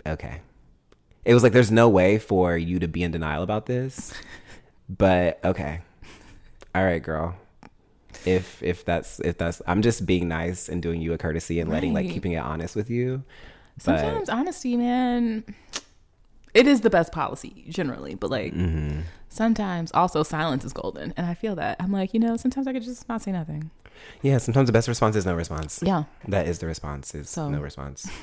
okay. 0.06 0.42
It 1.26 1.34
was 1.34 1.44
like 1.44 1.54
there's 1.54 1.72
no 1.72 1.88
way 1.88 2.20
for 2.20 2.58
you 2.58 2.80
to 2.80 2.88
be 2.88 3.04
in 3.04 3.12
denial 3.12 3.42
about 3.42 3.66
this, 3.66 4.14
but 4.90 5.40
okay, 5.44 5.82
all 6.76 6.84
right, 6.84 7.02
girl. 7.02 7.36
If 8.26 8.62
if 8.62 8.84
that's 8.84 9.22
if 9.22 9.38
that's 9.38 9.62
I'm 9.66 9.82
just 9.82 10.06
being 10.06 10.28
nice 10.28 10.68
and 10.68 10.82
doing 10.82 11.02
you 11.02 11.14
a 11.14 11.18
courtesy 11.18 11.62
and 11.62 11.70
letting 11.70 11.94
like 11.94 12.10
keeping 12.10 12.34
it 12.34 12.40
honest 12.40 12.76
with 12.76 12.90
you. 12.90 13.24
But 13.86 14.00
Sometimes 14.00 14.30
honesty, 14.30 14.76
man. 14.76 15.46
It 16.54 16.68
is 16.68 16.82
the 16.82 16.90
best 16.90 17.12
policy 17.12 17.66
generally, 17.70 18.16
but 18.16 18.30
like 18.30 18.54
Mm-hmm. 18.54 19.02
sometimes 19.30 19.92
also 19.94 20.24
silence 20.24 20.64
is 20.66 20.74
golden, 20.74 21.14
and 21.18 21.26
I 21.28 21.34
feel 21.34 21.56
that 21.56 21.78
I'm 21.80 21.92
like 21.92 22.14
you 22.14 22.20
know 22.20 22.38
sometimes 22.38 22.68
I 22.68 22.74
could 22.74 22.84
just 22.84 23.08
not 23.10 23.22
say 23.22 23.32
nothing. 23.32 23.70
Yeah, 24.22 24.38
sometimes 24.38 24.68
the 24.68 24.74
best 24.74 24.88
response 24.88 25.16
is 25.16 25.26
no 25.26 25.36
response. 25.36 25.82
Yeah. 25.86 26.04
That 26.28 26.48
is 26.48 26.60
the 26.60 26.68
response. 26.68 27.14
Is 27.14 27.30
So- 27.30 27.50
no 27.50 27.60
response. 27.60 28.10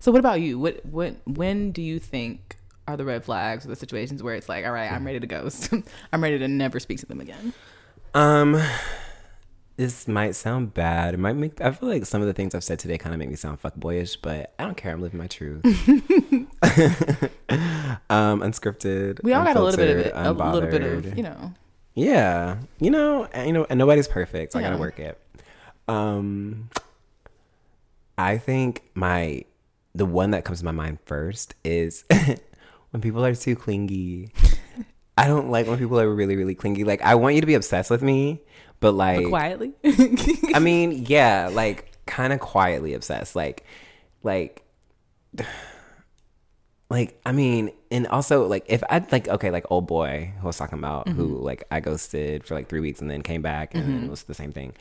So 0.00 0.12
what 0.12 0.18
about 0.20 0.40
you? 0.40 0.58
What 0.60 0.84
what 0.86 1.16
when 1.26 1.72
do 1.72 1.82
you 1.82 1.98
think 1.98 2.56
are 2.86 2.96
the 2.96 3.04
red 3.04 3.24
flags 3.24 3.64
or 3.64 3.68
the 3.68 3.76
situations 3.76 4.22
where 4.22 4.34
it's 4.36 4.48
like, 4.48 4.64
all 4.64 4.70
right, 4.72 4.90
I'm 4.92 5.04
ready 5.04 5.18
to 5.18 5.26
ghost. 5.26 5.70
I'm 6.12 6.22
ready 6.22 6.38
to 6.38 6.46
never 6.46 6.78
speak 6.78 6.98
to 7.00 7.06
them 7.06 7.20
again. 7.20 7.52
Um, 8.14 8.62
this 9.78 10.08
might 10.08 10.34
sound 10.34 10.74
bad. 10.74 11.14
It 11.14 11.18
might 11.18 11.36
make. 11.36 11.60
I 11.60 11.70
feel 11.70 11.88
like 11.88 12.04
some 12.04 12.20
of 12.20 12.26
the 12.26 12.34
things 12.34 12.52
I've 12.52 12.64
said 12.64 12.80
today 12.80 12.98
kind 12.98 13.14
of 13.14 13.20
make 13.20 13.28
me 13.30 13.36
sound 13.36 13.62
fuckboyish, 13.62 14.18
but 14.20 14.52
I 14.58 14.64
don't 14.64 14.76
care. 14.76 14.92
I'm 14.92 15.00
living 15.00 15.18
my 15.18 15.28
truth. 15.28 15.64
um, 18.10 18.40
unscripted. 18.40 19.22
We 19.22 19.32
all 19.32 19.44
got 19.44 19.56
a 19.56 19.62
little 19.62 19.76
bit 19.76 19.90
of 19.90 19.98
it, 19.98 20.12
unfiltered, 20.16 20.40
a 20.40 20.52
little 20.52 20.70
bit 20.70 20.82
of 20.82 21.16
you 21.16 21.22
know. 21.22 21.54
Yeah, 21.94 22.58
you 22.80 22.90
know, 22.90 23.28
and, 23.32 23.46
you 23.46 23.52
know, 23.52 23.66
and 23.70 23.78
nobody's 23.78 24.08
perfect. 24.08 24.52
So 24.52 24.58
I 24.58 24.62
gotta 24.62 24.78
work 24.78 24.98
it. 24.98 25.16
Um, 25.86 26.70
I 28.18 28.36
think 28.36 28.82
my 28.94 29.44
the 29.94 30.06
one 30.06 30.32
that 30.32 30.44
comes 30.44 30.58
to 30.58 30.64
my 30.64 30.72
mind 30.72 30.98
first 31.06 31.54
is 31.62 32.04
when 32.90 33.00
people 33.00 33.24
are 33.24 33.34
too 33.34 33.54
clingy. 33.54 34.32
I 35.16 35.28
don't 35.28 35.50
like 35.50 35.68
when 35.68 35.78
people 35.78 36.00
are 36.00 36.12
really, 36.12 36.34
really 36.34 36.56
clingy. 36.56 36.82
Like 36.82 37.00
I 37.02 37.14
want 37.14 37.36
you 37.36 37.40
to 37.42 37.46
be 37.46 37.54
obsessed 37.54 37.92
with 37.92 38.02
me, 38.02 38.42
but 38.80 38.92
like 38.92 39.22
But 39.22 39.28
quietly. 39.28 39.72
I 40.54 40.58
mean, 40.58 40.92
yeah, 41.08 41.50
like 41.52 41.92
kind 42.06 42.32
of 42.32 42.40
quietly 42.40 42.94
obsessed. 42.94 43.36
Like, 43.36 43.64
like, 44.22 44.62
like, 46.90 47.20
I 47.24 47.32
mean, 47.32 47.70
and 47.90 48.06
also 48.08 48.46
like 48.46 48.64
if 48.66 48.82
I 48.88 49.04
like, 49.10 49.28
okay, 49.28 49.50
like 49.50 49.66
old 49.70 49.86
boy 49.86 50.32
who 50.38 50.44
I 50.44 50.46
was 50.46 50.56
talking 50.56 50.78
about, 50.78 51.08
who 51.08 51.28
mm-hmm. 51.28 51.44
like 51.44 51.64
I 51.70 51.80
ghosted 51.80 52.44
for 52.44 52.54
like 52.54 52.68
three 52.68 52.80
weeks 52.80 53.00
and 53.00 53.10
then 53.10 53.22
came 53.22 53.42
back 53.42 53.74
and 53.74 53.84
then 53.84 54.04
it 54.04 54.10
was 54.10 54.24
the 54.24 54.34
same 54.34 54.52
thing. 54.52 54.74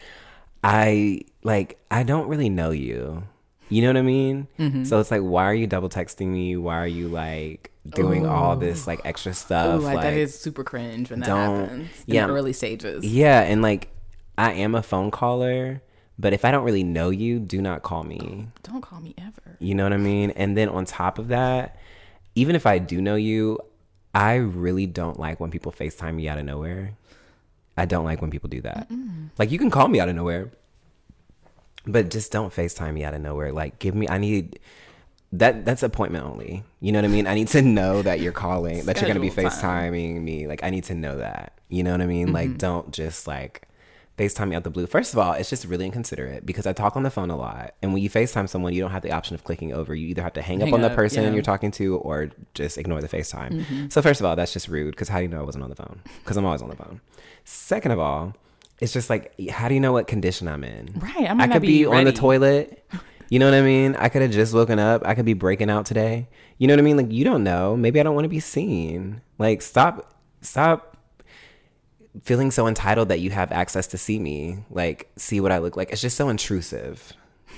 I 0.63 1.21
like, 1.43 1.79
I 1.91 2.03
don't 2.03 2.27
really 2.27 2.49
know 2.49 2.71
you. 2.71 3.23
You 3.69 3.81
know 3.81 3.89
what 3.89 3.97
I 3.97 4.01
mean? 4.01 4.47
Mm-hmm. 4.59 4.83
So 4.85 4.99
it's 4.99 5.11
like, 5.11 5.21
why 5.21 5.45
are 5.45 5.53
you 5.53 5.67
double 5.67 5.89
texting 5.89 6.27
me? 6.27 6.55
Why 6.57 6.77
are 6.77 6.87
you 6.87 7.07
like 7.07 7.71
doing 7.87 8.25
all 8.25 8.55
this 8.55 8.87
like 8.87 9.01
extra 9.03 9.33
stuff? 9.33 9.79
Ooh, 9.79 9.83
like, 9.83 9.95
like, 9.95 10.03
that 10.03 10.13
is 10.13 10.37
super 10.37 10.63
cringe 10.63 11.09
when 11.09 11.19
that 11.21 11.29
happens 11.29 11.89
in 12.07 12.13
yeah. 12.15 12.27
the 12.27 12.33
early 12.33 12.53
stages. 12.53 13.05
yeah, 13.05 13.41
and 13.41 13.61
like 13.61 13.89
I 14.37 14.53
am 14.53 14.75
a 14.75 14.83
phone 14.83 15.11
caller, 15.11 15.81
but 16.17 16.33
if 16.33 16.45
I 16.45 16.51
don't 16.51 16.63
really 16.63 16.83
know 16.83 17.09
you, 17.09 17.39
do 17.39 17.61
not 17.61 17.83
call 17.83 18.03
me. 18.03 18.47
Don't 18.63 18.81
call 18.81 19.01
me 19.01 19.15
ever. 19.17 19.57
You 19.59 19.75
know 19.75 19.83
what 19.83 19.93
I 19.93 19.97
mean? 19.97 20.31
And 20.31 20.55
then 20.55 20.69
on 20.69 20.85
top 20.85 21.19
of 21.19 21.29
that, 21.29 21.77
even 22.35 22.55
if 22.55 22.65
I 22.65 22.77
do 22.77 23.01
know 23.01 23.15
you, 23.15 23.59
I 24.13 24.35
really 24.35 24.85
don't 24.85 25.19
like 25.19 25.39
when 25.39 25.51
people 25.51 25.71
FaceTime 25.71 26.15
me 26.15 26.29
out 26.29 26.37
of 26.37 26.45
nowhere. 26.45 26.93
I 27.77 27.85
don't 27.85 28.05
like 28.05 28.21
when 28.21 28.31
people 28.31 28.49
do 28.49 28.61
that. 28.61 28.89
Like 29.37 29.51
you 29.51 29.59
can 29.59 29.69
call 29.69 29.87
me 29.87 29.99
out 29.99 30.09
of 30.09 30.15
nowhere, 30.15 30.49
but 31.87 32.11
just 32.11 32.31
don't 32.31 32.53
FaceTime 32.53 32.93
me 32.93 33.03
out 33.03 33.13
of 33.13 33.21
nowhere. 33.21 33.51
Like 33.51 33.79
give 33.79 33.95
me 33.95 34.07
I 34.09 34.17
need 34.17 34.59
that 35.33 35.65
that's 35.65 35.83
appointment 35.83 36.25
only. 36.25 36.63
You 36.79 36.91
know 36.91 36.99
what 36.99 37.05
I 37.05 37.09
mean? 37.09 37.27
I 37.27 37.35
need 37.35 37.47
to 37.49 37.61
know 37.61 38.01
that 38.01 38.19
you're 38.19 38.31
calling, 38.31 38.85
that 38.85 38.99
you're 39.01 39.07
gonna 39.07 39.19
be 39.19 39.29
Scheduled 39.29 39.53
time. 39.53 39.93
Me. 39.93 40.47
Like 40.47 40.63
I 40.63 40.69
need 40.69 40.85
to 40.85 40.95
know 40.95 41.17
that. 41.17 41.53
You 41.69 41.83
know 41.83 41.91
what 41.91 42.01
I 42.01 42.05
mean? 42.05 42.31
Like 42.33 42.49
mm-hmm. 42.49 42.57
don't 42.57 42.91
just 42.91 43.27
like 43.27 43.67
FaceTime 44.17 44.49
me 44.49 44.55
out 44.55 44.63
the 44.63 44.71
blue. 44.71 44.87
First 44.87 45.13
of 45.13 45.19
all, 45.19 45.33
it's 45.33 45.49
just 45.49 45.65
really 45.65 45.85
inconsiderate 45.85 46.45
because 46.45 46.65
I 46.65 46.73
talk 46.73 46.95
on 46.95 47.03
the 47.03 47.11
phone 47.11 47.29
a 47.29 47.37
lot. 47.37 47.75
And 47.83 47.93
when 47.93 48.01
you 48.01 48.09
FaceTime 48.09 48.49
someone, 48.49 48.73
you 48.73 48.81
don't 48.81 48.91
have 48.91 49.03
the 49.03 49.11
option 49.11 49.35
of 49.35 49.43
clicking 49.43 49.73
over. 49.73 49.93
You 49.93 50.07
either 50.07 50.23
have 50.23 50.33
to 50.33 50.41
hang, 50.41 50.59
Hang 50.59 50.69
up 50.69 50.73
on 50.73 50.81
the 50.81 50.89
person 50.89 51.23
yeah. 51.23 51.31
you're 51.31 51.43
talking 51.43 51.69
to 51.71 51.97
or 51.97 52.31
just 52.55 52.79
ignore 52.79 52.99
the 52.99 53.07
FaceTime. 53.07 53.51
Mm-hmm. 53.51 53.87
So 53.89 54.01
first 54.01 54.19
of 54.19 54.25
all, 54.25 54.35
that's 54.35 54.53
just 54.53 54.67
rude 54.69 54.91
because 54.91 55.09
how 55.09 55.17
do 55.17 55.23
you 55.23 55.29
know 55.29 55.39
I 55.39 55.43
wasn't 55.43 55.63
on 55.63 55.69
the 55.69 55.75
phone? 55.75 56.01
Because 56.23 56.35
I'm 56.35 56.45
always 56.45 56.63
on 56.63 56.69
the 56.69 56.75
phone. 56.75 56.99
Second 57.43 57.91
of 57.91 57.99
all, 57.99 58.33
it's 58.79 58.93
just 58.93 59.09
like 59.09 59.33
how 59.49 59.67
do 59.67 59.73
you 59.73 59.79
know 59.79 59.91
what 59.91 60.07
condition 60.07 60.47
I'm 60.47 60.63
in? 60.63 60.93
Right, 60.95 61.29
I 61.29 61.43
I, 61.43 61.47
could 61.47 61.61
be 61.61 61.79
be, 61.79 61.85
on 61.85 62.03
the 62.03 62.13
toilet. 62.13 62.83
You 63.29 63.39
know 63.39 63.45
what 63.45 63.55
I 63.55 63.61
mean? 63.61 63.95
I 63.97 64.09
could 64.09 64.21
have 64.21 64.31
just 64.31 64.53
woken 64.53 64.79
up. 64.79 65.05
I 65.05 65.13
could 65.13 65.25
be 65.25 65.33
breaking 65.33 65.69
out 65.69 65.85
today. 65.85 66.29
You 66.59 66.67
know 66.67 66.73
what 66.73 66.79
I 66.79 66.83
mean? 66.83 66.97
Like 66.97 67.11
you 67.11 67.25
don't 67.25 67.43
know. 67.43 67.75
Maybe 67.75 67.99
I 67.99 68.03
don't 68.03 68.15
want 68.15 68.25
to 68.25 68.29
be 68.29 68.39
seen. 68.39 69.21
Like 69.37 69.61
stop 69.61 70.13
stop 70.41 70.97
feeling 72.23 72.51
so 72.51 72.67
entitled 72.67 73.09
that 73.09 73.19
you 73.19 73.31
have 73.31 73.51
access 73.51 73.87
to 73.87 73.97
see 73.97 74.19
me, 74.19 74.59
like 74.69 75.09
see 75.17 75.39
what 75.39 75.51
I 75.51 75.57
look 75.57 75.75
like. 75.75 75.91
It's 75.91 76.01
just 76.01 76.17
so 76.17 76.29
intrusive. 76.29 77.13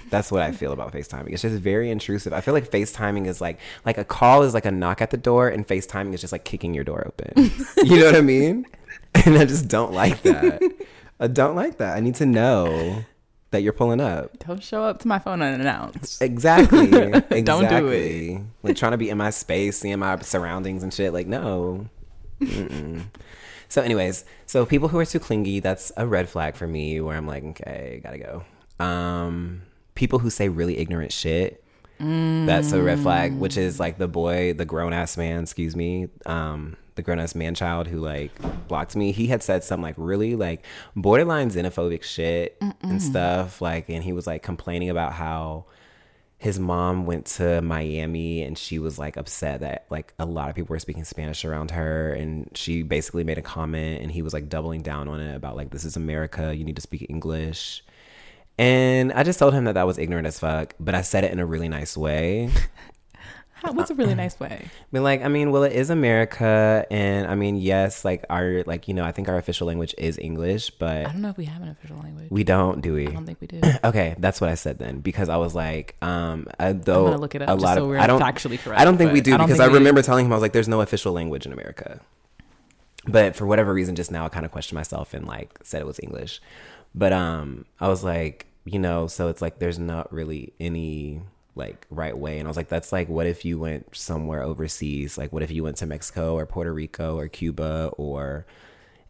That's 0.10 0.32
what 0.32 0.42
I 0.42 0.52
feel 0.52 0.72
about 0.72 0.92
FaceTiming. 0.92 1.34
It's 1.34 1.44
just 1.44 1.56
very 1.56 1.92
intrusive. 1.92 2.34
I 2.34 2.42
feel 2.42 2.54
like 2.54 2.72
FaceTiming 2.72 3.28
is 3.28 3.42
like 3.42 3.60
like 3.86 3.98
a 3.98 4.06
call 4.06 4.44
is 4.44 4.54
like 4.54 4.66
a 4.66 4.72
knock 4.72 5.02
at 5.02 5.12
the 5.12 5.18
door 5.18 5.50
and 5.50 5.68
FaceTiming 5.68 6.14
is 6.14 6.22
just 6.22 6.32
like 6.32 6.46
kicking 6.46 6.74
your 6.74 6.84
door 6.84 7.06
open. 7.06 7.52
you 7.84 8.00
know 8.00 8.06
what 8.06 8.16
I 8.16 8.22
mean? 8.22 8.66
And 9.26 9.38
I 9.38 9.46
just 9.46 9.68
don't 9.68 9.94
like 9.94 10.22
that. 10.24 10.62
I 11.20 11.28
don't 11.28 11.56
like 11.56 11.78
that. 11.78 11.98
I 11.98 12.00
need 12.00 12.16
to 12.16 12.26
know 12.26 13.04
that 13.52 13.62
you're 13.62 13.74
pulling 13.74 14.00
up. 14.00 14.38
Don't 14.40 14.64
show 14.64 14.84
up 14.84 15.00
to 15.00 15.08
my 15.08 15.20
phone 15.20 15.42
unannounced. 15.42 16.22
Exactly. 16.22 16.86
exactly. 16.86 17.42
Don't 17.42 17.68
do 17.68 17.88
it. 17.88 18.42
Like 18.64 18.76
trying 18.76 18.92
to 18.92 18.98
be 18.98 19.10
in 19.10 19.18
my 19.18 19.32
space, 19.32 19.80
seeing 19.80 20.00
my 20.00 20.20
surroundings 20.20 20.84
and 20.84 20.94
shit. 20.94 21.14
Like, 21.14 21.28
no. 21.28 21.88
Mm-mm. 22.40 23.06
So, 23.68 23.82
anyways, 23.82 24.26
so 24.46 24.66
people 24.66 24.88
who 24.88 24.98
are 25.00 25.06
too 25.06 25.20
clingy, 25.20 25.60
that's 25.60 25.92
a 25.98 26.08
red 26.08 26.30
flag 26.30 26.56
for 26.56 26.68
me 26.68 27.02
where 27.02 27.16
I'm 27.16 27.28
like, 27.28 27.44
okay, 27.44 28.02
gotta 28.04 28.18
go. 28.18 28.44
Um, 28.84 29.64
people 29.96 30.20
who 30.20 30.30
say 30.30 30.50
really 30.50 30.78
ignorant 30.78 31.12
shit, 31.12 31.64
that's 32.00 32.72
a 32.72 32.82
red 32.82 33.00
flag, 33.00 33.38
which 33.38 33.58
is 33.58 33.80
like 33.80 33.98
the 33.98 34.08
boy, 34.08 34.54
the 34.54 34.66
grown 34.66 34.94
ass 34.94 35.18
man, 35.18 35.44
excuse 35.44 35.76
me, 35.76 36.08
um, 36.26 36.78
the 37.00 37.04
grown 37.04 37.20
ass 37.20 37.34
man 37.34 37.56
child 37.56 37.88
who 37.88 38.00
like 38.00 38.32
blocked 38.68 38.96
me. 38.96 39.12
He 39.14 39.28
had 39.28 39.42
said 39.42 39.64
some 39.64 39.82
like 39.82 39.96
really 39.98 40.36
like 40.36 40.66
borderline 40.96 41.50
xenophobic 41.50 42.04
shit 42.04 42.58
and 42.82 43.02
stuff. 43.02 43.62
Like, 43.62 43.90
and 43.90 44.04
he 44.04 44.12
was 44.12 44.28
like 44.28 44.44
complaining 44.44 44.90
about 44.90 45.14
how 45.14 45.66
his 46.38 46.58
mom 46.58 47.06
went 47.06 47.26
to 47.26 47.62
Miami 47.62 48.44
and 48.44 48.58
she 48.58 48.80
was 48.80 48.98
like 48.98 49.18
upset 49.18 49.60
that 49.60 49.86
like 49.90 50.14
a 50.20 50.26
lot 50.26 50.50
of 50.50 50.56
people 50.56 50.74
were 50.74 50.80
speaking 50.80 51.04
Spanish 51.04 51.44
around 51.44 51.72
her 51.72 52.14
and 52.14 52.50
she 52.56 52.82
basically 52.82 53.26
made 53.26 53.38
a 53.38 53.42
comment 53.42 54.02
and 54.02 54.12
he 54.12 54.22
was 54.22 54.34
like 54.34 54.48
doubling 54.48 54.82
down 54.82 55.10
on 55.10 55.20
it 55.20 55.36
about 55.36 55.58
like 55.58 55.70
this 55.72 55.84
is 55.84 55.98
America 55.98 56.56
you 56.56 56.64
need 56.64 56.78
to 56.78 56.82
speak 56.82 57.06
English 57.10 57.84
and 58.58 59.12
I 59.12 59.24
just 59.24 59.38
told 59.38 59.54
him 59.54 59.66
that 59.66 59.74
that 59.74 59.86
was 59.86 59.98
ignorant 59.98 60.28
as 60.28 60.40
fuck 60.40 60.76
but 60.80 60.96
I 60.96 61.02
said 61.02 61.26
it 61.26 61.34
in 61.34 61.40
a 61.40 61.46
really 61.46 61.68
nice 61.68 61.98
way 61.98 62.50
How, 63.62 63.74
what's 63.74 63.92
a 63.92 63.96
really 63.96 64.16
nice 64.16 64.40
way? 64.40 64.66
But 64.92 65.02
like, 65.02 65.22
I 65.24 65.28
mean, 65.28 65.52
well, 65.52 65.64
it 65.64 65.74
is 65.74 65.90
America, 65.90 66.86
and 66.90 67.28
I 67.28 67.36
mean, 67.36 67.58
yes, 67.58 68.06
like 68.06 68.26
our 68.30 68.64
like 68.66 68.88
you 68.88 68.94
know, 68.94 69.04
I 69.04 69.12
think 69.12 69.28
our 69.28 69.38
official 69.38 69.68
language 69.68 69.94
is 69.98 70.18
English, 70.18 70.70
but 70.72 71.06
I 71.06 71.12
don't 71.12 71.22
know 71.22 71.30
if 71.30 71.38
we 71.38 71.46
have 71.46 71.62
an 71.62 71.70
official 71.70 71.98
language. 71.98 72.28
we 72.30 72.44
don't, 72.44 72.82
do 72.82 72.94
we? 72.94 73.08
I 73.08 73.12
don't 73.12 73.26
think 73.26 73.42
we 73.42 73.48
do. 73.48 73.62
Okay, 73.84 74.16
that's 74.20 74.40
what 74.42 74.50
I 74.50 74.56
said 74.56 74.80
then 74.80 75.00
because 75.00 75.30
I 75.30 75.38
was 75.38 75.54
like, 75.56 75.96
um, 76.02 76.48
I, 76.60 76.74
though 76.74 77.06
gonna 77.06 77.18
look 77.18 77.36
it 77.36 77.42
up 77.42 77.50
a 77.50 77.54
just 77.54 77.64
lot 77.64 77.76
so 77.78 77.84
of 77.84 77.90
we're 77.90 77.98
I 78.00 78.08
don't 78.08 78.22
actually 78.22 78.58
correct, 78.58 78.80
I 78.80 78.86
don't 78.86 78.98
think 78.98 79.14
we 79.14 79.22
do 79.22 79.34
I 79.36 79.38
because 79.38 79.60
I 79.60 79.68
we- 79.68 79.74
remember 79.76 80.02
telling 80.02 80.26
him 80.26 80.32
I 80.32 80.36
was 80.36 80.42
like, 80.42 80.54
there's 80.54 80.68
no 80.68 80.82
official 80.82 81.12
language 81.14 81.46
in 81.46 81.54
America. 81.54 82.00
But 83.08 83.36
for 83.36 83.46
whatever 83.48 83.74
reason, 83.74 83.96
just 83.96 84.12
now 84.12 84.26
I 84.26 84.30
kind 84.30 84.46
of 84.46 84.52
questioned 84.52 84.76
myself 84.76 85.14
and 85.14 85.26
like 85.26 85.58
said 85.64 85.82
it 85.82 85.86
was 85.86 86.00
English. 86.04 86.42
But 86.94 87.14
um, 87.14 87.66
I 87.80 87.88
was 87.88 88.04
like, 88.04 88.46
you 88.66 88.80
know, 88.80 89.08
so 89.08 89.30
it's 89.30 89.42
like 89.42 89.60
there's 89.60 89.80
not 89.80 90.12
really 90.14 90.54
any 90.60 91.22
like 91.56 91.86
right 91.90 92.18
way. 92.18 92.40
And 92.40 92.48
i 92.48 92.50
was 92.50 92.58
like 92.58 92.70
that's 92.70 92.92
like 92.92 93.10
what 93.10 93.28
if 93.28 93.46
you 93.46 93.60
went 93.60 93.96
somewhere 93.96 94.42
overseas? 94.44 95.18
Like 95.18 95.34
what 95.34 95.44
if 95.44 95.52
you 95.52 95.64
went 95.64 95.78
to 95.78 95.86
mexico 95.86 96.36
or 96.36 96.46
puerto 96.46 96.74
rico 96.74 97.18
or 97.18 97.28
cuba 97.28 97.92
or 97.98 98.46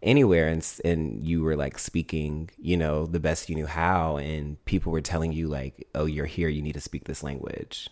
anywhere 0.01 0.47
and, 0.47 0.65
and 0.85 1.23
you 1.23 1.43
were 1.43 1.57
like 1.57 1.77
speaking 1.77 2.49
you 2.57 2.77
know 2.77 3.05
the 3.05 3.19
best 3.19 3.49
you 3.49 3.55
knew 3.55 3.65
how 3.65 4.15
and 4.15 4.63
people 4.63 4.93
were 4.93 5.01
telling 5.01 5.33
you 5.33 5.45
like 5.45 5.85
oh 5.93 6.05
you're 6.05 6.25
here 6.25 6.47
you 6.47 6.61
need 6.61 6.73
to 6.73 6.81
speak 6.81 7.05
this 7.05 7.23
language. 7.23 7.89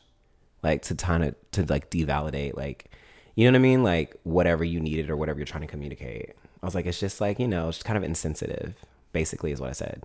Like 0.64 0.82
to 0.84 0.96
kind 0.96 1.24
of 1.24 1.36
to 1.52 1.66
like 1.66 1.90
devalidate 1.90 2.56
like 2.56 2.92
you 3.36 3.46
know 3.46 3.52
what 3.52 3.60
i 3.60 3.62
mean? 3.62 3.84
Like 3.84 4.16
whatever 4.24 4.64
you 4.64 4.80
needed 4.80 5.10
or 5.10 5.16
whatever 5.16 5.40
you're 5.40 5.46
trying 5.46 5.62
to 5.62 5.68
communicate. 5.68 6.36
I 6.62 6.66
was 6.66 6.74
like 6.74 6.88
it's 6.88 7.00
just 7.00 7.22
like 7.22 7.40
you 7.40 7.48
know 7.48 7.70
it's 7.70 7.84
kind 7.84 7.98
of 7.98 8.04
insensitive 8.04 8.76
basically 9.14 9.52
is 9.52 9.60
what 9.60 9.70
i 9.70 9.74
said 9.74 10.04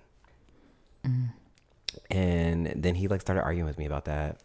mm-hmm. 1.06 1.26
And 2.10 2.72
then 2.76 2.94
he 2.94 3.08
like 3.08 3.20
started 3.20 3.42
arguing 3.42 3.66
with 3.66 3.78
me 3.78 3.86
about 3.86 4.06
that. 4.06 4.38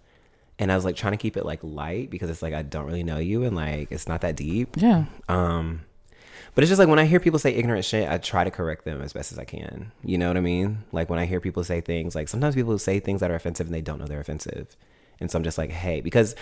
And 0.60 0.72
i 0.72 0.76
was 0.76 0.86
like 0.86 0.95
trying 0.95 1.14
to 1.14 1.18
keep 1.18 1.38
it 1.38 1.45
like 1.45 1.60
light 1.62 2.10
because 2.10 2.30
it's 2.30 2.41
like 2.41 2.54
i 2.54 2.64
don't 2.64 2.86
really 2.86 3.04
know 3.04 3.20
you 3.20 3.43
and 3.43 3.56
like 3.56 3.91
it's 3.91 4.08
not 4.08 4.22
that 4.22 4.36
deep. 4.36 4.76
Yeah. 4.78 5.06
um 5.30 5.82
but 6.56 6.64
it's 6.64 6.70
just 6.70 6.80
like 6.80 6.89
when 6.89 6.98
i 6.98 7.06
hear 7.06 7.20
people 7.20 7.38
say 7.38 7.54
ignorant 7.54 7.86
shit 7.86 8.10
i 8.10 8.18
try 8.18 8.43
to 8.43 8.50
correct 8.50 8.84
them 8.84 9.02
as 9.02 9.14
best 9.14 9.32
as 9.32 9.38
i 9.38 9.45
can. 9.45 9.91
You 10.04 10.18
know 10.18 10.28
what 10.28 10.38
i 10.38 10.41
mean? 10.41 10.84
Like 10.91 11.10
when 11.10 11.20
i 11.20 11.26
hear 11.26 11.39
people 11.39 11.64
say 11.64 11.82
things 11.82 12.16
like 12.16 12.28
sometimes 12.28 12.56
people 12.56 12.78
say 12.80 13.00
things 13.00 13.20
that 13.22 13.30
are 13.30 13.36
offensive 13.36 13.68
and 13.68 13.76
they 13.76 13.82
don't 13.82 14.00
know 14.00 14.06
they're 14.08 14.20
offensive. 14.20 14.76
And 15.20 15.30
so 15.30 15.38
i'm 15.38 15.43
just 15.43 15.58
like 15.58 15.70
hey 15.70 16.02
because 16.02 16.36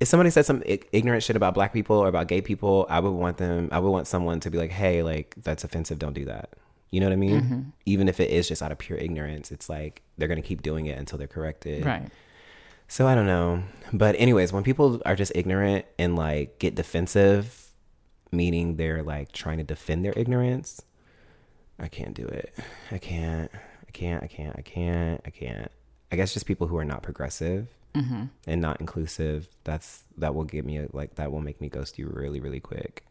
if 0.00 0.08
somebody 0.08 0.30
said 0.30 0.44
some 0.44 0.62
ignorant 0.66 1.22
shit 1.22 1.36
about 1.36 1.54
black 1.54 1.72
people 1.72 1.96
or 1.96 2.08
about 2.08 2.28
gay 2.28 2.40
people 2.40 2.86
i 2.90 2.98
would 3.00 3.10
want 3.10 3.36
them 3.36 3.68
i 3.72 3.78
would 3.78 3.90
want 3.90 4.06
someone 4.06 4.40
to 4.40 4.50
be 4.50 4.58
like 4.58 4.70
hey 4.70 5.02
like 5.02 5.34
that's 5.38 5.64
offensive 5.64 5.98
don't 5.98 6.14
do 6.14 6.24
that 6.24 6.50
you 6.94 7.00
know 7.00 7.06
what 7.06 7.12
i 7.12 7.16
mean 7.26 7.72
even 7.86 8.08
if 8.08 8.20
it 8.20 8.30
is 8.30 8.46
just 8.48 8.62
out 8.62 8.72
of 8.74 8.78
pure 8.78 8.98
ignorance 9.06 9.50
it's 9.50 9.68
like 9.68 9.94
they're 10.16 10.28
gonna 10.32 10.48
keep 10.50 10.60
doing 10.62 10.86
it 10.86 10.96
until 11.02 11.18
they're 11.18 11.34
corrected 11.38 11.84
Right. 11.84 12.08
so 12.88 13.06
I 13.10 13.14
don't 13.16 13.26
know, 13.34 13.62
but 13.92 14.14
anyways, 14.18 14.52
when 14.52 14.62
people 14.62 15.00
are 15.08 15.16
just 15.16 15.32
ignorant 15.34 15.84
and 15.98 16.14
like 16.16 16.58
get 16.58 16.74
defensive, 16.82 17.44
meaning 18.30 18.76
they're 18.76 19.02
like 19.02 19.32
trying 19.32 19.58
to 19.58 19.64
defend 19.64 20.04
their 20.04 20.12
ignorance, 20.16 20.82
I 21.78 21.88
can't 21.88 22.14
do 22.14 22.26
it. 22.40 22.54
I 22.92 22.98
can't. 22.98 23.50
I 23.88 23.90
can't. 23.92 24.22
I 24.22 24.28
can't. 24.28 24.54
I 24.58 24.62
can't. 24.62 25.20
I 25.28 25.30
can't. 25.30 25.70
I 26.12 26.16
guess 26.16 26.34
just 26.34 26.46
people 26.46 26.66
who 26.68 26.76
are 26.76 26.84
not 26.84 27.02
progressive 27.02 27.66
Mm-hmm. 27.94 28.24
and 28.50 28.60
not 28.60 28.80
inclusive. 28.80 29.48
That's 29.64 30.04
that 30.18 30.34
will 30.34 30.44
give 30.54 30.64
me 30.64 30.76
a, 30.78 30.86
like 30.92 31.14
that 31.14 31.30
will 31.32 31.40
make 31.48 31.60
me 31.60 31.68
ghost 31.68 31.98
you 31.98 32.06
really 32.12 32.40
really 32.40 32.60
quick. 32.60 33.02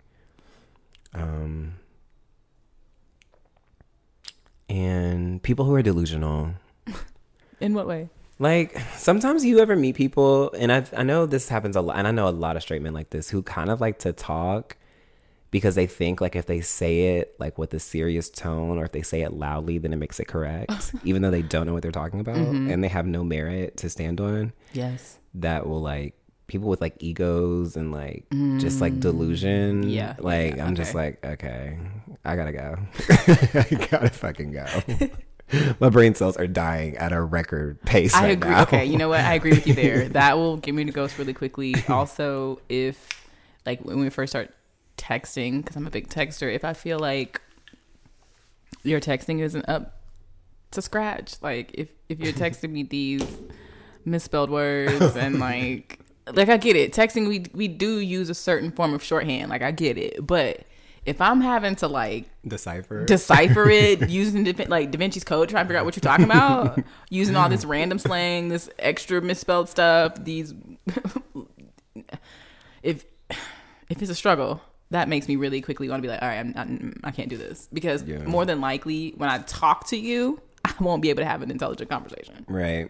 Um. 1.14 1.76
And 4.70 5.42
people 5.44 5.66
who 5.66 5.74
are 5.76 5.82
delusional. 5.82 6.54
In 7.60 7.74
what 7.74 7.88
way? 7.88 8.10
Like 8.40 8.78
sometimes 8.96 9.46
you 9.46 9.60
ever 9.60 9.76
meet 9.76 9.96
people, 9.96 10.52
and 10.58 10.72
I 10.72 10.86
I 10.96 11.04
know 11.04 11.26
this 11.26 11.50
happens 11.50 11.76
a 11.76 11.82
lot, 11.82 11.98
and 11.98 12.08
I 12.08 12.12
know 12.12 12.28
a 12.28 12.32
lot 12.32 12.56
of 12.56 12.64
straight 12.64 12.82
men 12.82 12.94
like 12.94 13.12
this 13.12 13.30
who 13.30 13.44
kind 13.44 13.70
of 13.70 13.80
like 13.80 14.00
to 14.00 14.12
talk 14.12 14.76
because 15.54 15.76
they 15.76 15.86
think 15.86 16.20
like 16.20 16.36
if 16.36 16.48
they 16.48 16.62
say 16.62 17.18
it 17.18 17.36
like 17.38 17.60
with 17.60 17.74
a 17.76 17.80
serious 17.80 18.28
tone 18.28 18.80
or 18.80 18.86
if 18.86 18.92
they 18.92 19.04
say 19.04 19.22
it 19.22 19.34
loudly, 19.34 19.78
then 19.78 19.94
it 19.94 19.98
makes 19.98 20.20
it 20.20 20.28
correct, 20.28 20.94
even 21.04 21.22
though 21.22 21.30
they 21.30 21.44
don't 21.44 21.68
know 21.68 21.74
what 21.74 21.84
they're 21.84 21.92
talking 21.92 22.20
about 22.20 22.38
mm-hmm. 22.38 22.72
and 22.72 22.84
they 22.84 22.88
have 22.88 23.06
no 23.06 23.24
merit 23.24 23.78
to 23.78 23.88
stand 23.88 24.20
on. 24.20 24.52
Yes. 24.74 25.20
That 25.36 25.68
will 25.68 25.82
like 25.82 26.16
people 26.54 26.70
with 26.70 26.82
like 26.82 26.96
egos 27.00 27.76
and 27.76 27.92
like 27.92 28.26
just 28.60 28.80
like 28.80 29.00
delusion. 29.00 29.86
Mm. 29.86 29.92
Yeah, 29.92 30.16
like 30.20 30.56
yeah, 30.56 30.66
I'm 30.66 30.76
just 30.76 30.94
like 30.94 31.24
okay, 31.26 31.78
I 32.24 32.36
gotta 32.36 32.52
go. 32.52 32.78
I 33.10 33.88
gotta 33.90 34.10
fucking 34.10 34.52
go. 34.52 34.66
My 35.80 35.90
brain 35.90 36.16
cells 36.16 36.38
are 36.38 36.48
dying 36.48 36.96
at 36.98 37.12
a 37.12 37.22
record 37.22 37.82
pace. 37.82 38.14
I 38.14 38.22
right 38.22 38.32
agree. 38.32 38.52
now. 38.52 38.62
Okay, 38.64 38.86
you 38.86 38.98
know 38.98 39.10
what? 39.10 39.20
I 39.20 39.34
agree 39.34 39.52
with 39.52 39.68
you 39.68 39.74
there. 39.74 40.08
That 40.10 40.38
will 40.38 40.58
get 40.58 40.74
me 40.74 40.86
to 40.86 40.92
ghost 40.92 41.18
really 41.18 41.34
quickly. 41.34 41.76
Also, 41.90 42.62
if 42.70 43.28
like 43.66 43.82
when 43.84 44.00
we 44.00 44.10
first 44.10 44.32
start 44.32 44.54
texting, 44.98 45.58
because 45.58 45.76
I'm 45.76 45.88
a 45.88 45.92
big 45.92 46.08
texter, 46.08 46.54
if 46.54 46.64
I 46.64 46.74
feel 46.74 47.00
like 47.00 47.42
your 48.84 49.00
texting 49.00 49.40
isn't 49.40 49.68
up 49.68 50.00
to 50.72 50.84
scratch, 50.84 51.42
like 51.42 51.72
if 51.74 51.90
if 52.10 52.20
you're 52.20 52.34
texting 52.34 52.70
me 52.70 52.84
these 52.84 53.26
misspelled 54.06 54.52
words 54.52 55.16
and 55.16 55.40
like 55.40 56.00
like 56.32 56.50
I 56.50 56.58
get 56.58 56.76
it, 56.76 56.94
texting 56.94 57.28
we 57.28 57.46
we 57.54 57.68
do 57.68 58.00
use 58.00 58.30
a 58.30 58.36
certain 58.36 58.72
form 58.72 58.94
of 58.94 59.04
shorthand, 59.04 59.50
like 59.50 59.62
I 59.62 59.72
get 59.72 59.98
it, 59.98 60.26
but 60.26 60.62
if 61.06 61.20
I'm 61.20 61.42
having 61.42 61.76
to 61.78 61.88
like 61.90 62.30
decipher. 62.48 63.04
decipher 63.06 63.70
it 63.70 64.10
using 64.10 64.44
Da- 64.46 64.66
like 64.68 64.92
Da 64.92 64.98
Vinci's 64.98 65.26
code, 65.26 65.50
trying 65.50 65.66
to 65.66 65.68
figure 65.68 65.80
out 65.80 65.86
what 65.86 65.96
you're 65.98 66.02
talking 66.02 66.24
about, 66.26 66.80
using 67.10 67.36
all 67.36 67.50
this 67.50 67.66
random 67.66 68.00
slang, 68.00 68.48
this 68.48 68.70
extra 68.80 69.22
misspelled 69.22 69.68
stuff. 69.68 70.24
These, 70.24 70.54
if 72.84 73.06
if 73.90 74.02
it's 74.02 74.10
a 74.12 74.16
struggle, 74.16 74.62
that 74.92 75.10
makes 75.10 75.28
me 75.28 75.36
really 75.36 75.62
quickly 75.62 75.90
want 75.90 76.02
to 76.02 76.08
be 76.08 76.10
like, 76.12 76.22
all 76.22 76.28
right, 76.28 76.38
I'm 76.40 76.52
not, 76.52 76.68
I 77.04 77.12
can't 77.12 77.30
do 77.30 77.38
this 77.38 77.68
because 77.74 78.04
Yeah. 78.04 78.20
more 78.24 78.46
than 78.46 78.62
likely 78.62 79.14
when 79.18 79.30
I 79.30 79.40
talk 79.40 79.88
to 79.88 79.98
you, 79.98 80.42
I 80.64 80.74
won't 80.80 81.02
be 81.02 81.10
able 81.10 81.22
to 81.22 81.28
have 81.28 81.42
an 81.42 81.52
intelligent 81.52 81.90
conversation. 81.90 82.46
right, 82.48 82.90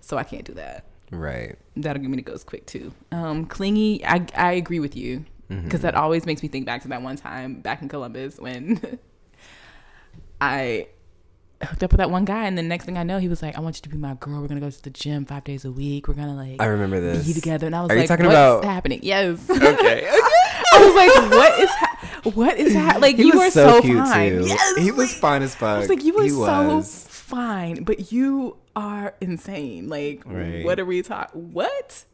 So 0.00 0.16
I 0.16 0.22
can't 0.22 0.44
do 0.44 0.54
that. 0.54 0.84
Right. 1.10 1.56
That'll 1.76 2.00
give 2.02 2.10
me 2.10 2.16
the 2.16 2.22
ghost 2.22 2.46
quick 2.46 2.66
too. 2.66 2.92
Um, 3.12 3.46
clingy, 3.46 4.04
I 4.04 4.26
I 4.36 4.52
agree 4.52 4.80
with 4.80 4.96
you 4.96 5.24
because 5.48 5.82
that 5.82 5.94
always 5.94 6.26
makes 6.26 6.42
me 6.42 6.48
think 6.48 6.66
back 6.66 6.82
to 6.82 6.88
that 6.88 7.02
one 7.02 7.16
time 7.16 7.60
back 7.60 7.80
in 7.82 7.88
Columbus 7.88 8.38
when 8.38 8.98
I 10.40 10.88
hooked 11.62 11.82
up 11.82 11.92
with 11.92 11.98
that 11.98 12.10
one 12.10 12.24
guy, 12.24 12.46
and 12.46 12.58
the 12.58 12.62
next 12.62 12.84
thing 12.84 12.98
I 12.98 13.02
know, 13.04 13.18
he 13.18 13.28
was 13.28 13.40
like, 13.42 13.56
"I 13.56 13.60
want 13.60 13.76
you 13.76 13.82
to 13.82 13.88
be 13.88 13.96
my 13.96 14.14
girl. 14.14 14.40
We're 14.40 14.48
gonna 14.48 14.60
go 14.60 14.70
to 14.70 14.82
the 14.82 14.90
gym 14.90 15.24
five 15.24 15.44
days 15.44 15.64
a 15.64 15.70
week. 15.72 16.08
We're 16.08 16.14
gonna 16.14 16.34
like 16.34 16.60
I 16.60 16.66
remember 16.66 17.00
this. 17.00 17.26
be 17.26 17.32
together." 17.32 17.66
And 17.66 17.76
I 17.76 17.82
was 17.82 17.90
Are 17.90 17.94
you 17.94 18.00
like, 18.00 18.08
talking 18.08 18.26
"What's 18.26 18.34
about- 18.36 18.64
happening?" 18.64 19.00
Yes. 19.02 19.48
Okay. 19.50 20.08
I 20.74 20.78
was 20.84 20.94
like, 20.94 21.30
"What 21.30 21.60
is 21.60 21.70
ha- 21.70 22.30
what 22.34 22.56
is 22.58 22.74
ha- 22.74 22.98
like? 23.00 23.16
he 23.16 23.24
you 23.26 23.38
were 23.38 23.50
so, 23.50 23.74
so, 23.76 23.82
cute 23.82 23.98
fine. 23.98 24.30
too. 24.40 24.46
Yes, 24.46 24.76
he 24.76 24.90
was 24.90 25.14
fine 25.14 25.42
as 25.42 25.54
fuck. 25.54 25.76
I 25.76 25.78
was 25.78 25.88
like, 25.88 26.02
you 26.02 26.14
were 26.14 26.24
he 26.24 26.30
so 26.30 26.76
was. 26.76 27.13
Fine, 27.24 27.84
but 27.84 28.12
you 28.12 28.56
are 28.76 29.14
insane. 29.20 29.88
Like, 29.88 30.22
Right. 30.26 30.64
what 30.64 30.78
are 30.78 30.84
we 30.84 31.02
talking? 31.02 31.52
What? 31.52 32.04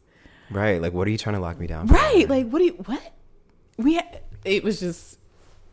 right. 0.49 0.81
Like, 0.81 0.93
what 0.93 1.07
are 1.07 1.11
you 1.11 1.17
trying 1.17 1.35
to 1.35 1.39
lock 1.41 1.59
me 1.59 1.67
down? 1.67 1.87
For? 1.87 1.93
Right. 1.93 2.27
Like, 2.29 2.47
what 2.49 2.59
do 2.59 2.65
you, 2.65 2.73
what? 2.85 3.13
We, 3.77 3.95
ha- 3.95 4.19
it 4.45 4.63
was 4.63 4.79
just, 4.79 5.17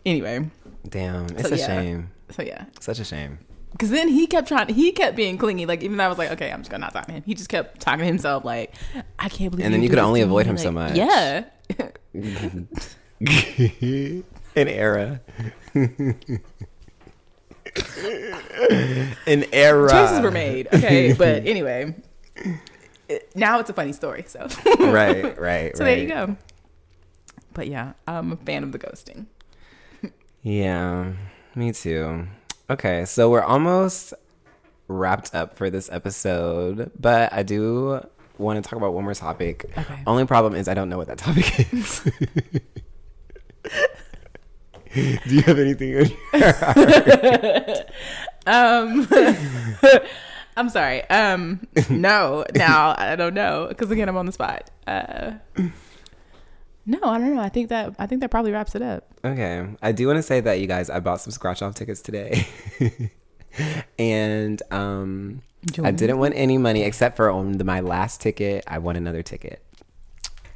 anyway. 0.06 0.48
Damn, 0.88 1.24
it's 1.26 1.48
So, 1.48 1.54
a 1.54 1.58
yeah. 1.58 1.66
shame. 1.66 2.10
So, 2.30 2.42
yeah. 2.42 2.64
Such 2.80 2.98
a 3.00 3.04
shame. 3.04 3.38
Cause 3.78 3.90
then 3.90 4.08
he 4.08 4.26
kept 4.26 4.48
trying, 4.48 4.68
he 4.74 4.92
kept 4.92 5.14
being 5.14 5.36
clingy. 5.36 5.66
Like, 5.66 5.82
even 5.82 5.96
though 5.98 6.04
I 6.04 6.08
was 6.08 6.16
like, 6.18 6.30
okay, 6.32 6.50
I'm 6.50 6.60
just 6.60 6.70
gonna 6.70 6.80
not 6.86 6.92
talk 6.94 7.06
to 7.06 7.12
him. 7.12 7.22
He 7.26 7.34
just 7.34 7.48
kept 7.50 7.80
talking 7.80 8.00
to 8.00 8.04
himself, 8.06 8.44
like, 8.44 8.74
I 9.18 9.28
can't 9.28 9.50
believe 9.50 9.66
And 9.66 9.74
then 9.74 9.82
you 9.82 9.90
could 9.90 9.98
only 9.98 10.20
avoid 10.22 10.46
him 10.46 10.56
so 10.56 10.70
much. 10.72 10.96
Yeah. 10.96 11.44
An 13.20 14.68
era. 14.68 15.20
An 19.26 19.44
era. 19.52 19.90
Choices 19.90 20.20
were 20.20 20.30
made. 20.30 20.68
Okay. 20.72 21.12
but 21.18 21.46
anyway, 21.46 21.94
it- 23.08 23.30
now 23.34 23.58
it's 23.60 23.70
a 23.70 23.74
funny 23.74 23.92
story. 23.92 24.24
So, 24.26 24.46
right, 24.80 25.22
right, 25.24 25.38
right. 25.40 25.76
so 25.76 25.84
right. 25.84 25.94
there 25.94 25.98
you 25.98 26.08
go. 26.08 26.36
But 27.54 27.68
yeah, 27.68 27.92
I'm 28.06 28.32
a 28.32 28.36
fan 28.36 28.62
of 28.62 28.72
the 28.72 28.78
ghosting. 28.78 29.26
Yeah, 30.42 31.12
me 31.54 31.72
too. 31.72 32.28
Okay, 32.70 33.04
so 33.04 33.28
we're 33.30 33.42
almost 33.42 34.14
wrapped 34.86 35.34
up 35.34 35.56
for 35.56 35.68
this 35.70 35.90
episode, 35.90 36.90
but 36.98 37.32
I 37.32 37.42
do 37.42 38.06
want 38.38 38.62
to 38.62 38.68
talk 38.68 38.76
about 38.76 38.94
one 38.94 39.04
more 39.04 39.14
topic. 39.14 39.64
Okay. 39.76 40.02
Only 40.06 40.24
problem 40.26 40.54
is 40.54 40.68
I 40.68 40.74
don't 40.74 40.88
know 40.88 40.96
what 40.96 41.08
that 41.08 41.18
topic 41.18 41.72
is. 41.72 42.08
Do 45.26 45.34
you 45.34 45.42
have 45.42 45.58
anything? 45.58 45.90
in 45.92 46.08
your- 46.32 47.74
Um, 48.46 49.06
I'm 50.56 50.70
sorry. 50.70 51.08
Um, 51.10 51.66
no, 51.90 52.44
now 52.54 52.94
I 52.96 53.14
don't 53.14 53.34
know 53.34 53.66
because 53.68 53.90
again 53.90 54.08
I'm 54.08 54.16
on 54.16 54.24
the 54.26 54.32
spot. 54.32 54.70
Uh, 54.86 55.32
no, 56.86 56.98
I 57.02 57.18
don't 57.18 57.34
know. 57.34 57.42
I 57.42 57.50
think 57.50 57.68
that 57.68 57.94
I 57.98 58.06
think 58.06 58.22
that 58.22 58.30
probably 58.30 58.52
wraps 58.52 58.74
it 58.74 58.80
up. 58.80 59.04
Okay, 59.24 59.66
I 59.82 59.92
do 59.92 60.06
want 60.06 60.16
to 60.16 60.22
say 60.22 60.40
that 60.40 60.60
you 60.60 60.66
guys, 60.66 60.88
I 60.88 61.00
bought 61.00 61.20
some 61.20 61.30
scratch 61.30 61.60
off 61.60 61.74
tickets 61.74 62.00
today, 62.00 62.46
and 63.98 64.62
um, 64.70 65.42
I 65.82 65.90
didn't 65.90 66.18
win 66.18 66.32
any 66.32 66.56
money 66.56 66.82
except 66.84 67.16
for 67.16 67.30
on 67.30 67.52
the, 67.58 67.64
my 67.64 67.80
last 67.80 68.22
ticket. 68.22 68.64
I 68.66 68.78
won 68.78 68.96
another 68.96 69.22
ticket. 69.22 69.62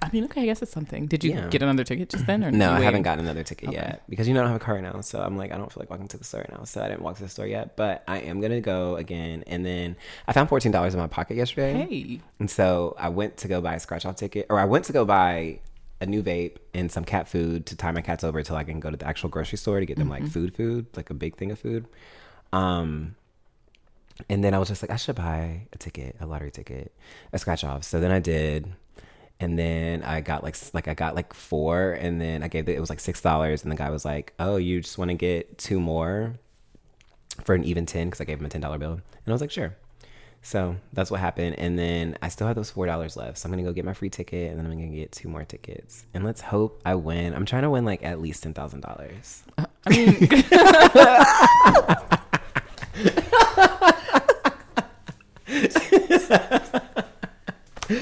I 0.03 0.11
mean, 0.13 0.25
okay, 0.25 0.43
I 0.43 0.45
guess 0.47 0.61
it's 0.63 0.73
something. 0.73 1.07
Did 1.07 1.23
you 1.25 1.31
Yeah. 1.33 1.49
get 1.49 1.63
another 1.63 1.85
ticket 1.85 2.09
just 2.09 2.27
then, 2.27 2.43
or 2.45 2.51
No, 2.51 2.73
I 2.73 2.81
haven't 2.81 3.03
gotten 3.03 3.25
another 3.25 3.43
ticket 3.45 3.69
Okay. 3.69 3.77
yet 3.77 4.03
because 4.09 4.27
you 4.29 4.35
know 4.35 4.41
I 4.41 4.45
don't 4.45 4.53
have 4.53 4.61
a 4.61 4.65
car 4.65 4.81
now. 4.83 5.01
So 5.01 5.21
I'm 5.21 5.37
like, 5.37 5.53
I 5.53 5.57
don't 5.57 5.73
feel 5.73 5.81
like 5.83 5.91
walking 5.91 6.09
to 6.09 6.19
the 6.19 6.25
store 6.25 6.41
right 6.41 6.51
now. 6.53 6.65
So 6.65 6.83
I 6.83 6.89
didn't 6.89 7.03
walk 7.03 7.17
to 7.17 7.23
the 7.23 7.29
store 7.29 7.47
yet, 7.47 7.77
but 7.77 8.03
I 8.09 8.19
am 8.19 8.41
gonna 8.41 8.61
go 8.61 8.97
again. 8.97 9.45
And 9.47 9.65
then 9.65 9.97
I 10.27 10.33
found 10.33 10.49
fourteen 10.49 10.73
dollars 10.73 10.95
in 10.95 11.01
my 11.01 11.07
pocket 11.07 11.37
yesterday, 11.37 11.87
Hey, 11.89 12.21
and 12.41 12.51
so 12.51 12.97
I 12.99 13.09
went 13.11 13.37
to 13.39 13.49
go 13.49 13.61
buy 13.61 13.75
a 13.75 13.81
scratch 13.81 14.05
off 14.05 14.17
ticket, 14.17 14.47
or 14.51 14.59
I 14.59 14.65
went 14.65 14.85
to 14.87 14.93
go 14.93 15.05
buy 15.05 15.61
a 16.01 16.07
new 16.07 16.23
vape 16.23 16.57
and 16.75 16.91
some 16.91 17.05
cat 17.05 17.29
food 17.29 17.65
to 17.67 17.77
tie 17.77 17.93
my 17.93 18.03
cats 18.03 18.25
over 18.25 18.43
till 18.43 18.57
I 18.57 18.65
can 18.65 18.81
go 18.81 18.91
to 18.91 18.97
the 18.97 19.07
actual 19.07 19.29
grocery 19.29 19.57
store 19.59 19.79
to 19.79 19.87
get 19.87 19.99
them 19.99 20.09
like 20.09 20.27
food, 20.27 20.53
food, 20.55 20.87
like 20.97 21.11
a 21.11 21.15
big 21.15 21.37
thing 21.37 21.53
of 21.53 21.61
food. 21.61 21.87
Um, 22.53 23.15
and 24.29 24.43
then 24.43 24.53
I 24.53 24.59
was 24.59 24.69
just 24.69 24.83
like, 24.83 24.91
I 24.91 24.97
should 24.97 25.15
buy 25.17 25.69
a 25.73 25.79
ticket, 25.79 26.17
a 26.21 26.27
lottery 26.27 26.51
ticket, 26.51 26.93
a 27.33 27.39
scratch 27.39 27.63
off. 27.65 27.85
So 27.85 28.01
then 28.01 28.11
I 28.11 28.19
did. 28.19 28.73
And 29.43 29.59
then 29.59 30.05
I 30.05 30.21
got 30.21 30.45
like 30.45 30.57
like 30.73 30.87
I 30.87 30.95
got 30.95 31.17
like 31.17 31.35
four, 31.35 31.95
and 31.95 32.21
then 32.21 32.45
I 32.45 32.49
gave 32.49 32.69
it. 32.69 32.77
It 32.77 32.81
was 32.81 32.91
like 32.91 33.01
six 33.01 33.21
dollars, 33.21 33.65
and 33.65 33.73
the 33.73 33.77
guy 33.77 33.91
was 33.91 34.05
like, 34.05 34.35
"Oh, 34.39 34.55
you 34.55 34.81
just 34.81 34.99
want 34.99 35.11
to 35.11 35.17
get 35.17 35.59
two 35.59 35.81
more 35.81 36.35
for 37.43 37.57
an 37.57 37.65
even 37.65 37.85
ten? 37.85 38.07
Because 38.07 38.21
I 38.21 38.25
gave 38.25 38.39
him 38.39 38.47
a 38.47 38.49
ten 38.49 38.61
dollar 38.61 38.79
bill, 38.79 38.93
and 38.93 39.03
I 39.27 39.33
was 39.33 39.41
like, 39.41 39.51
"Sure." 39.51 39.75
So 40.43 40.77
that's 40.93 41.11
what 41.11 41.19
happened, 41.19 41.59
and 41.59 41.77
then 41.77 42.17
I 42.23 42.29
still 42.29 42.47
have 42.47 42.55
those 42.55 42.71
four 42.71 42.87
dollars 42.87 43.17
left. 43.17 43.39
So 43.39 43.49
I'm 43.49 43.51
gonna 43.51 43.65
go 43.65 43.73
get 43.73 43.85
my 43.85 43.95
free 43.95 44.11
ticket, 44.11 44.53
and 44.53 44.61
then 44.61 44.67
I'm 44.67 44.79
gonna 44.79 44.95
get 44.95 45.11
two 45.11 45.29
more 45.29 45.45
tickets, 45.45 46.07
and 46.15 46.25
let's 46.25 46.41
hope 46.41 46.81
I 46.87 46.95
win. 46.95 47.35
I'm 47.35 47.45
trying 47.45 47.63
to 47.63 47.71
win 47.71 47.85
like 47.85 48.05
at 48.05 48.21
least 48.21 48.45
ten 48.45 48.55
thousand 48.55 48.83
dollars. 48.83 49.43
Uh, 49.59 49.67
I 49.87 49.91
mean, 49.91 50.29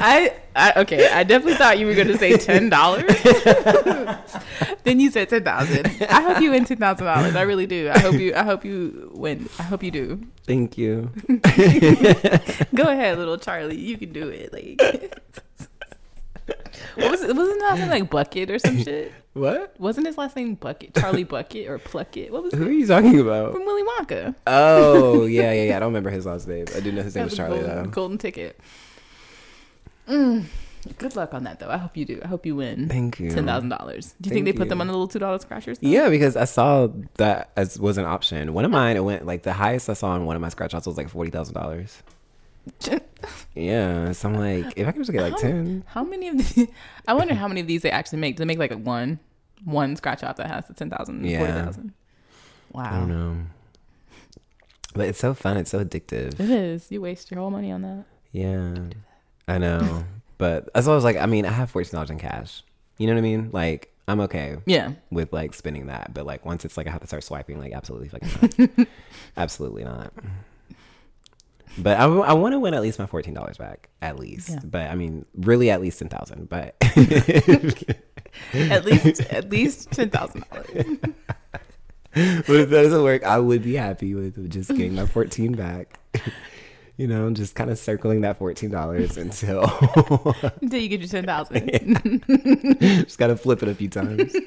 I, 0.00 0.32
I 0.54 0.67
okay. 0.82 1.08
I 1.10 1.22
definitely 1.24 1.54
thought 1.54 1.78
you 1.78 1.86
were 1.86 1.94
going 1.94 2.08
to 2.08 2.18
say 2.18 2.36
ten 2.38 2.68
dollars. 2.68 3.04
then 4.84 5.00
you 5.00 5.10
said 5.10 5.28
ten 5.28 5.44
thousand. 5.44 5.86
I 6.08 6.20
hope 6.22 6.40
you 6.40 6.50
win 6.50 6.64
ten 6.64 6.76
thousand 6.78 7.06
dollars. 7.06 7.34
I 7.36 7.42
really 7.42 7.66
do. 7.66 7.90
I 7.92 7.98
hope 7.98 8.14
you. 8.14 8.34
I 8.34 8.42
hope 8.44 8.64
you 8.64 9.10
win. 9.14 9.48
I 9.58 9.62
hope 9.64 9.82
you 9.82 9.90
do. 9.90 10.20
Thank 10.44 10.78
you. 10.78 11.10
Go 12.74 12.84
ahead, 12.84 13.18
little 13.18 13.38
Charlie. 13.38 13.76
You 13.78 13.96
can 13.98 14.12
do 14.12 14.28
it. 14.28 14.52
Like, 14.52 14.80
what 16.96 17.10
was 17.10 17.22
it? 17.22 17.36
Wasn't 17.36 17.60
that 17.60 17.70
something 17.78 17.90
like 17.90 18.10
Bucket 18.10 18.50
or 18.50 18.58
some 18.58 18.82
shit? 18.82 19.12
What? 19.34 19.78
Wasn't 19.78 20.06
his 20.06 20.18
last 20.18 20.34
name 20.34 20.54
Bucket? 20.54 20.94
Charlie 20.94 21.22
Bucket 21.24 21.68
or 21.68 21.78
Plucket? 21.78 22.30
What 22.30 22.42
was 22.44 22.54
Who 22.54 22.62
it? 22.64 22.68
are 22.68 22.72
you 22.72 22.86
talking 22.86 23.20
about? 23.20 23.52
From 23.52 23.64
Willy 23.66 23.82
Wonka. 23.84 24.34
Oh 24.46 25.26
yeah, 25.26 25.52
yeah, 25.52 25.64
yeah. 25.64 25.76
I 25.76 25.80
don't 25.80 25.88
remember 25.90 26.10
his 26.10 26.26
last 26.26 26.48
name. 26.48 26.64
I 26.74 26.80
do 26.80 26.90
know 26.90 27.02
his 27.02 27.14
name 27.14 27.22
That 27.22 27.30
was 27.30 27.32
was 27.32 27.36
Charlie 27.36 27.58
golden, 27.60 27.82
though. 27.84 27.90
golden 27.90 28.18
ticket. 28.18 28.58
Mm. 30.08 30.44
Good 30.96 31.14
luck 31.16 31.34
on 31.34 31.44
that 31.44 31.58
though. 31.60 31.68
I 31.68 31.76
hope 31.76 31.96
you 31.96 32.04
do. 32.04 32.20
I 32.24 32.28
hope 32.28 32.46
you 32.46 32.56
win. 32.56 32.88
Thank 32.88 33.20
you. 33.20 33.30
Ten 33.30 33.44
thousand 33.46 33.68
dollars. 33.68 34.14
Do 34.20 34.28
you 34.28 34.30
Thank 34.30 34.32
think 34.32 34.44
they 34.46 34.52
put 34.52 34.64
you. 34.66 34.68
them 34.70 34.80
on 34.80 34.86
the 34.86 34.92
little 34.92 35.08
two 35.08 35.18
dollar 35.18 35.38
scratchers? 35.38 35.78
though? 35.78 35.88
Yeah, 35.88 36.08
because 36.08 36.36
I 36.36 36.44
saw 36.44 36.88
that 37.16 37.50
as 37.56 37.78
was 37.78 37.98
an 37.98 38.04
option. 38.06 38.54
One 38.54 38.64
of 38.64 38.70
mine, 38.70 38.96
it 38.96 39.04
went 39.04 39.26
like 39.26 39.42
the 39.42 39.52
highest 39.52 39.90
I 39.90 39.94
saw 39.94 40.08
on 40.10 40.24
one 40.24 40.36
of 40.36 40.42
my 40.42 40.48
scratch 40.48 40.74
offs 40.74 40.86
was 40.86 40.96
like 40.96 41.08
forty 41.08 41.30
thousand 41.30 41.54
dollars. 41.54 42.02
Yeah, 43.54 44.12
so 44.12 44.28
I'm 44.28 44.36
like, 44.36 44.74
if 44.76 44.86
I 44.86 44.92
can 44.92 45.00
just 45.02 45.10
get 45.10 45.22
like 45.22 45.32
How- 45.32 45.38
ten, 45.38 45.84
How 45.88 46.04
many 46.04 46.28
of 46.28 46.36
these? 46.54 46.68
I 47.08 47.14
wonder 47.14 47.34
how 47.34 47.48
many 47.48 47.60
of 47.60 47.66
these 47.66 47.82
they 47.82 47.90
actually 47.90 48.18
make. 48.20 48.36
Do 48.36 48.42
they 48.42 48.44
make 48.44 48.58
like 48.58 48.72
one, 48.72 49.18
one 49.64 49.96
scratch 49.96 50.22
off 50.22 50.36
that 50.36 50.46
has 50.46 50.66
the 50.68 50.74
10,000, 50.74 51.24
Yeah. 51.24 51.38
forty 51.38 51.52
thousand? 51.52 51.92
Wow. 52.72 52.84
I 52.84 52.90
don't 53.00 53.08
know. 53.08 53.36
But 54.94 55.08
it's 55.08 55.18
so 55.18 55.34
fun. 55.34 55.56
It's 55.56 55.70
so 55.70 55.84
addictive. 55.84 56.38
It 56.38 56.50
is. 56.50 56.86
You 56.90 57.00
waste 57.00 57.30
your 57.32 57.40
whole 57.40 57.50
money 57.50 57.72
on 57.72 57.82
that. 57.82 58.04
Yeah, 58.32 58.76
I 59.48 59.58
know. 59.58 60.04
But 60.38 60.68
as 60.74 60.86
well 60.86 60.96
as 60.96 61.04
like, 61.04 61.16
I 61.16 61.26
mean, 61.26 61.44
I 61.44 61.50
have 61.50 61.70
fourteen 61.70 61.92
dollars 61.92 62.10
in 62.10 62.18
cash. 62.18 62.62
You 62.96 63.06
know 63.06 63.12
what 63.14 63.18
I 63.18 63.22
mean? 63.22 63.50
Like, 63.52 63.92
I'm 64.08 64.20
okay 64.20 64.56
Yeah. 64.66 64.92
with 65.10 65.32
like 65.32 65.54
spending 65.54 65.86
that. 65.86 66.14
But 66.14 66.24
like, 66.26 66.44
once 66.46 66.64
it's 66.64 66.76
like 66.76 66.86
I 66.86 66.90
have 66.90 67.00
to 67.02 67.06
start 67.06 67.22
swiping, 67.24 67.58
like, 67.60 67.72
absolutely 67.72 68.08
fucking 68.08 68.70
not. 68.78 68.88
absolutely 69.36 69.84
not. 69.84 70.12
But 71.76 71.98
I, 72.00 72.06
want 72.32 72.54
to 72.54 72.58
win 72.58 72.74
at 72.74 72.82
least 72.82 72.98
my 72.98 73.06
fourteen 73.06 73.34
dollars 73.34 73.56
back, 73.58 73.88
at 74.02 74.18
least. 74.18 74.48
Yeah. 74.50 74.58
But 74.64 74.90
I 74.90 74.94
mean, 74.96 75.26
really, 75.36 75.70
at 75.70 75.80
least 75.80 75.98
ten 76.00 76.08
thousand. 76.08 76.48
But 76.48 76.74
At 78.54 78.84
least, 78.84 79.20
at 79.30 79.48
least 79.50 79.90
ten 79.92 80.10
thousand 80.10 80.44
dollars. 80.50 80.66
but 82.12 82.56
if 82.56 82.70
that 82.70 82.82
doesn't 82.82 83.02
work, 83.02 83.22
I 83.24 83.38
would 83.38 83.62
be 83.62 83.74
happy 83.74 84.14
with 84.14 84.50
just 84.50 84.70
getting 84.70 84.94
my 84.94 85.06
fourteen 85.06 85.52
back. 85.52 86.00
You 86.98 87.06
know, 87.06 87.30
just 87.30 87.54
kind 87.54 87.70
of 87.70 87.78
circling 87.78 88.20
that 88.22 88.38
fourteen 88.38 88.70
dollars 88.70 89.16
until 89.16 89.62
Until 90.60 90.80
you 90.80 90.88
get 90.88 91.00
your 91.00 91.08
ten 91.08 91.24
thousand. 91.24 92.22
just 92.80 93.18
gotta 93.18 93.36
flip 93.36 93.62
it 93.62 93.68
a 93.68 93.74
few 93.74 93.88
times. 93.88 94.34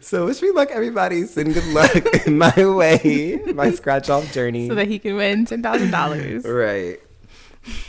So 0.00 0.26
wish 0.26 0.42
me 0.42 0.50
luck, 0.50 0.70
everybody. 0.70 1.24
Send 1.26 1.54
good 1.54 1.64
luck 1.66 1.94
in 2.26 2.38
my 2.38 2.52
way, 2.66 3.40
my 3.54 3.70
scratch 3.70 4.10
off 4.10 4.32
journey. 4.32 4.68
so 4.68 4.74
that 4.74 4.88
he 4.88 4.98
can 4.98 5.16
win 5.16 5.44
ten 5.44 5.62
thousand 5.62 5.90
dollars. 5.90 6.44
right. 6.44 6.98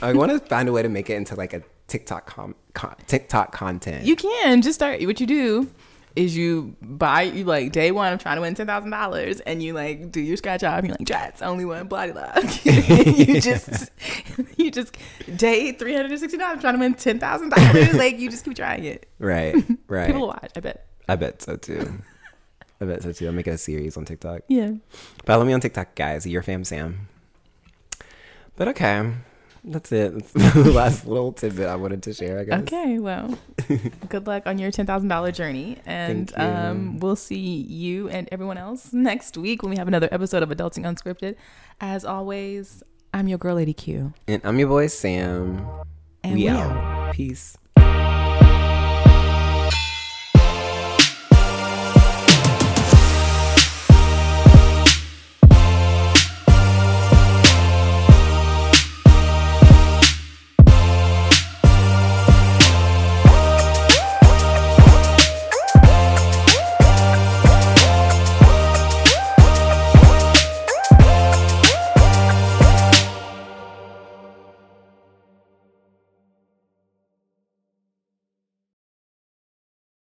I 0.01 0.13
want 0.13 0.31
to 0.31 0.39
find 0.39 0.69
a 0.69 0.71
way 0.71 0.81
to 0.83 0.89
make 0.89 1.09
it 1.09 1.15
into 1.15 1.35
like 1.35 1.53
a 1.53 1.63
TikTok 1.87 2.27
com- 2.27 2.55
con- 2.73 2.95
TikTok 3.07 3.51
content. 3.51 4.05
You 4.05 4.15
can 4.15 4.61
just 4.61 4.75
start. 4.77 5.01
What 5.05 5.19
you 5.19 5.27
do 5.27 5.69
is 6.17 6.35
you 6.35 6.75
buy 6.81 7.21
you 7.21 7.43
like 7.43 7.71
day 7.71 7.91
one. 7.91 8.11
I'm 8.11 8.17
trying 8.17 8.37
to 8.37 8.41
win 8.41 8.55
ten 8.55 8.65
thousand 8.65 8.89
dollars, 8.89 9.39
and 9.41 9.61
you 9.61 9.73
like 9.73 10.11
do 10.11 10.19
your 10.19 10.35
scratch 10.35 10.63
off. 10.63 10.83
You're 10.83 10.95
like, 10.97 11.07
Jats, 11.07 11.43
only 11.43 11.63
one 11.63 11.87
blah 11.87 12.07
blah. 12.07 12.33
you 12.63 13.39
just 13.39 13.91
you 14.57 14.71
just 14.71 14.97
day 15.35 15.71
three 15.73 15.93
hundred 15.93 16.11
and 16.11 16.19
sixty 16.19 16.37
nine. 16.37 16.51
I'm 16.51 16.59
trying 16.59 16.73
to 16.73 16.79
win 16.79 16.95
ten 16.95 17.19
thousand 17.19 17.49
dollars. 17.49 17.93
Like 17.97 18.19
you 18.19 18.29
just 18.29 18.45
keep 18.45 18.55
trying 18.55 18.83
it. 18.83 19.07
right, 19.19 19.55
right. 19.87 20.07
People 20.07 20.27
watch. 20.27 20.51
I 20.55 20.59
bet. 20.59 20.87
I 21.07 21.15
bet 21.15 21.41
so 21.41 21.55
too. 21.55 22.01
I 22.81 22.85
bet 22.85 23.03
so 23.03 23.11
too. 23.11 23.27
I'll 23.27 23.33
make 23.33 23.47
a 23.47 23.57
series 23.57 23.95
on 23.95 24.05
TikTok. 24.05 24.41
Yeah. 24.47 24.71
Follow 25.25 25.45
me 25.45 25.53
on 25.53 25.59
TikTok, 25.59 25.95
guys. 25.95 26.25
Your 26.25 26.41
fam 26.43 26.63
Sam. 26.63 27.07
But 28.55 28.67
okay, 28.69 29.13
that's 29.67 29.91
it. 29.91 30.13
That's 30.33 30.53
the 30.53 30.71
last 30.71 31.05
little 31.05 31.31
tidbit 31.31 31.67
I 31.67 31.75
wanted 31.75 32.03
to 32.03 32.13
share. 32.13 32.39
I 32.39 32.43
guess. 32.45 32.61
Okay. 32.61 32.99
Well, 32.99 33.37
good 34.09 34.25
luck 34.27 34.43
on 34.45 34.57
your 34.59 34.71
ten 34.71 34.85
thousand 34.85 35.09
dollar 35.09 35.31
journey, 35.31 35.77
and 35.85 36.31
um, 36.37 36.99
we'll 36.99 37.15
see 37.15 37.37
you 37.37 38.09
and 38.09 38.27
everyone 38.31 38.57
else 38.57 38.93
next 38.93 39.37
week 39.37 39.61
when 39.61 39.69
we 39.71 39.77
have 39.77 39.87
another 39.87 40.09
episode 40.11 40.43
of 40.43 40.49
Adulting 40.49 40.83
Unscripted. 40.83 41.35
As 41.79 42.05
always, 42.05 42.81
I'm 43.13 43.27
your 43.27 43.37
girl, 43.37 43.55
Lady 43.55 43.73
Q, 43.73 44.13
And 44.27 44.41
I'm 44.43 44.57
your 44.59 44.67
boy 44.69 44.87
Sam. 44.87 45.65
and 46.23 46.33
we 46.35 46.43
we 46.43 46.49
out. 46.49 47.13
Peace. 47.13 47.57